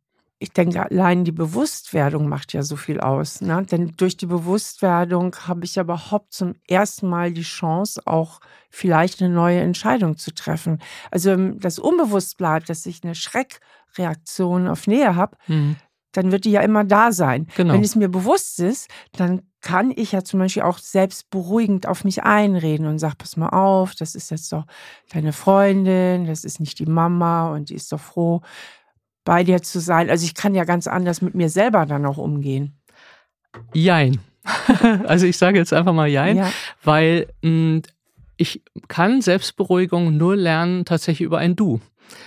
ich 0.42 0.52
denke, 0.54 0.82
allein 0.82 1.24
die 1.24 1.32
Bewusstwerdung 1.32 2.26
macht 2.26 2.54
ja 2.54 2.62
so 2.62 2.74
viel 2.76 2.98
aus. 2.98 3.42
Ne? 3.42 3.62
Denn 3.70 3.92
durch 3.98 4.16
die 4.16 4.24
Bewusstwerdung 4.24 5.36
habe 5.46 5.66
ich 5.66 5.74
ja 5.74 5.82
überhaupt 5.82 6.32
zum 6.32 6.54
ersten 6.66 7.10
Mal 7.10 7.30
die 7.30 7.42
Chance, 7.42 8.00
auch 8.06 8.40
vielleicht 8.70 9.20
eine 9.20 9.32
neue 9.32 9.60
Entscheidung 9.60 10.16
zu 10.16 10.34
treffen. 10.34 10.78
Also 11.10 11.32
wenn 11.32 11.58
das 11.60 11.78
unbewusst 11.78 12.38
bleibt, 12.38 12.70
dass 12.70 12.86
ich 12.86 13.04
eine 13.04 13.14
Schreckreaktion 13.14 14.66
auf 14.66 14.86
Nähe 14.86 15.14
habe, 15.14 15.36
mhm. 15.46 15.76
Dann 16.12 16.32
wird 16.32 16.44
die 16.44 16.50
ja 16.50 16.60
immer 16.60 16.84
da 16.84 17.12
sein. 17.12 17.46
Genau. 17.56 17.74
Wenn 17.74 17.82
es 17.82 17.96
mir 17.96 18.08
bewusst 18.08 18.60
ist, 18.60 18.88
dann 19.12 19.42
kann 19.60 19.92
ich 19.94 20.12
ja 20.12 20.24
zum 20.24 20.40
Beispiel 20.40 20.62
auch 20.62 20.78
selbst 20.78 21.30
beruhigend 21.30 21.86
auf 21.86 22.04
mich 22.04 22.22
einreden 22.22 22.86
und 22.86 22.98
sage, 22.98 23.16
pass 23.18 23.36
mal 23.36 23.50
auf, 23.50 23.94
das 23.94 24.14
ist 24.14 24.30
jetzt 24.30 24.52
doch 24.52 24.64
deine 25.12 25.32
Freundin, 25.32 26.26
das 26.26 26.44
ist 26.44 26.60
nicht 26.60 26.78
die 26.78 26.86
Mama 26.86 27.52
und 27.52 27.68
die 27.70 27.74
ist 27.74 27.92
doch 27.92 28.00
froh, 28.00 28.40
bei 29.24 29.44
dir 29.44 29.62
zu 29.62 29.80
sein. 29.80 30.08
Also 30.08 30.24
ich 30.24 30.34
kann 30.34 30.54
ja 30.54 30.64
ganz 30.64 30.86
anders 30.86 31.20
mit 31.20 31.34
mir 31.34 31.50
selber 31.50 31.84
dann 31.84 32.06
auch 32.06 32.16
umgehen. 32.16 32.80
Jein. 33.74 34.20
also 35.04 35.26
ich 35.26 35.36
sage 35.36 35.58
jetzt 35.58 35.72
einfach 35.72 35.92
mal 35.92 36.08
Jein, 36.08 36.38
ja. 36.38 36.50
weil 36.82 37.26
mh, 37.42 37.50
hm, 37.50 37.82
ich 38.38 38.62
kann 38.88 39.20
Selbstberuhigung 39.20 40.16
nur 40.16 40.34
lernen 40.34 40.86
tatsächlich 40.86 41.26
über 41.26 41.38
ein 41.38 41.56
Du. 41.56 41.80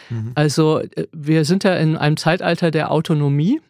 Mhm. 0.10 0.32
Also 0.36 0.80
äh, 0.80 1.08
wir 1.12 1.43
sind 1.43 1.63
ja 1.63 1.76
in 1.76 1.98
einem 1.98 2.17
Zeitalter 2.17 2.69
der 2.69 2.91
Autonomie 2.91 3.62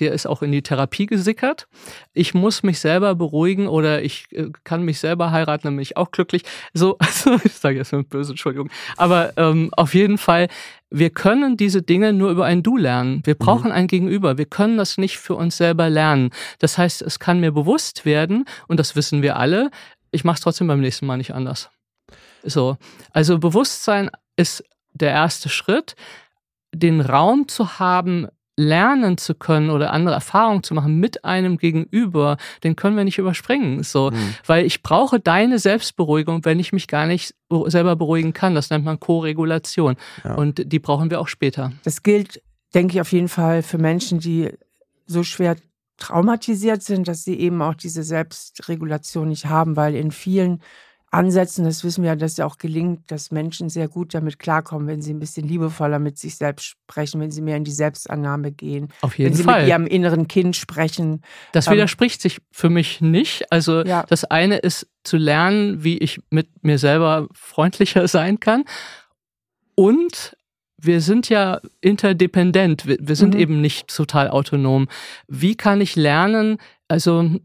der 0.00 0.12
ist 0.12 0.26
auch 0.26 0.42
in 0.42 0.50
die 0.50 0.62
Therapie 0.62 1.06
gesickert. 1.06 1.68
Ich 2.12 2.34
muss 2.34 2.62
mich 2.62 2.80
selber 2.80 3.14
beruhigen 3.14 3.68
oder 3.68 4.02
ich 4.02 4.26
äh, 4.32 4.48
kann 4.64 4.82
mich 4.82 4.98
selber 4.98 5.30
heiraten, 5.30 5.64
dann 5.64 5.76
bin 5.76 5.82
ich 5.82 5.96
auch 5.96 6.10
glücklich. 6.10 6.42
So, 6.72 6.96
also 6.98 7.38
ich 7.44 7.52
sage 7.52 7.76
jetzt 7.76 7.92
mal 7.92 8.02
böse, 8.02 8.32
Entschuldigung. 8.32 8.70
Aber 8.96 9.32
ähm, 9.36 9.70
auf 9.76 9.94
jeden 9.94 10.18
Fall, 10.18 10.48
wir 10.90 11.10
können 11.10 11.56
diese 11.56 11.82
Dinge 11.82 12.12
nur 12.12 12.30
über 12.30 12.46
ein 12.46 12.62
Du 12.62 12.76
lernen. 12.76 13.20
Wir 13.24 13.34
mhm. 13.34 13.44
brauchen 13.44 13.68
mhm. 13.68 13.76
ein 13.76 13.86
Gegenüber. 13.86 14.38
Wir 14.38 14.46
können 14.46 14.78
das 14.78 14.98
nicht 14.98 15.18
für 15.18 15.34
uns 15.34 15.56
selber 15.56 15.90
lernen. 15.90 16.30
Das 16.58 16.78
heißt, 16.78 17.02
es 17.02 17.18
kann 17.18 17.40
mir 17.40 17.52
bewusst 17.52 18.04
werden, 18.04 18.46
und 18.66 18.80
das 18.80 18.96
wissen 18.96 19.22
wir 19.22 19.36
alle, 19.36 19.70
ich 20.10 20.24
mache 20.24 20.36
es 20.36 20.40
trotzdem 20.40 20.66
beim 20.66 20.80
nächsten 20.80 21.06
Mal 21.06 21.18
nicht 21.18 21.34
anders. 21.34 21.70
So, 22.42 22.78
also 23.12 23.38
Bewusstsein 23.38 24.10
ist 24.36 24.64
der 24.92 25.10
erste 25.10 25.48
Schritt, 25.48 25.94
den 26.72 27.00
Raum 27.00 27.48
zu 27.48 27.78
haben, 27.78 28.28
lernen 28.60 29.18
zu 29.18 29.34
können 29.34 29.70
oder 29.70 29.92
andere 29.92 30.14
Erfahrungen 30.14 30.62
zu 30.62 30.74
machen 30.74 31.00
mit 31.00 31.24
einem 31.24 31.56
Gegenüber, 31.56 32.36
den 32.62 32.76
können 32.76 32.96
wir 32.96 33.04
nicht 33.04 33.18
überspringen. 33.18 33.82
So, 33.82 34.10
mhm. 34.10 34.34
weil 34.46 34.66
ich 34.66 34.82
brauche 34.82 35.18
deine 35.18 35.58
Selbstberuhigung, 35.58 36.44
wenn 36.44 36.60
ich 36.60 36.72
mich 36.72 36.86
gar 36.86 37.06
nicht 37.06 37.34
selber 37.66 37.96
beruhigen 37.96 38.32
kann. 38.32 38.54
Das 38.54 38.70
nennt 38.70 38.84
man 38.84 39.00
Co-Regulation. 39.00 39.96
Ja. 40.24 40.34
Und 40.34 40.72
die 40.72 40.78
brauchen 40.78 41.10
wir 41.10 41.20
auch 41.20 41.28
später. 41.28 41.72
Das 41.84 42.02
gilt, 42.02 42.42
denke 42.74 42.94
ich, 42.94 43.00
auf 43.00 43.12
jeden 43.12 43.28
Fall 43.28 43.62
für 43.62 43.78
Menschen, 43.78 44.20
die 44.20 44.50
so 45.06 45.24
schwer 45.24 45.56
traumatisiert 45.96 46.82
sind, 46.82 47.08
dass 47.08 47.24
sie 47.24 47.38
eben 47.38 47.60
auch 47.62 47.74
diese 47.74 48.02
Selbstregulation 48.02 49.28
nicht 49.28 49.46
haben, 49.46 49.76
weil 49.76 49.94
in 49.94 50.10
vielen 50.10 50.62
Ansätzen, 51.12 51.64
das 51.64 51.82
wissen 51.82 52.02
wir 52.02 52.10
ja, 52.10 52.16
dass 52.16 52.36
ja 52.36 52.46
auch 52.46 52.56
gelingt, 52.56 53.10
dass 53.10 53.32
Menschen 53.32 53.68
sehr 53.68 53.88
gut 53.88 54.14
damit 54.14 54.38
klarkommen, 54.38 54.86
wenn 54.86 55.02
sie 55.02 55.12
ein 55.12 55.18
bisschen 55.18 55.46
liebevoller 55.46 55.98
mit 55.98 56.18
sich 56.18 56.36
selbst 56.36 56.66
sprechen, 56.66 57.20
wenn 57.20 57.32
sie 57.32 57.42
mehr 57.42 57.56
in 57.56 57.64
die 57.64 57.72
Selbstannahme 57.72 58.52
gehen. 58.52 58.88
Auf 59.00 59.18
jeden 59.18 59.30
wenn 59.30 59.36
sie 59.36 59.42
Fall. 59.42 59.62
mit 59.62 59.68
ihrem 59.70 59.86
inneren 59.86 60.28
Kind 60.28 60.54
sprechen. 60.54 61.22
Das 61.50 61.66
ähm, 61.66 61.72
widerspricht 61.72 62.22
sich 62.22 62.38
für 62.52 62.70
mich 62.70 63.00
nicht. 63.00 63.50
Also 63.50 63.84
ja. 63.84 64.04
das 64.08 64.24
eine 64.24 64.58
ist 64.58 64.86
zu 65.02 65.16
lernen, 65.16 65.82
wie 65.82 65.98
ich 65.98 66.20
mit 66.30 66.48
mir 66.62 66.78
selber 66.78 67.26
freundlicher 67.32 68.06
sein 68.08 68.38
kann. 68.38 68.64
Und 69.74 70.36
wir 70.76 71.00
sind 71.00 71.28
ja 71.28 71.60
interdependent. 71.80 72.86
Wir, 72.86 72.98
wir 73.00 73.16
sind 73.16 73.34
mhm. 73.34 73.40
eben 73.40 73.60
nicht 73.60 73.94
total 73.94 74.28
autonom. 74.28 74.86
Wie 75.26 75.56
kann 75.56 75.80
ich 75.80 75.96
lernen, 75.96 76.58
also 76.86 77.40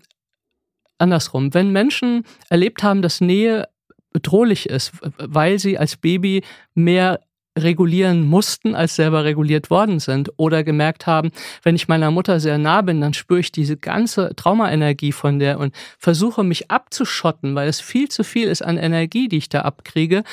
andersrum. 0.98 1.54
Wenn 1.54 1.72
Menschen 1.72 2.24
erlebt 2.50 2.84
haben, 2.84 3.02
dass 3.02 3.22
Nähe 3.22 3.68
bedrohlich 4.12 4.70
ist, 4.70 4.94
weil 5.18 5.60
sie 5.60 5.78
als 5.78 5.98
Baby 5.98 6.44
mehr 6.74 7.20
regulieren 7.58 8.24
mussten, 8.24 8.76
als 8.76 8.96
selber 8.96 9.24
reguliert 9.24 9.70
worden 9.70 10.00
sind 10.00 10.32
oder 10.38 10.64
gemerkt 10.64 11.08
haben, 11.08 11.32
wenn 11.64 11.76
ich 11.76 11.88
meiner 11.88 12.12
Mutter 12.12 12.40
sehr 12.40 12.58
nah 12.58 12.82
bin, 12.82 13.00
dann 13.00 13.14
spüre 13.14 13.40
ich 13.40 13.52
diese 13.52 13.78
ganze 13.78 14.36
Traumaenergie 14.36 15.14
von 15.14 15.40
der 15.40 15.60
und 15.60 15.74
versuche 15.98 16.44
mich 16.44 16.70
abzuschotten, 16.70 17.56
weil 17.56 17.70
es 17.70 17.80
viel 17.80 18.10
zu 18.10 18.24
viel 18.24 18.48
ist 18.48 18.62
an 18.62 18.78
Energie, 18.78 19.30
die 19.30 19.38
ich 19.38 19.50
da 19.50 19.62
abkriege, 19.62 20.24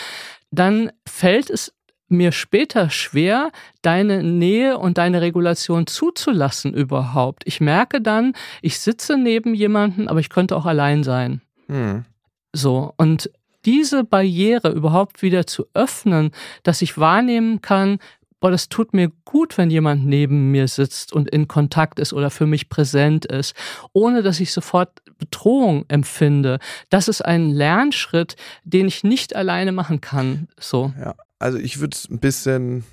dann 0.51 0.91
fällt 1.09 1.49
es 1.49 1.73
mir 2.13 2.33
später 2.33 2.91
schwer, 2.91 3.51
deine 3.83 4.23
Nähe 4.23 4.79
und 4.79 4.99
deine 4.99 5.21
Regulation 5.21 5.87
zuzulassen 5.87 6.75
überhaupt. 6.75 7.43
Ich 7.47 7.61
merke 7.61 8.01
dann, 8.01 8.35
ich 8.61 8.79
sitze 8.79 9.17
neben 9.17 9.55
jemandem, 9.55 10.09
aber 10.09 10.21
ich 10.21 10.29
könnte 10.29 10.57
auch 10.57 10.67
allein 10.67 11.03
sein. 11.03 11.41
Hm. 11.69 12.05
So, 12.53 12.93
und 12.97 13.31
diese 13.65 14.05
Barriere 14.05 14.71
überhaupt 14.71 15.23
wieder 15.23 15.47
zu 15.47 15.67
öffnen, 15.75 16.33
dass 16.63 16.83
ich 16.83 16.99
wahrnehmen 16.99 17.63
kann, 17.63 17.99
boah, 18.43 18.51
das 18.51 18.69
tut 18.69 18.93
mir 18.93 19.11
gut, 19.25 19.57
wenn 19.57 19.71
jemand 19.71 20.05
neben 20.05 20.51
mir 20.51 20.69
sitzt 20.69 21.13
und 21.13 21.31
in 21.31 21.49
Kontakt 21.49 21.99
ist 21.99 22.13
oder 22.13 22.29
für 22.29 22.47
mich 22.47 22.69
präsent 22.69 23.25
ist, 23.25 23.55
ohne 23.93 24.23
dass 24.23 24.41
ich 24.41 24.53
sofort 24.53 25.01
Bedrohung 25.17 25.85
empfinde. 25.89 26.59
Das 26.91 27.09
ist 27.09 27.25
ein 27.25 27.51
Lernschritt, 27.51 28.37
den 28.65 28.89
ich 28.89 29.05
nicht 29.05 29.37
alleine 29.37 29.73
machen 29.73 30.01
kann. 30.01 30.49
So. 30.59 30.93
Ja, 30.99 31.15
also 31.43 31.59
ich 31.59 31.81
würde 31.81 31.95
es 31.95 32.09
ein 32.09 32.21
bisschen 32.21 32.85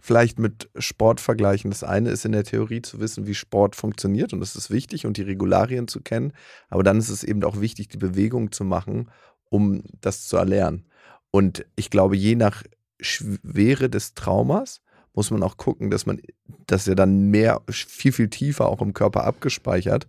vielleicht 0.00 0.38
mit 0.38 0.68
Sport 0.78 1.20
vergleichen. 1.20 1.70
Das 1.70 1.82
eine 1.82 2.10
ist 2.10 2.24
in 2.24 2.32
der 2.32 2.44
Theorie 2.44 2.82
zu 2.82 3.00
wissen, 3.00 3.26
wie 3.26 3.34
Sport 3.34 3.74
funktioniert 3.74 4.32
und 4.32 4.40
das 4.40 4.54
ist 4.54 4.70
wichtig 4.70 5.06
und 5.06 5.16
die 5.16 5.22
Regularien 5.22 5.88
zu 5.88 6.00
kennen. 6.00 6.32
Aber 6.68 6.82
dann 6.82 6.98
ist 6.98 7.08
es 7.08 7.24
eben 7.24 7.42
auch 7.44 7.60
wichtig, 7.60 7.88
die 7.88 7.96
Bewegung 7.96 8.52
zu 8.52 8.64
machen, 8.64 9.10
um 9.48 9.82
das 10.00 10.26
zu 10.28 10.36
erlernen. 10.36 10.86
Und 11.30 11.66
ich 11.76 11.90
glaube, 11.90 12.16
je 12.16 12.34
nach 12.34 12.62
Schwere 13.00 13.90
des 13.90 14.14
Traumas 14.14 14.80
muss 15.12 15.30
man 15.30 15.42
auch 15.42 15.56
gucken, 15.56 15.90
dass 15.90 16.06
man 16.06 16.20
das 16.66 16.86
ja 16.86 16.94
dann 16.94 17.30
mehr, 17.30 17.62
viel, 17.68 18.12
viel 18.12 18.28
tiefer 18.28 18.66
auch 18.66 18.82
im 18.82 18.94
Körper 18.94 19.24
abgespeichert. 19.24 20.06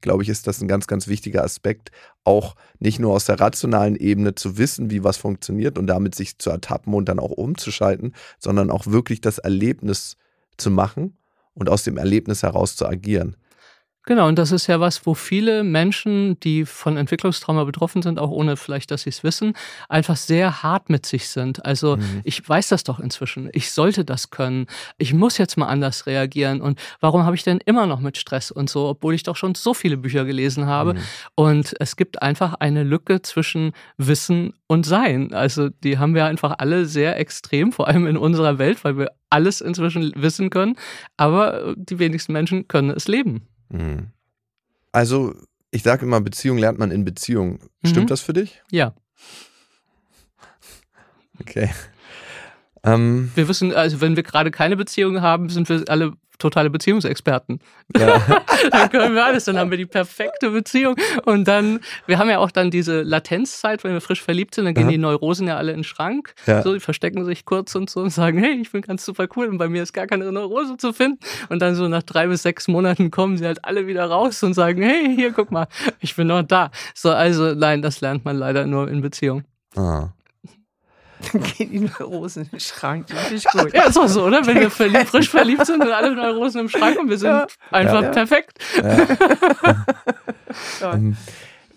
Glaube 0.00 0.22
ich, 0.22 0.28
ist 0.28 0.46
das 0.46 0.60
ein 0.60 0.68
ganz, 0.68 0.86
ganz 0.86 1.08
wichtiger 1.08 1.44
Aspekt, 1.44 1.90
auch 2.24 2.56
nicht 2.78 2.98
nur 2.98 3.12
aus 3.12 3.26
der 3.26 3.40
rationalen 3.40 3.96
Ebene 3.96 4.34
zu 4.34 4.56
wissen, 4.56 4.90
wie 4.90 5.04
was 5.04 5.16
funktioniert 5.16 5.78
und 5.78 5.86
damit 5.86 6.14
sich 6.14 6.38
zu 6.38 6.50
ertappen 6.50 6.94
und 6.94 7.08
dann 7.08 7.18
auch 7.18 7.30
umzuschalten, 7.30 8.14
sondern 8.38 8.70
auch 8.70 8.86
wirklich 8.86 9.20
das 9.20 9.38
Erlebnis 9.38 10.16
zu 10.56 10.70
machen 10.70 11.16
und 11.54 11.68
aus 11.68 11.84
dem 11.84 11.98
Erlebnis 11.98 12.42
heraus 12.42 12.76
zu 12.76 12.86
agieren. 12.86 13.36
Genau, 14.06 14.28
und 14.28 14.38
das 14.38 14.50
ist 14.50 14.66
ja 14.66 14.80
was, 14.80 15.04
wo 15.04 15.12
viele 15.12 15.62
Menschen, 15.62 16.40
die 16.40 16.64
von 16.64 16.96
Entwicklungstrauma 16.96 17.64
betroffen 17.64 18.00
sind, 18.00 18.18
auch 18.18 18.30
ohne 18.30 18.56
vielleicht, 18.56 18.90
dass 18.90 19.02
sie 19.02 19.10
es 19.10 19.22
wissen, 19.22 19.52
einfach 19.90 20.16
sehr 20.16 20.62
hart 20.62 20.88
mit 20.88 21.04
sich 21.04 21.28
sind. 21.28 21.64
Also 21.66 21.96
mhm. 21.96 22.22
ich 22.24 22.46
weiß 22.46 22.68
das 22.68 22.82
doch 22.82 22.98
inzwischen. 22.98 23.50
Ich 23.52 23.70
sollte 23.72 24.06
das 24.06 24.30
können. 24.30 24.66
Ich 24.96 25.12
muss 25.12 25.36
jetzt 25.36 25.58
mal 25.58 25.66
anders 25.66 26.06
reagieren. 26.06 26.62
Und 26.62 26.80
warum 27.00 27.24
habe 27.24 27.36
ich 27.36 27.42
denn 27.42 27.60
immer 27.66 27.86
noch 27.86 28.00
mit 28.00 28.16
Stress 28.16 28.50
und 28.50 28.70
so, 28.70 28.88
obwohl 28.88 29.14
ich 29.14 29.22
doch 29.22 29.36
schon 29.36 29.54
so 29.54 29.74
viele 29.74 29.98
Bücher 29.98 30.24
gelesen 30.24 30.66
habe? 30.66 30.94
Mhm. 30.94 31.00
Und 31.34 31.74
es 31.78 31.94
gibt 31.94 32.22
einfach 32.22 32.54
eine 32.54 32.84
Lücke 32.84 33.20
zwischen 33.20 33.72
Wissen 33.98 34.54
und 34.66 34.86
Sein. 34.86 35.34
Also 35.34 35.68
die 35.68 35.98
haben 35.98 36.14
wir 36.14 36.24
einfach 36.24 36.54
alle 36.56 36.86
sehr 36.86 37.18
extrem, 37.18 37.70
vor 37.70 37.86
allem 37.86 38.06
in 38.06 38.16
unserer 38.16 38.58
Welt, 38.58 38.82
weil 38.82 38.96
wir 38.96 39.10
alles 39.28 39.60
inzwischen 39.60 40.12
wissen 40.16 40.48
können. 40.48 40.76
Aber 41.18 41.74
die 41.76 41.98
wenigsten 41.98 42.32
Menschen 42.32 42.66
können 42.66 42.90
es 42.90 43.06
leben. 43.06 43.49
Mhm. 43.70 44.08
Also, 44.92 45.34
ich 45.70 45.82
sage 45.82 46.04
immer, 46.04 46.20
Beziehung 46.20 46.58
lernt 46.58 46.78
man 46.78 46.90
in 46.90 47.04
Beziehung. 47.04 47.60
Stimmt 47.84 48.06
mhm. 48.06 48.08
das 48.08 48.20
für 48.20 48.32
dich? 48.32 48.62
Ja. 48.70 48.94
Okay. 51.40 51.70
Ähm, 52.82 53.30
wir 53.34 53.48
wissen, 53.48 53.72
also 53.72 54.00
wenn 54.00 54.16
wir 54.16 54.22
gerade 54.22 54.50
keine 54.50 54.76
Beziehung 54.76 55.20
haben, 55.20 55.48
sind 55.48 55.68
wir 55.68 55.84
alle 55.88 56.14
totale 56.40 56.70
Beziehungsexperten. 56.70 57.60
Ja. 57.96 58.20
dann 58.70 58.90
können 58.90 59.14
wir 59.14 59.24
alles, 59.24 59.44
dann 59.44 59.58
haben 59.58 59.70
wir 59.70 59.78
die 59.78 59.86
perfekte 59.86 60.50
Beziehung. 60.50 60.96
Und 61.24 61.46
dann, 61.46 61.80
wir 62.06 62.18
haben 62.18 62.28
ja 62.28 62.38
auch 62.38 62.50
dann 62.50 62.70
diese 62.70 63.02
Latenzzeit, 63.02 63.84
wenn 63.84 63.92
wir 63.92 64.00
frisch 64.00 64.22
verliebt 64.22 64.54
sind, 64.54 64.64
dann 64.64 64.74
gehen 64.74 64.84
Aha. 64.84 64.90
die 64.90 64.98
Neurosen 64.98 65.46
ja 65.46 65.56
alle 65.56 65.70
in 65.72 65.78
den 65.78 65.84
Schrank. 65.84 66.34
Ja. 66.46 66.62
So, 66.62 66.74
die 66.74 66.80
verstecken 66.80 67.24
sich 67.24 67.44
kurz 67.44 67.74
und 67.74 67.88
so 67.88 68.00
und 68.00 68.10
sagen, 68.10 68.38
hey, 68.38 68.60
ich 68.60 68.72
bin 68.72 68.82
ganz 68.82 69.04
super 69.04 69.28
cool 69.36 69.46
und 69.46 69.58
bei 69.58 69.68
mir 69.68 69.82
ist 69.82 69.92
gar 69.92 70.06
keine 70.06 70.30
Neurose 70.32 70.76
zu 70.76 70.92
finden. 70.92 71.18
Und 71.48 71.62
dann 71.62 71.74
so 71.74 71.88
nach 71.88 72.02
drei 72.02 72.26
bis 72.26 72.42
sechs 72.42 72.68
Monaten 72.68 73.10
kommen 73.10 73.38
sie 73.38 73.46
halt 73.46 73.64
alle 73.64 73.86
wieder 73.86 74.06
raus 74.06 74.42
und 74.42 74.54
sagen, 74.54 74.82
hey, 74.82 75.14
hier, 75.14 75.32
guck 75.32 75.50
mal, 75.50 75.68
ich 76.00 76.16
bin 76.16 76.26
noch 76.26 76.42
da. 76.42 76.70
So, 76.94 77.10
also 77.10 77.54
nein, 77.54 77.82
das 77.82 78.00
lernt 78.00 78.24
man 78.24 78.36
leider 78.36 78.66
nur 78.66 78.88
in 78.88 79.00
Beziehung. 79.00 79.44
Ah. 79.76 80.08
Dann 81.32 81.42
gehen 81.42 81.70
die 81.70 81.80
Neurosen 81.80 82.44
in 82.44 82.50
den 82.50 82.60
Schrank. 82.60 83.06
Das 83.08 83.30
ist 83.30 83.46
gut. 83.46 83.72
Ja, 83.74 83.84
ist 83.84 83.96
doch 83.96 84.08
so, 84.08 84.24
oder? 84.24 84.46
Wenn 84.46 84.60
wir 84.60 84.70
verliebt, 84.70 85.08
frisch 85.08 85.28
verliebt 85.28 85.66
sind 85.66 85.82
und 85.82 85.90
alle 85.90 86.14
Neurosen 86.14 86.62
im 86.62 86.68
Schrank 86.68 86.98
und 86.98 87.08
wir 87.08 87.18
sind 87.18 87.30
ja. 87.30 87.46
einfach 87.70 88.02
ja. 88.02 88.10
perfekt. 88.10 88.58
Ja. 88.76 89.86
ähm, 90.94 91.16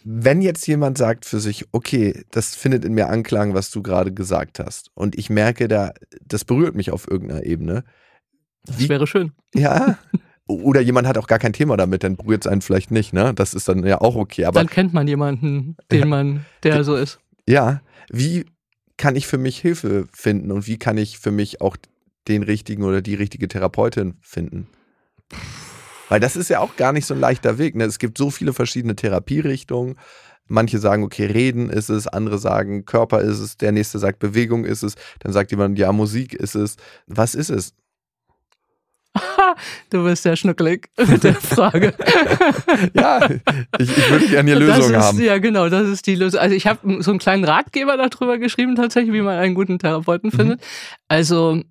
wenn 0.06 0.42
jetzt 0.42 0.68
jemand 0.68 0.98
sagt 0.98 1.26
für 1.26 1.40
sich, 1.40 1.66
okay, 1.72 2.26
das 2.32 2.56
findet 2.56 2.84
in 2.84 2.94
mir 2.94 3.10
Anklang, 3.10 3.54
was 3.54 3.72
du 3.72 3.82
gerade 3.82 4.14
gesagt 4.14 4.60
hast, 4.60 4.92
und 4.96 5.18
ich 5.18 5.30
merke, 5.30 5.68
da, 5.68 5.94
das 6.26 6.44
berührt 6.44 6.76
mich 6.76 6.92
auf 6.92 7.10
irgendeiner 7.10 7.44
Ebene. 7.46 7.84
Das 8.66 8.80
wie, 8.80 8.90
wäre 8.90 9.08
schön. 9.08 9.32
Ja. 9.54 9.98
Oder 10.46 10.82
jemand 10.82 11.08
hat 11.08 11.18
auch 11.18 11.28
gar 11.28 11.40
kein 11.40 11.54
Thema 11.54 11.78
damit, 11.78 12.04
dann 12.04 12.18
berührt 12.18 12.46
es 12.46 12.52
einen 12.52 12.62
vielleicht 12.62 12.92
nicht, 12.92 13.14
ne? 13.14 13.34
Das 13.34 13.54
ist 13.54 13.70
dann 13.70 13.86
ja 13.86 14.02
auch 14.02 14.16
okay. 14.16 14.46
Aber 14.46 14.60
dann 14.60 14.70
kennt 14.70 14.94
man 14.94 15.08
jemanden, 15.08 15.78
den 15.90 16.10
man, 16.10 16.46
der 16.64 16.84
so 16.84 16.96
ist. 16.96 17.20
Ja. 17.48 17.82
Wie 18.10 18.46
kann 18.98 19.16
ich 19.16 19.28
für 19.28 19.38
mich 19.38 19.60
Hilfe 19.60 20.08
finden 20.14 20.52
und 20.52 20.68
wie 20.68 20.78
kann 20.78 20.98
ich 20.98 21.20
für 21.20 21.32
mich 21.32 21.62
auch 21.62 21.78
den 22.28 22.44
richtigen 22.44 22.84
oder 22.84 23.02
die 23.02 23.16
richtige 23.16 23.48
Therapeutin 23.48 24.16
finden? 24.22 24.68
Weil 26.10 26.20
das 26.20 26.36
ist 26.36 26.50
ja 26.50 26.60
auch 26.60 26.76
gar 26.76 26.94
nicht 26.94 27.06
so 27.06 27.14
ein 27.14 27.20
leichter 27.20 27.58
Weg. 27.58 27.76
Ne? 27.76 27.86
Es 27.86 28.00
gibt 28.00 28.18
so 28.18 28.30
viele 28.30 28.54
verschiedene 28.54 28.96
Therapierichtungen. 28.96 29.98
Manche 30.48 30.78
sagen, 30.78 31.04
okay, 31.04 31.26
Reden 31.26 31.70
ist 31.70 31.90
es, 31.90 32.06
andere 32.06 32.38
sagen, 32.38 32.86
Körper 32.86 33.22
ist 33.22 33.40
es, 33.40 33.58
der 33.58 33.72
nächste 33.72 33.98
sagt, 33.98 34.20
Bewegung 34.20 34.66
ist 34.66 34.84
es, 34.84 34.96
dann 35.22 35.32
sagt 35.32 35.52
jemand, 35.52 35.80
ja, 35.80 35.92
Musik 35.92 36.34
ist 36.34 36.56
es. 36.56 36.76
Was 37.08 37.34
ist 37.34 37.50
es? 37.50 37.74
du 39.90 40.04
bist 40.04 40.26
ja 40.26 40.36
schnuckelig 40.36 40.90
mit 40.98 41.24
der 41.24 41.36
Frage. 41.36 41.94
ja, 42.94 43.30
ich, 43.78 43.98
ich 43.98 44.10
würde 44.10 44.28
gerne 44.28 44.52
eine 44.52 44.60
Lösung 44.60 44.92
ist, 44.92 44.98
haben. 44.98 45.22
Ja, 45.22 45.38
genau, 45.38 45.70
das 45.70 45.88
ist 45.88 46.08
die 46.08 46.16
Lösung. 46.16 46.40
Also 46.40 46.56
ich 46.56 46.68
habe 46.68 47.02
so 47.04 47.12
einen 47.12 47.20
kleinen 47.20 47.44
Ratgeber 47.44 47.98
darüber 47.98 48.38
geschrieben, 48.38 48.76
tatsächlich, 48.76 49.14
wie 49.14 49.22
man 49.22 49.38
einen 49.38 49.56
guten 49.56 49.80
Therapeuten 49.80 50.32
mhm. 50.32 50.36
findet. 50.36 50.62
Also 51.08 51.62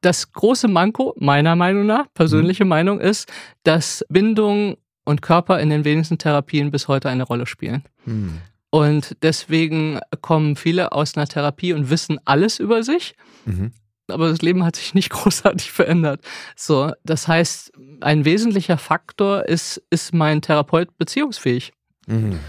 das 0.00 0.32
große 0.32 0.68
Manko, 0.68 1.14
meiner 1.18 1.56
Meinung 1.56 1.86
nach, 1.86 2.06
persönliche 2.14 2.64
mhm. 2.64 2.70
Meinung, 2.70 3.00
ist, 3.00 3.30
dass 3.62 4.04
Bindung 4.08 4.76
und 5.04 5.22
Körper 5.22 5.60
in 5.60 5.70
den 5.70 5.84
wenigsten 5.84 6.18
Therapien 6.18 6.70
bis 6.70 6.88
heute 6.88 7.08
eine 7.08 7.22
Rolle 7.22 7.46
spielen. 7.46 7.84
Mhm. 8.04 8.38
Und 8.70 9.16
deswegen 9.22 9.98
kommen 10.20 10.56
viele 10.56 10.92
aus 10.92 11.16
einer 11.16 11.26
Therapie 11.26 11.72
und 11.72 11.90
wissen 11.90 12.20
alles 12.24 12.58
über 12.58 12.82
sich. 12.82 13.14
Mhm 13.44 13.72
aber 14.10 14.28
das 14.28 14.42
Leben 14.42 14.64
hat 14.64 14.76
sich 14.76 14.94
nicht 14.94 15.10
großartig 15.10 15.70
verändert. 15.70 16.20
So, 16.56 16.92
das 17.04 17.28
heißt, 17.28 17.72
ein 18.00 18.24
wesentlicher 18.24 18.78
Faktor 18.78 19.46
ist, 19.46 19.82
ist 19.90 20.14
mein 20.14 20.42
Therapeut 20.42 20.96
beziehungsfähig. 20.98 21.72
Mhm. 22.06 22.40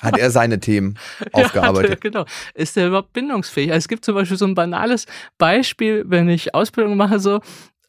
Hat 0.00 0.18
er 0.18 0.30
seine 0.30 0.60
Themen 0.60 0.98
aufgearbeitet? 1.32 1.90
Ja, 1.90 1.96
genau. 1.96 2.24
Ist 2.54 2.76
er 2.76 2.88
überhaupt 2.88 3.12
bindungsfähig? 3.12 3.70
Also 3.70 3.78
es 3.78 3.88
gibt 3.88 4.04
zum 4.04 4.14
Beispiel 4.14 4.36
so 4.36 4.46
ein 4.46 4.54
banales 4.54 5.06
Beispiel, 5.38 6.04
wenn 6.06 6.28
ich 6.28 6.54
Ausbildung 6.54 6.96
mache, 6.96 7.18
so, 7.18 7.40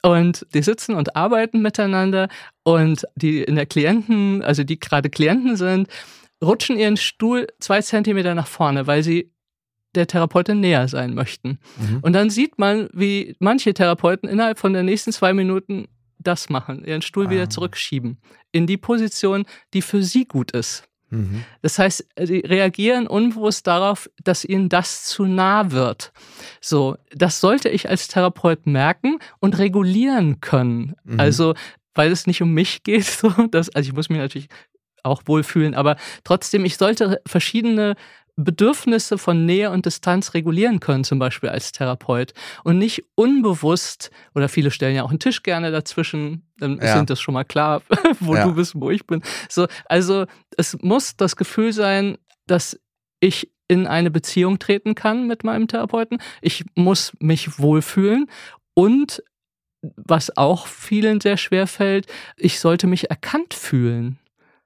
und 0.03 0.45
die 0.53 0.61
sitzen 0.61 0.95
und 0.95 1.15
arbeiten 1.15 1.61
miteinander 1.61 2.29
und 2.63 3.05
die 3.15 3.43
in 3.43 3.55
der 3.55 3.65
Klienten, 3.65 4.41
also 4.41 4.63
die 4.63 4.79
gerade 4.79 5.09
Klienten 5.09 5.57
sind, 5.57 5.89
rutschen 6.43 6.77
ihren 6.77 6.97
Stuhl 6.97 7.47
zwei 7.59 7.81
Zentimeter 7.81 8.35
nach 8.35 8.47
vorne, 8.47 8.87
weil 8.87 9.03
sie 9.03 9.31
der 9.97 10.07
Therapeutin 10.07 10.59
näher 10.59 10.87
sein 10.87 11.13
möchten. 11.13 11.59
Mhm. 11.77 11.99
Und 12.01 12.13
dann 12.13 12.29
sieht 12.29 12.57
man, 12.57 12.89
wie 12.93 13.35
manche 13.39 13.73
Therapeuten 13.73 14.29
innerhalb 14.29 14.59
von 14.59 14.73
den 14.73 14.85
nächsten 14.85 15.11
zwei 15.11 15.33
Minuten 15.33 15.87
das 16.19 16.49
machen, 16.49 16.83
ihren 16.85 17.01
Stuhl 17.01 17.27
ah. 17.27 17.29
wieder 17.29 17.49
zurückschieben 17.49 18.17
in 18.51 18.67
die 18.67 18.77
Position, 18.77 19.45
die 19.73 19.81
für 19.81 20.03
sie 20.03 20.25
gut 20.25 20.51
ist. 20.51 20.87
Mhm. 21.09 21.45
Das 21.61 21.79
heißt, 21.79 22.05
sie 22.21 22.39
reagieren 22.39 23.07
unbewusst 23.07 23.67
darauf, 23.67 24.09
dass 24.23 24.43
ihnen 24.43 24.69
das 24.69 25.05
zu 25.05 25.25
nah 25.25 25.71
wird. 25.71 26.11
So, 26.59 26.97
das 27.11 27.39
sollte 27.39 27.69
ich 27.69 27.89
als 27.89 28.07
Therapeut 28.07 28.65
merken 28.67 29.19
und 29.39 29.57
regulieren 29.57 30.41
können. 30.41 30.95
Mhm. 31.03 31.19
Also, 31.19 31.53
weil 31.93 32.11
es 32.11 32.27
nicht 32.27 32.41
um 32.41 32.53
mich 32.53 32.83
geht, 32.83 33.05
so, 33.05 33.29
dass, 33.51 33.69
also 33.69 33.87
ich 33.87 33.95
muss 33.95 34.09
mich 34.09 34.19
natürlich 34.19 34.49
auch 35.03 35.21
wohlfühlen, 35.25 35.73
aber 35.73 35.95
trotzdem, 36.25 36.65
ich 36.65 36.75
sollte 36.75 37.21
verschiedene 37.25 37.95
Bedürfnisse 38.37 39.17
von 39.17 39.45
Nähe 39.45 39.71
und 39.71 39.85
Distanz 39.87 40.35
regulieren 40.35 40.79
können, 40.79 41.03
zum 41.03 41.17
Beispiel 41.17 41.49
als 41.49 41.71
Therapeut. 41.71 42.33
Und 42.63 42.77
nicht 42.77 43.03
unbewusst, 43.15 44.11
oder 44.35 44.47
viele 44.47 44.69
stellen 44.69 44.95
ja 44.95 45.03
auch 45.03 45.09
einen 45.09 45.19
Tisch 45.19 45.41
gerne 45.41 45.71
dazwischen, 45.71 46.43
dann 46.59 46.79
ja. 46.79 46.95
sind 46.95 47.09
das 47.09 47.19
schon 47.19 47.33
mal 47.33 47.43
klar, 47.43 47.81
wo 48.19 48.35
ja. 48.35 48.45
du 48.45 48.53
bist, 48.53 48.73
wo 48.75 48.91
ich 48.91 49.05
bin. 49.07 49.23
So, 49.49 49.67
also 49.85 50.25
es 50.55 50.77
muss 50.81 51.17
das 51.17 51.35
Gefühl 51.35 51.73
sein, 51.73 52.17
dass 52.45 52.79
ich 53.19 53.51
in 53.67 53.87
eine 53.87 54.11
Beziehung 54.11 54.59
treten 54.59 54.93
kann 54.93 55.27
mit 55.27 55.43
meinem 55.43 55.67
Therapeuten. 55.67 56.19
Ich 56.41 56.63
muss 56.75 57.13
mich 57.19 57.59
wohlfühlen 57.59 58.29
und 58.75 59.23
was 59.81 60.35
auch 60.37 60.67
vielen 60.67 61.21
sehr 61.21 61.37
schwer 61.37 61.67
fällt, 61.67 62.07
ich 62.35 62.59
sollte 62.59 62.87
mich 62.87 63.09
erkannt 63.09 63.53
fühlen. 63.53 64.19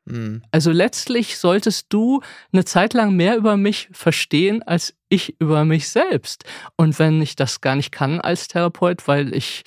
Mhm. 0.06 0.42
Also 0.52 0.72
letztlich 0.72 1.38
solltest 1.38 1.88
du 1.90 2.22
eine 2.52 2.66
Zeit 2.66 2.94
lang 2.94 3.16
mehr 3.16 3.38
über 3.38 3.58
mich 3.58 3.90
verstehen 3.92 4.64
als 4.64 4.96
ich 5.10 5.40
über 5.40 5.66
mich 5.66 5.90
selbst. 5.90 6.46
Und 6.76 6.98
wenn 7.00 7.22
ich 7.22 7.36
das 7.36 7.62
gar 7.62 7.76
nicht 7.76 7.92
kann 7.92 8.22
als 8.22 8.48
Therapeut, 8.48 9.08
weil 9.08 9.34
ich 9.36 9.64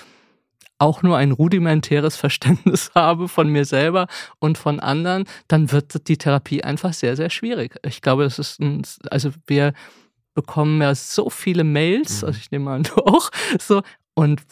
auch 0.79 1.03
nur 1.03 1.17
ein 1.17 1.33
rudimentäres 1.33 2.17
Verständnis 2.25 2.91
habe 2.95 3.29
von 3.29 3.49
mir 3.49 3.65
selber 3.65 4.07
und 4.39 4.59
von 4.59 4.81
anderen, 4.81 5.25
dann 5.49 5.71
wird 5.73 6.09
die 6.09 6.19
Therapie 6.19 6.65
einfach 6.65 6.93
sehr, 6.93 7.17
sehr 7.17 7.31
schwierig. 7.31 7.77
Ich 7.85 8.03
glaube, 8.03 8.25
das 8.25 8.39
ist 8.39 8.61
ein, 8.61 8.83
also 9.11 9.31
wir 9.47 9.73
bekommen 10.35 10.83
ja 10.83 10.95
so 10.95 11.31
viele 11.31 11.63
Mails, 11.63 12.23
mhm. 12.23 12.29
also 12.29 12.39
ich 12.39 12.51
nehme 12.51 12.71
an, 12.71 12.83
du 12.95 12.97
auch, 13.05 13.31
so, 13.61 13.83
Und, 14.15 14.43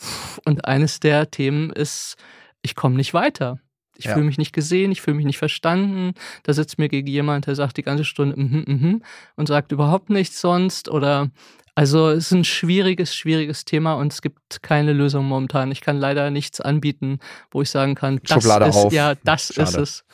und 0.44 0.64
eines 0.64 1.00
der 1.00 1.30
Themen 1.30 1.70
ist, 1.70 2.16
ich 2.62 2.74
komme 2.74 2.96
nicht 2.96 3.14
weiter. 3.14 3.58
Ich 3.96 4.06
ja. 4.06 4.14
fühle 4.14 4.26
mich 4.26 4.38
nicht 4.38 4.52
gesehen, 4.52 4.90
ich 4.90 5.02
fühle 5.02 5.16
mich 5.16 5.26
nicht 5.26 5.38
verstanden. 5.38 6.14
Da 6.42 6.52
sitzt 6.52 6.78
mir 6.78 6.88
gegen 6.88 7.08
jemand, 7.08 7.46
der 7.46 7.54
sagt 7.54 7.76
die 7.76 7.82
ganze 7.82 8.04
Stunde 8.04 8.40
mhm, 8.40 8.64
mhm 8.66 9.02
und 9.36 9.48
sagt 9.48 9.72
überhaupt 9.72 10.10
nichts 10.10 10.40
sonst. 10.40 10.88
Oder 10.88 11.30
also 11.74 12.10
es 12.10 12.26
ist 12.26 12.32
ein 12.32 12.44
schwieriges, 12.44 13.14
schwieriges 13.14 13.64
Thema 13.64 13.94
und 13.94 14.12
es 14.12 14.22
gibt 14.22 14.62
keine 14.62 14.92
Lösung 14.92 15.26
momentan. 15.26 15.72
Ich 15.72 15.80
kann 15.80 15.98
leider 15.98 16.30
nichts 16.30 16.60
anbieten, 16.60 17.18
wo 17.50 17.62
ich 17.62 17.70
sagen 17.70 17.94
kann, 17.94 18.20
das 18.22 18.42
Schublade 18.42 18.66
ist 18.66 18.76
auf. 18.76 18.92
ja, 18.92 19.14
das 19.24 19.54
Schade. 19.54 19.68
ist 19.68 19.76
es. 19.76 20.04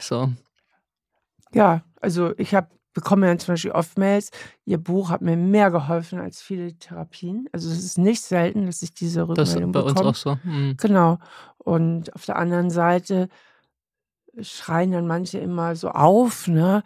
So. 0.00 0.32
Ja, 1.52 1.84
also 2.00 2.34
ich 2.38 2.54
habe 2.54 2.68
bekomme 2.96 3.26
ja 3.28 3.36
zum 3.36 3.52
Beispiel 3.52 3.72
oft 3.72 3.98
Mails, 3.98 4.30
ihr 4.64 4.78
Buch 4.78 5.10
hat 5.10 5.20
mir 5.20 5.36
mehr 5.36 5.70
geholfen 5.70 6.18
als 6.18 6.40
viele 6.40 6.72
Therapien. 6.78 7.46
Also 7.52 7.70
es 7.70 7.84
ist 7.84 7.98
nicht 7.98 8.22
selten, 8.22 8.64
dass 8.64 8.80
ich 8.80 8.94
diese 8.94 9.28
Rückmeldung 9.28 9.72
das 9.72 9.84
ist 9.84 9.84
bei 9.84 9.90
bekomme. 9.92 10.08
uns 10.08 10.26
auch 10.26 10.38
so. 10.42 10.48
Mhm. 10.48 10.76
Genau. 10.78 11.18
Und 11.58 12.14
auf 12.14 12.24
der 12.24 12.36
anderen 12.36 12.70
Seite 12.70 13.28
schreien 14.40 14.92
dann 14.92 15.06
manche 15.06 15.38
immer 15.38 15.76
so 15.76 15.90
auf, 15.90 16.48
ne? 16.48 16.82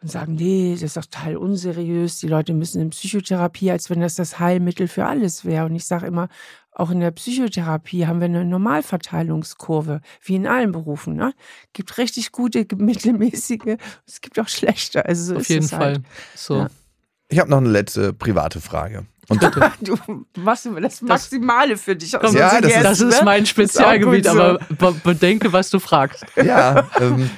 Und 0.00 0.10
sagen, 0.10 0.34
nee, 0.34 0.72
das 0.72 0.82
ist 0.82 0.96
doch 0.96 1.04
total 1.04 1.36
unseriös. 1.36 2.18
Die 2.20 2.28
Leute 2.28 2.54
müssen 2.54 2.80
in 2.80 2.90
Psychotherapie, 2.90 3.70
als 3.70 3.88
wenn 3.90 4.00
das 4.00 4.14
das 4.14 4.38
Heilmittel 4.38 4.88
für 4.88 5.06
alles 5.06 5.44
wäre. 5.44 5.66
Und 5.66 5.74
ich 5.74 5.86
sage 5.86 6.06
immer, 6.06 6.28
auch 6.74 6.90
in 6.90 7.00
der 7.00 7.12
Psychotherapie 7.12 8.06
haben 8.06 8.20
wir 8.20 8.26
eine 8.26 8.44
Normalverteilungskurve, 8.44 10.00
wie 10.22 10.34
in 10.34 10.46
allen 10.46 10.72
Berufen. 10.72 11.14
Ne? 11.14 11.32
Gibt 11.72 11.96
richtig 11.98 12.32
gute, 12.32 12.66
mittelmäßige, 12.76 13.76
es 14.06 14.20
gibt 14.20 14.38
auch 14.38 14.48
schlechte. 14.48 15.06
Also 15.06 15.34
so 15.34 15.36
Auf 15.40 15.48
jeden 15.48 15.68
Fall. 15.68 15.80
Halt. 15.80 16.02
So. 16.34 16.56
Ja. 16.58 16.68
Ich 17.28 17.38
habe 17.38 17.50
noch 17.50 17.58
eine 17.58 17.70
letzte 17.70 18.12
private 18.12 18.60
Frage. 18.60 19.06
Und 19.28 19.42
du 19.80 19.96
machst 20.36 20.66
immer 20.66 20.80
das 20.80 21.00
Maximale 21.00 21.76
für 21.76 21.96
dich 21.96 22.16
aus. 22.16 22.34
Ja, 22.34 22.60
das, 22.60 22.70
ist, 22.70 22.84
das 22.84 23.00
ist 23.00 23.18
ne? 23.20 23.24
mein 23.24 23.46
Spezialgebiet, 23.46 24.26
so. 24.26 24.30
aber 24.30 24.58
bedenke, 25.02 25.52
was 25.52 25.70
du 25.70 25.78
fragst. 25.78 26.26
Ja, 26.36 26.88
ähm, 27.00 27.30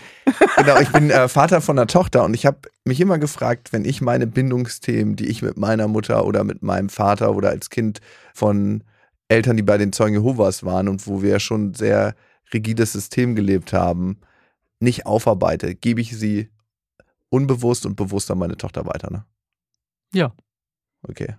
genau. 0.56 0.80
Ich 0.80 0.88
bin 0.88 1.10
äh, 1.10 1.28
Vater 1.28 1.60
von 1.60 1.78
einer 1.78 1.86
Tochter 1.86 2.24
und 2.24 2.34
ich 2.34 2.44
habe 2.44 2.58
mich 2.84 3.00
immer 3.00 3.18
gefragt, 3.18 3.72
wenn 3.72 3.84
ich 3.84 4.00
meine 4.00 4.26
Bindungsthemen, 4.26 5.14
die 5.14 5.26
ich 5.26 5.42
mit 5.42 5.56
meiner 5.56 5.86
Mutter 5.86 6.24
oder 6.24 6.42
mit 6.42 6.62
meinem 6.62 6.88
Vater 6.88 7.34
oder 7.34 7.50
als 7.50 7.70
Kind 7.70 8.00
von 8.34 8.82
Eltern, 9.28 9.56
die 9.56 9.62
bei 9.62 9.78
den 9.78 9.92
Zeugen 9.92 10.14
Jehovas 10.14 10.64
waren 10.64 10.88
und 10.88 11.06
wo 11.06 11.22
wir 11.22 11.40
schon 11.40 11.74
sehr 11.74 12.14
rigides 12.52 12.92
System 12.92 13.34
gelebt 13.34 13.72
haben, 13.72 14.20
nicht 14.78 15.06
aufarbeite, 15.06 15.74
gebe 15.74 16.00
ich 16.00 16.16
sie 16.16 16.50
unbewusst 17.28 17.86
und 17.86 17.96
bewusst 17.96 18.30
an 18.30 18.38
meine 18.38 18.56
Tochter 18.56 18.86
weiter, 18.86 19.10
ne? 19.10 19.24
Ja. 20.12 20.32
Okay. 21.02 21.34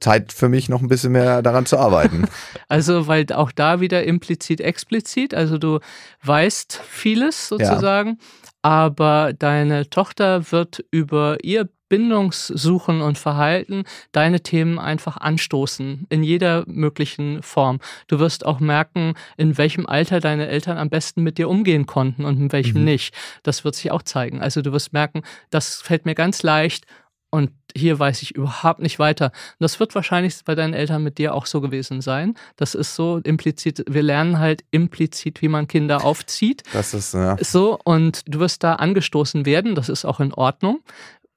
Zeit 0.00 0.32
für 0.32 0.48
mich 0.48 0.68
noch 0.68 0.80
ein 0.80 0.88
bisschen 0.88 1.12
mehr 1.12 1.42
daran 1.42 1.66
zu 1.66 1.78
arbeiten. 1.78 2.26
Also, 2.68 3.08
weil 3.08 3.26
auch 3.32 3.50
da 3.50 3.80
wieder 3.80 4.04
implizit, 4.04 4.60
explizit, 4.60 5.34
also 5.34 5.58
du 5.58 5.80
weißt 6.22 6.80
vieles 6.88 7.48
sozusagen, 7.48 8.10
ja. 8.10 8.16
aber 8.62 9.32
deine 9.32 9.90
Tochter 9.90 10.52
wird 10.52 10.84
über 10.92 11.38
ihr 11.42 11.68
Bindungssuchen 11.90 13.02
und 13.02 13.18
Verhalten 13.18 13.84
deine 14.12 14.40
Themen 14.40 14.78
einfach 14.78 15.18
anstoßen, 15.18 16.06
in 16.08 16.22
jeder 16.22 16.64
möglichen 16.66 17.42
Form. 17.42 17.80
Du 18.06 18.18
wirst 18.18 18.46
auch 18.46 18.60
merken, 18.60 19.14
in 19.36 19.58
welchem 19.58 19.86
Alter 19.86 20.20
deine 20.20 20.46
Eltern 20.48 20.78
am 20.78 20.88
besten 20.88 21.22
mit 21.22 21.36
dir 21.36 21.50
umgehen 21.50 21.84
konnten 21.84 22.24
und 22.24 22.38
in 22.38 22.52
welchem 22.52 22.78
mhm. 22.78 22.84
nicht. 22.84 23.14
Das 23.42 23.64
wird 23.64 23.74
sich 23.74 23.90
auch 23.90 24.02
zeigen. 24.02 24.40
Also 24.40 24.62
du 24.62 24.72
wirst 24.72 24.94
merken, 24.94 25.22
das 25.50 25.82
fällt 25.82 26.06
mir 26.06 26.14
ganz 26.14 26.42
leicht 26.42 26.86
und 27.30 27.50
hier 27.76 27.98
weiß 27.98 28.22
ich 28.22 28.34
überhaupt 28.34 28.80
nicht 28.80 28.98
weiter. 28.98 29.26
Und 29.26 29.60
das 29.60 29.78
wird 29.78 29.94
wahrscheinlich 29.94 30.36
bei 30.44 30.54
deinen 30.54 30.74
Eltern 30.74 31.02
mit 31.02 31.18
dir 31.18 31.34
auch 31.34 31.46
so 31.46 31.60
gewesen 31.60 32.00
sein. 32.00 32.34
Das 32.56 32.74
ist 32.74 32.96
so 32.96 33.18
implizit, 33.18 33.84
wir 33.88 34.02
lernen 34.02 34.38
halt 34.38 34.64
implizit, 34.72 35.40
wie 35.40 35.48
man 35.48 35.68
Kinder 35.68 36.04
aufzieht. 36.04 36.62
Das 36.72 36.94
ist, 36.94 37.14
ja. 37.14 37.36
So, 37.40 37.78
und 37.84 38.22
du 38.26 38.40
wirst 38.40 38.64
da 38.64 38.74
angestoßen 38.74 39.46
werden, 39.46 39.74
das 39.74 39.88
ist 39.88 40.04
auch 40.04 40.20
in 40.20 40.34
Ordnung 40.34 40.80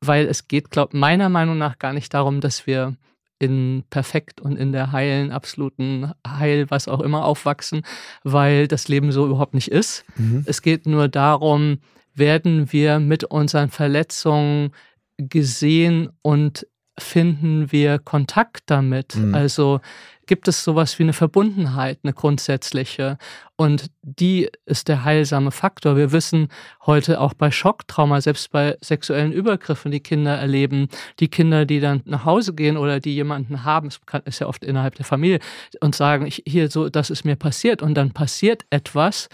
weil 0.08 0.28
es 0.28 0.48
geht, 0.48 0.72
glaube 0.72 0.98
meiner 0.98 1.30
Meinung 1.30 1.58
nach 1.58 1.80
gar 1.80 1.94
nicht 1.94 2.14
darum, 2.14 2.42
dass 2.42 2.68
wir 2.68 2.96
in 3.40 3.84
perfekt 3.90 4.40
und 4.40 4.56
in 4.58 4.72
der 4.72 4.92
heilen, 4.92 5.32
absoluten 5.32 6.12
Heil, 6.26 6.70
was 6.70 6.88
auch 6.88 7.02
immer, 7.02 7.26
aufwachsen, 7.26 7.82
weil 8.24 8.68
das 8.68 8.88
Leben 8.88 9.12
so 9.12 9.26
überhaupt 9.26 9.54
nicht 9.54 9.68
ist. 9.68 10.06
Mhm. 10.16 10.44
Es 10.46 10.62
geht 10.62 10.86
nur 10.86 11.10
darum, 11.10 11.80
werden 12.14 12.72
wir 12.72 13.00
mit 13.00 13.24
unseren 13.24 13.70
Verletzungen 13.70 14.72
gesehen 15.18 16.10
und 16.22 16.68
finden 17.00 17.72
wir 17.72 18.00
Kontakt 18.00 18.64
damit? 18.68 19.16
Mhm. 19.16 19.34
Also 19.34 19.82
gibt 20.26 20.48
es 20.48 20.64
sowas 20.64 20.98
wie 21.00 21.04
eine 21.04 21.14
Verbundenheit, 21.14 22.00
eine 22.04 22.14
grundsätzliche. 22.14 23.18
Und 23.56 23.92
die 24.02 24.50
ist 24.66 24.88
der 24.88 25.04
heilsame 25.04 25.52
Faktor. 25.52 25.98
Wir 25.98 26.12
wissen 26.12 26.48
heute 26.86 27.20
auch 27.20 27.34
bei 27.34 27.52
Schocktrauma, 27.52 28.22
selbst 28.22 28.52
bei 28.52 28.78
sexuellen 28.82 29.32
Übergriffen, 29.32 29.92
die 29.92 30.00
Kinder 30.00 30.38
erleben, 30.38 30.88
die 31.20 31.28
Kinder, 31.28 31.66
die 31.66 31.80
dann 31.80 32.02
nach 32.06 32.26
Hause 32.26 32.54
gehen 32.54 32.78
oder 32.78 33.00
die 33.00 33.14
jemanden 33.14 33.64
haben, 33.64 33.88
es 33.88 34.00
ist 34.26 34.40
ja 34.40 34.48
oft 34.48 34.64
innerhalb 34.64 34.96
der 34.96 35.06
Familie, 35.06 35.40
und 35.82 35.96
sagen, 35.96 36.26
hier 36.28 36.70
so, 36.70 36.90
das 36.90 37.10
ist 37.10 37.26
mir 37.26 37.36
passiert. 37.36 37.82
Und 37.82 37.96
dann 37.96 38.12
passiert 38.12 38.66
etwas 38.70 39.30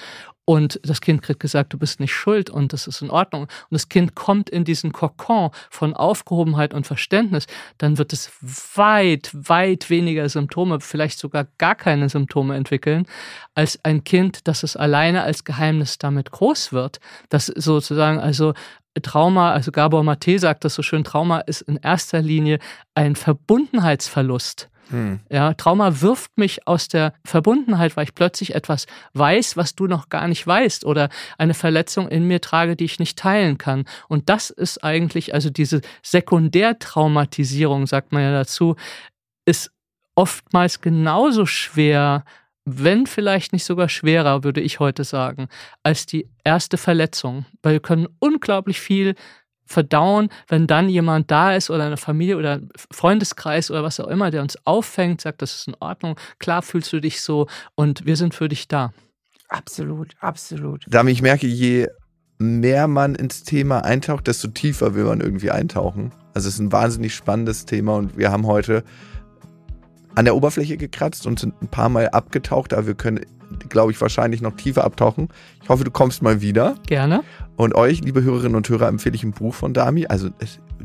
und 0.50 0.80
das 0.82 1.00
Kind 1.00 1.22
kriegt 1.22 1.42
gesagt, 1.42 1.74
du 1.74 1.78
bist 1.78 2.00
nicht 2.00 2.12
schuld 2.12 2.50
und 2.50 2.74
das 2.74 2.88
ist 2.88 3.04
in 3.04 3.12
Ordnung. 3.12 3.44
Und 3.44 3.52
das 3.70 3.88
Kind 3.88 4.16
kommt 4.16 4.50
in 4.50 4.64
diesen 4.64 4.92
Kokon 4.92 5.52
von 5.70 5.94
Aufgehobenheit 5.94 6.74
und 6.74 6.88
Verständnis, 6.88 7.46
dann 7.78 8.00
wird 8.00 8.14
es 8.14 8.32
weit, 8.76 9.30
weit 9.32 9.92
weniger 9.92 10.28
Symptome, 10.28 10.80
vielleicht 10.80 11.20
sogar 11.20 11.46
gar 11.60 11.76
keine 11.76 12.10
Symptome 12.10 12.56
entwickeln, 12.56 13.06
als 13.54 13.80
ein 13.86 14.04
Kind, 14.04 14.48
das 14.48 14.64
es 14.64 14.76
alleine 14.76 15.22
als 15.22 15.44
Geheimnis 15.44 16.00
damit 16.00 16.32
groß 16.32 16.74
wird. 16.74 17.00
Das 17.30 17.46
sozusagen 17.46 18.20
also 18.20 18.56
Trauma, 19.04 19.52
also 19.52 19.72
Gabor 19.72 20.04
Mate 20.04 20.40
sagt 20.40 20.66
das 20.66 20.74
so 20.74 20.82
schön, 20.82 21.04
Trauma 21.04 21.42
ist 21.42 21.62
in 21.62 21.76
erster 21.78 22.24
Linie 22.24 22.58
ein 22.96 23.16
Verbundenheitsverlust. 23.16 24.68
Hm. 24.90 25.20
Ja, 25.30 25.54
Trauma 25.54 26.02
wirft 26.02 26.38
mich 26.38 26.68
aus 26.68 26.88
der 26.88 27.14
Verbundenheit, 27.24 27.96
weil 27.96 28.06
ich 28.06 28.16
plötzlich 28.16 28.56
etwas 28.56 28.88
weiß, 29.14 29.56
was 29.56 29.76
du 29.76 29.88
noch 29.88 30.10
gar 30.10 30.28
nicht 30.28 30.46
weißt 30.46 30.86
oder 30.86 31.10
eine 31.38 31.54
Verletzung 31.54 32.08
in 32.08 32.28
mir 32.28 32.42
trage, 32.42 32.76
die 32.76 32.86
ich 32.86 33.00
nicht 33.00 33.18
teilen 33.18 33.58
kann. 33.58 33.86
Und 34.08 34.30
das 34.30 34.50
ist 34.50 34.84
eigentlich, 34.84 35.34
also 35.34 35.50
diese 35.50 35.82
Sekundärtraumatisierung, 36.04 37.88
sagt 37.88 38.12
man 38.12 38.24
ja 38.24 38.32
dazu, 38.32 38.76
ist 39.46 39.72
oftmals 40.16 40.82
genauso 40.82 41.46
schwer, 41.46 42.24
wenn 42.66 43.08
vielleicht 43.08 43.54
nicht 43.54 43.64
sogar 43.64 43.90
schwerer, 43.90 44.44
würde 44.44 44.62
ich 44.62 44.80
heute 44.80 45.04
sagen, 45.04 45.48
als 45.84 46.06
die 46.06 46.30
erste 46.44 46.78
Verletzung. 46.78 47.46
Weil 47.64 47.74
wir 47.74 47.80
können 47.80 48.08
unglaublich 48.20 48.80
viel 48.80 49.16
verdauen, 49.70 50.30
wenn 50.48 50.66
dann 50.66 50.90
jemand 50.90 51.30
da 51.30 51.54
ist 51.54 51.70
oder 51.70 51.86
eine 51.86 51.98
Familie 51.98 52.38
oder 52.38 52.54
ein 52.54 52.70
Freundeskreis 52.92 53.70
oder 53.70 53.84
was 53.84 54.00
auch 54.00 54.08
immer, 54.08 54.32
der 54.32 54.42
uns 54.42 54.58
auffängt, 54.66 55.22
sagt, 55.22 55.44
das 55.44 55.54
ist 55.54 55.68
in 55.68 55.76
Ordnung, 55.80 56.16
klar 56.40 56.64
fühlst 56.64 56.92
du 56.92 57.00
dich 57.00 57.22
so 57.22 57.48
und 57.76 58.06
wir 58.06 58.16
sind 58.16 58.34
für 58.34 58.50
dich 58.50 58.68
da. 58.68 58.92
Absolut, 59.48 60.16
absolut. 60.20 60.86
Damit 60.88 61.14
ich 61.14 61.22
merke, 61.22 61.46
je 61.46 61.88
mehr 62.40 62.88
man 62.88 63.14
ins 63.14 63.44
Thema 63.44 63.86
eintaucht, 63.86 64.28
desto 64.28 64.48
tiefer 64.48 64.96
will 64.96 65.04
man 65.04 65.22
irgendwie 65.22 65.52
eintauchen. 65.52 66.12
Also 66.34 66.48
es 66.48 66.56
ist 66.56 66.60
ein 66.60 66.72
wahnsinnig 66.72 67.14
spannendes 67.14 67.66
Thema 67.66 67.96
und 67.96 68.18
wir 68.18 68.32
haben 68.32 68.48
heute 68.48 68.84
an 70.16 70.26
der 70.26 70.36
Oberfläche 70.36 70.78
gekratzt 70.78 71.28
und 71.28 71.40
sind 71.40 71.62
ein 71.62 71.68
paar 71.68 71.90
Mal 71.90 72.10
abgetaucht, 72.10 72.74
aber 72.74 72.88
wir 72.88 72.96
können 72.96 73.20
glaube 73.70 73.92
ich, 73.92 74.02
wahrscheinlich 74.02 74.42
noch 74.42 74.56
tiefer 74.56 74.84
abtauchen. 74.84 75.30
Ich 75.62 75.70
hoffe, 75.70 75.84
du 75.84 75.92
kommst 75.92 76.22
mal 76.22 76.42
wieder. 76.42 76.76
Gerne. 76.88 77.22
Und 77.56 77.76
euch, 77.76 78.02
liebe 78.02 78.24
Hörerinnen 78.24 78.56
und 78.56 78.68
Hörer, 78.68 78.88
empfehle 78.88 79.16
ich 79.16 79.24
ein 79.24 79.32
Buch 79.32 79.54
von 79.54 79.74
Dami. 79.74 80.06
Also, 80.08 80.30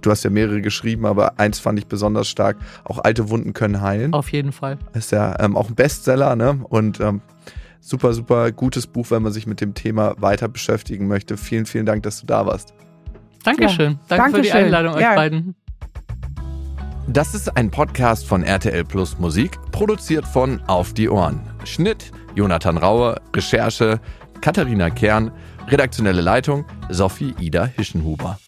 du 0.00 0.10
hast 0.10 0.24
ja 0.24 0.30
mehrere 0.30 0.60
geschrieben, 0.60 1.06
aber 1.06 1.38
eins 1.38 1.58
fand 1.58 1.78
ich 1.78 1.86
besonders 1.86 2.28
stark. 2.28 2.56
Auch 2.84 2.98
alte 3.02 3.30
Wunden 3.30 3.52
können 3.52 3.80
heilen. 3.80 4.12
Auf 4.12 4.30
jeden 4.30 4.52
Fall. 4.52 4.78
Ist 4.92 5.12
ja 5.12 5.36
ähm, 5.40 5.56
auch 5.56 5.68
ein 5.68 5.74
Bestseller, 5.74 6.36
ne? 6.36 6.60
Und 6.68 7.00
ähm, 7.00 7.20
super, 7.80 8.12
super 8.12 8.52
gutes 8.52 8.86
Buch, 8.86 9.10
wenn 9.10 9.22
man 9.22 9.32
sich 9.32 9.46
mit 9.46 9.60
dem 9.60 9.74
Thema 9.74 10.14
weiter 10.18 10.48
beschäftigen 10.48 11.06
möchte. 11.06 11.36
Vielen, 11.36 11.66
vielen 11.66 11.86
Dank, 11.86 12.02
dass 12.02 12.20
du 12.20 12.26
da 12.26 12.46
warst. 12.46 12.74
Dankeschön. 13.44 13.92
Ja, 13.92 13.98
Danke 14.08 14.32
Dankeschön. 14.32 14.34
für 14.34 14.42
die 14.42 14.52
Einladung, 14.52 14.94
euch 14.94 15.02
ja. 15.02 15.14
beiden. 15.14 15.54
Das 17.06 17.34
ist 17.34 17.54
ein 17.56 17.70
Podcast 17.70 18.26
von 18.26 18.42
RTL 18.42 18.82
Plus 18.84 19.18
Musik, 19.18 19.58
produziert 19.72 20.26
von 20.26 20.62
Auf 20.66 20.94
die 20.94 21.10
Ohren. 21.10 21.38
Schnitt 21.64 22.10
Jonathan 22.34 22.76
Raue, 22.76 23.14
Recherche 23.34 23.98
Katharina 24.40 24.90
Kern, 24.90 25.30
redaktionelle 25.68 26.20
Leitung 26.20 26.64
Sophie 26.90 27.34
Ida 27.40 27.64
Hischenhuber. 27.66 28.38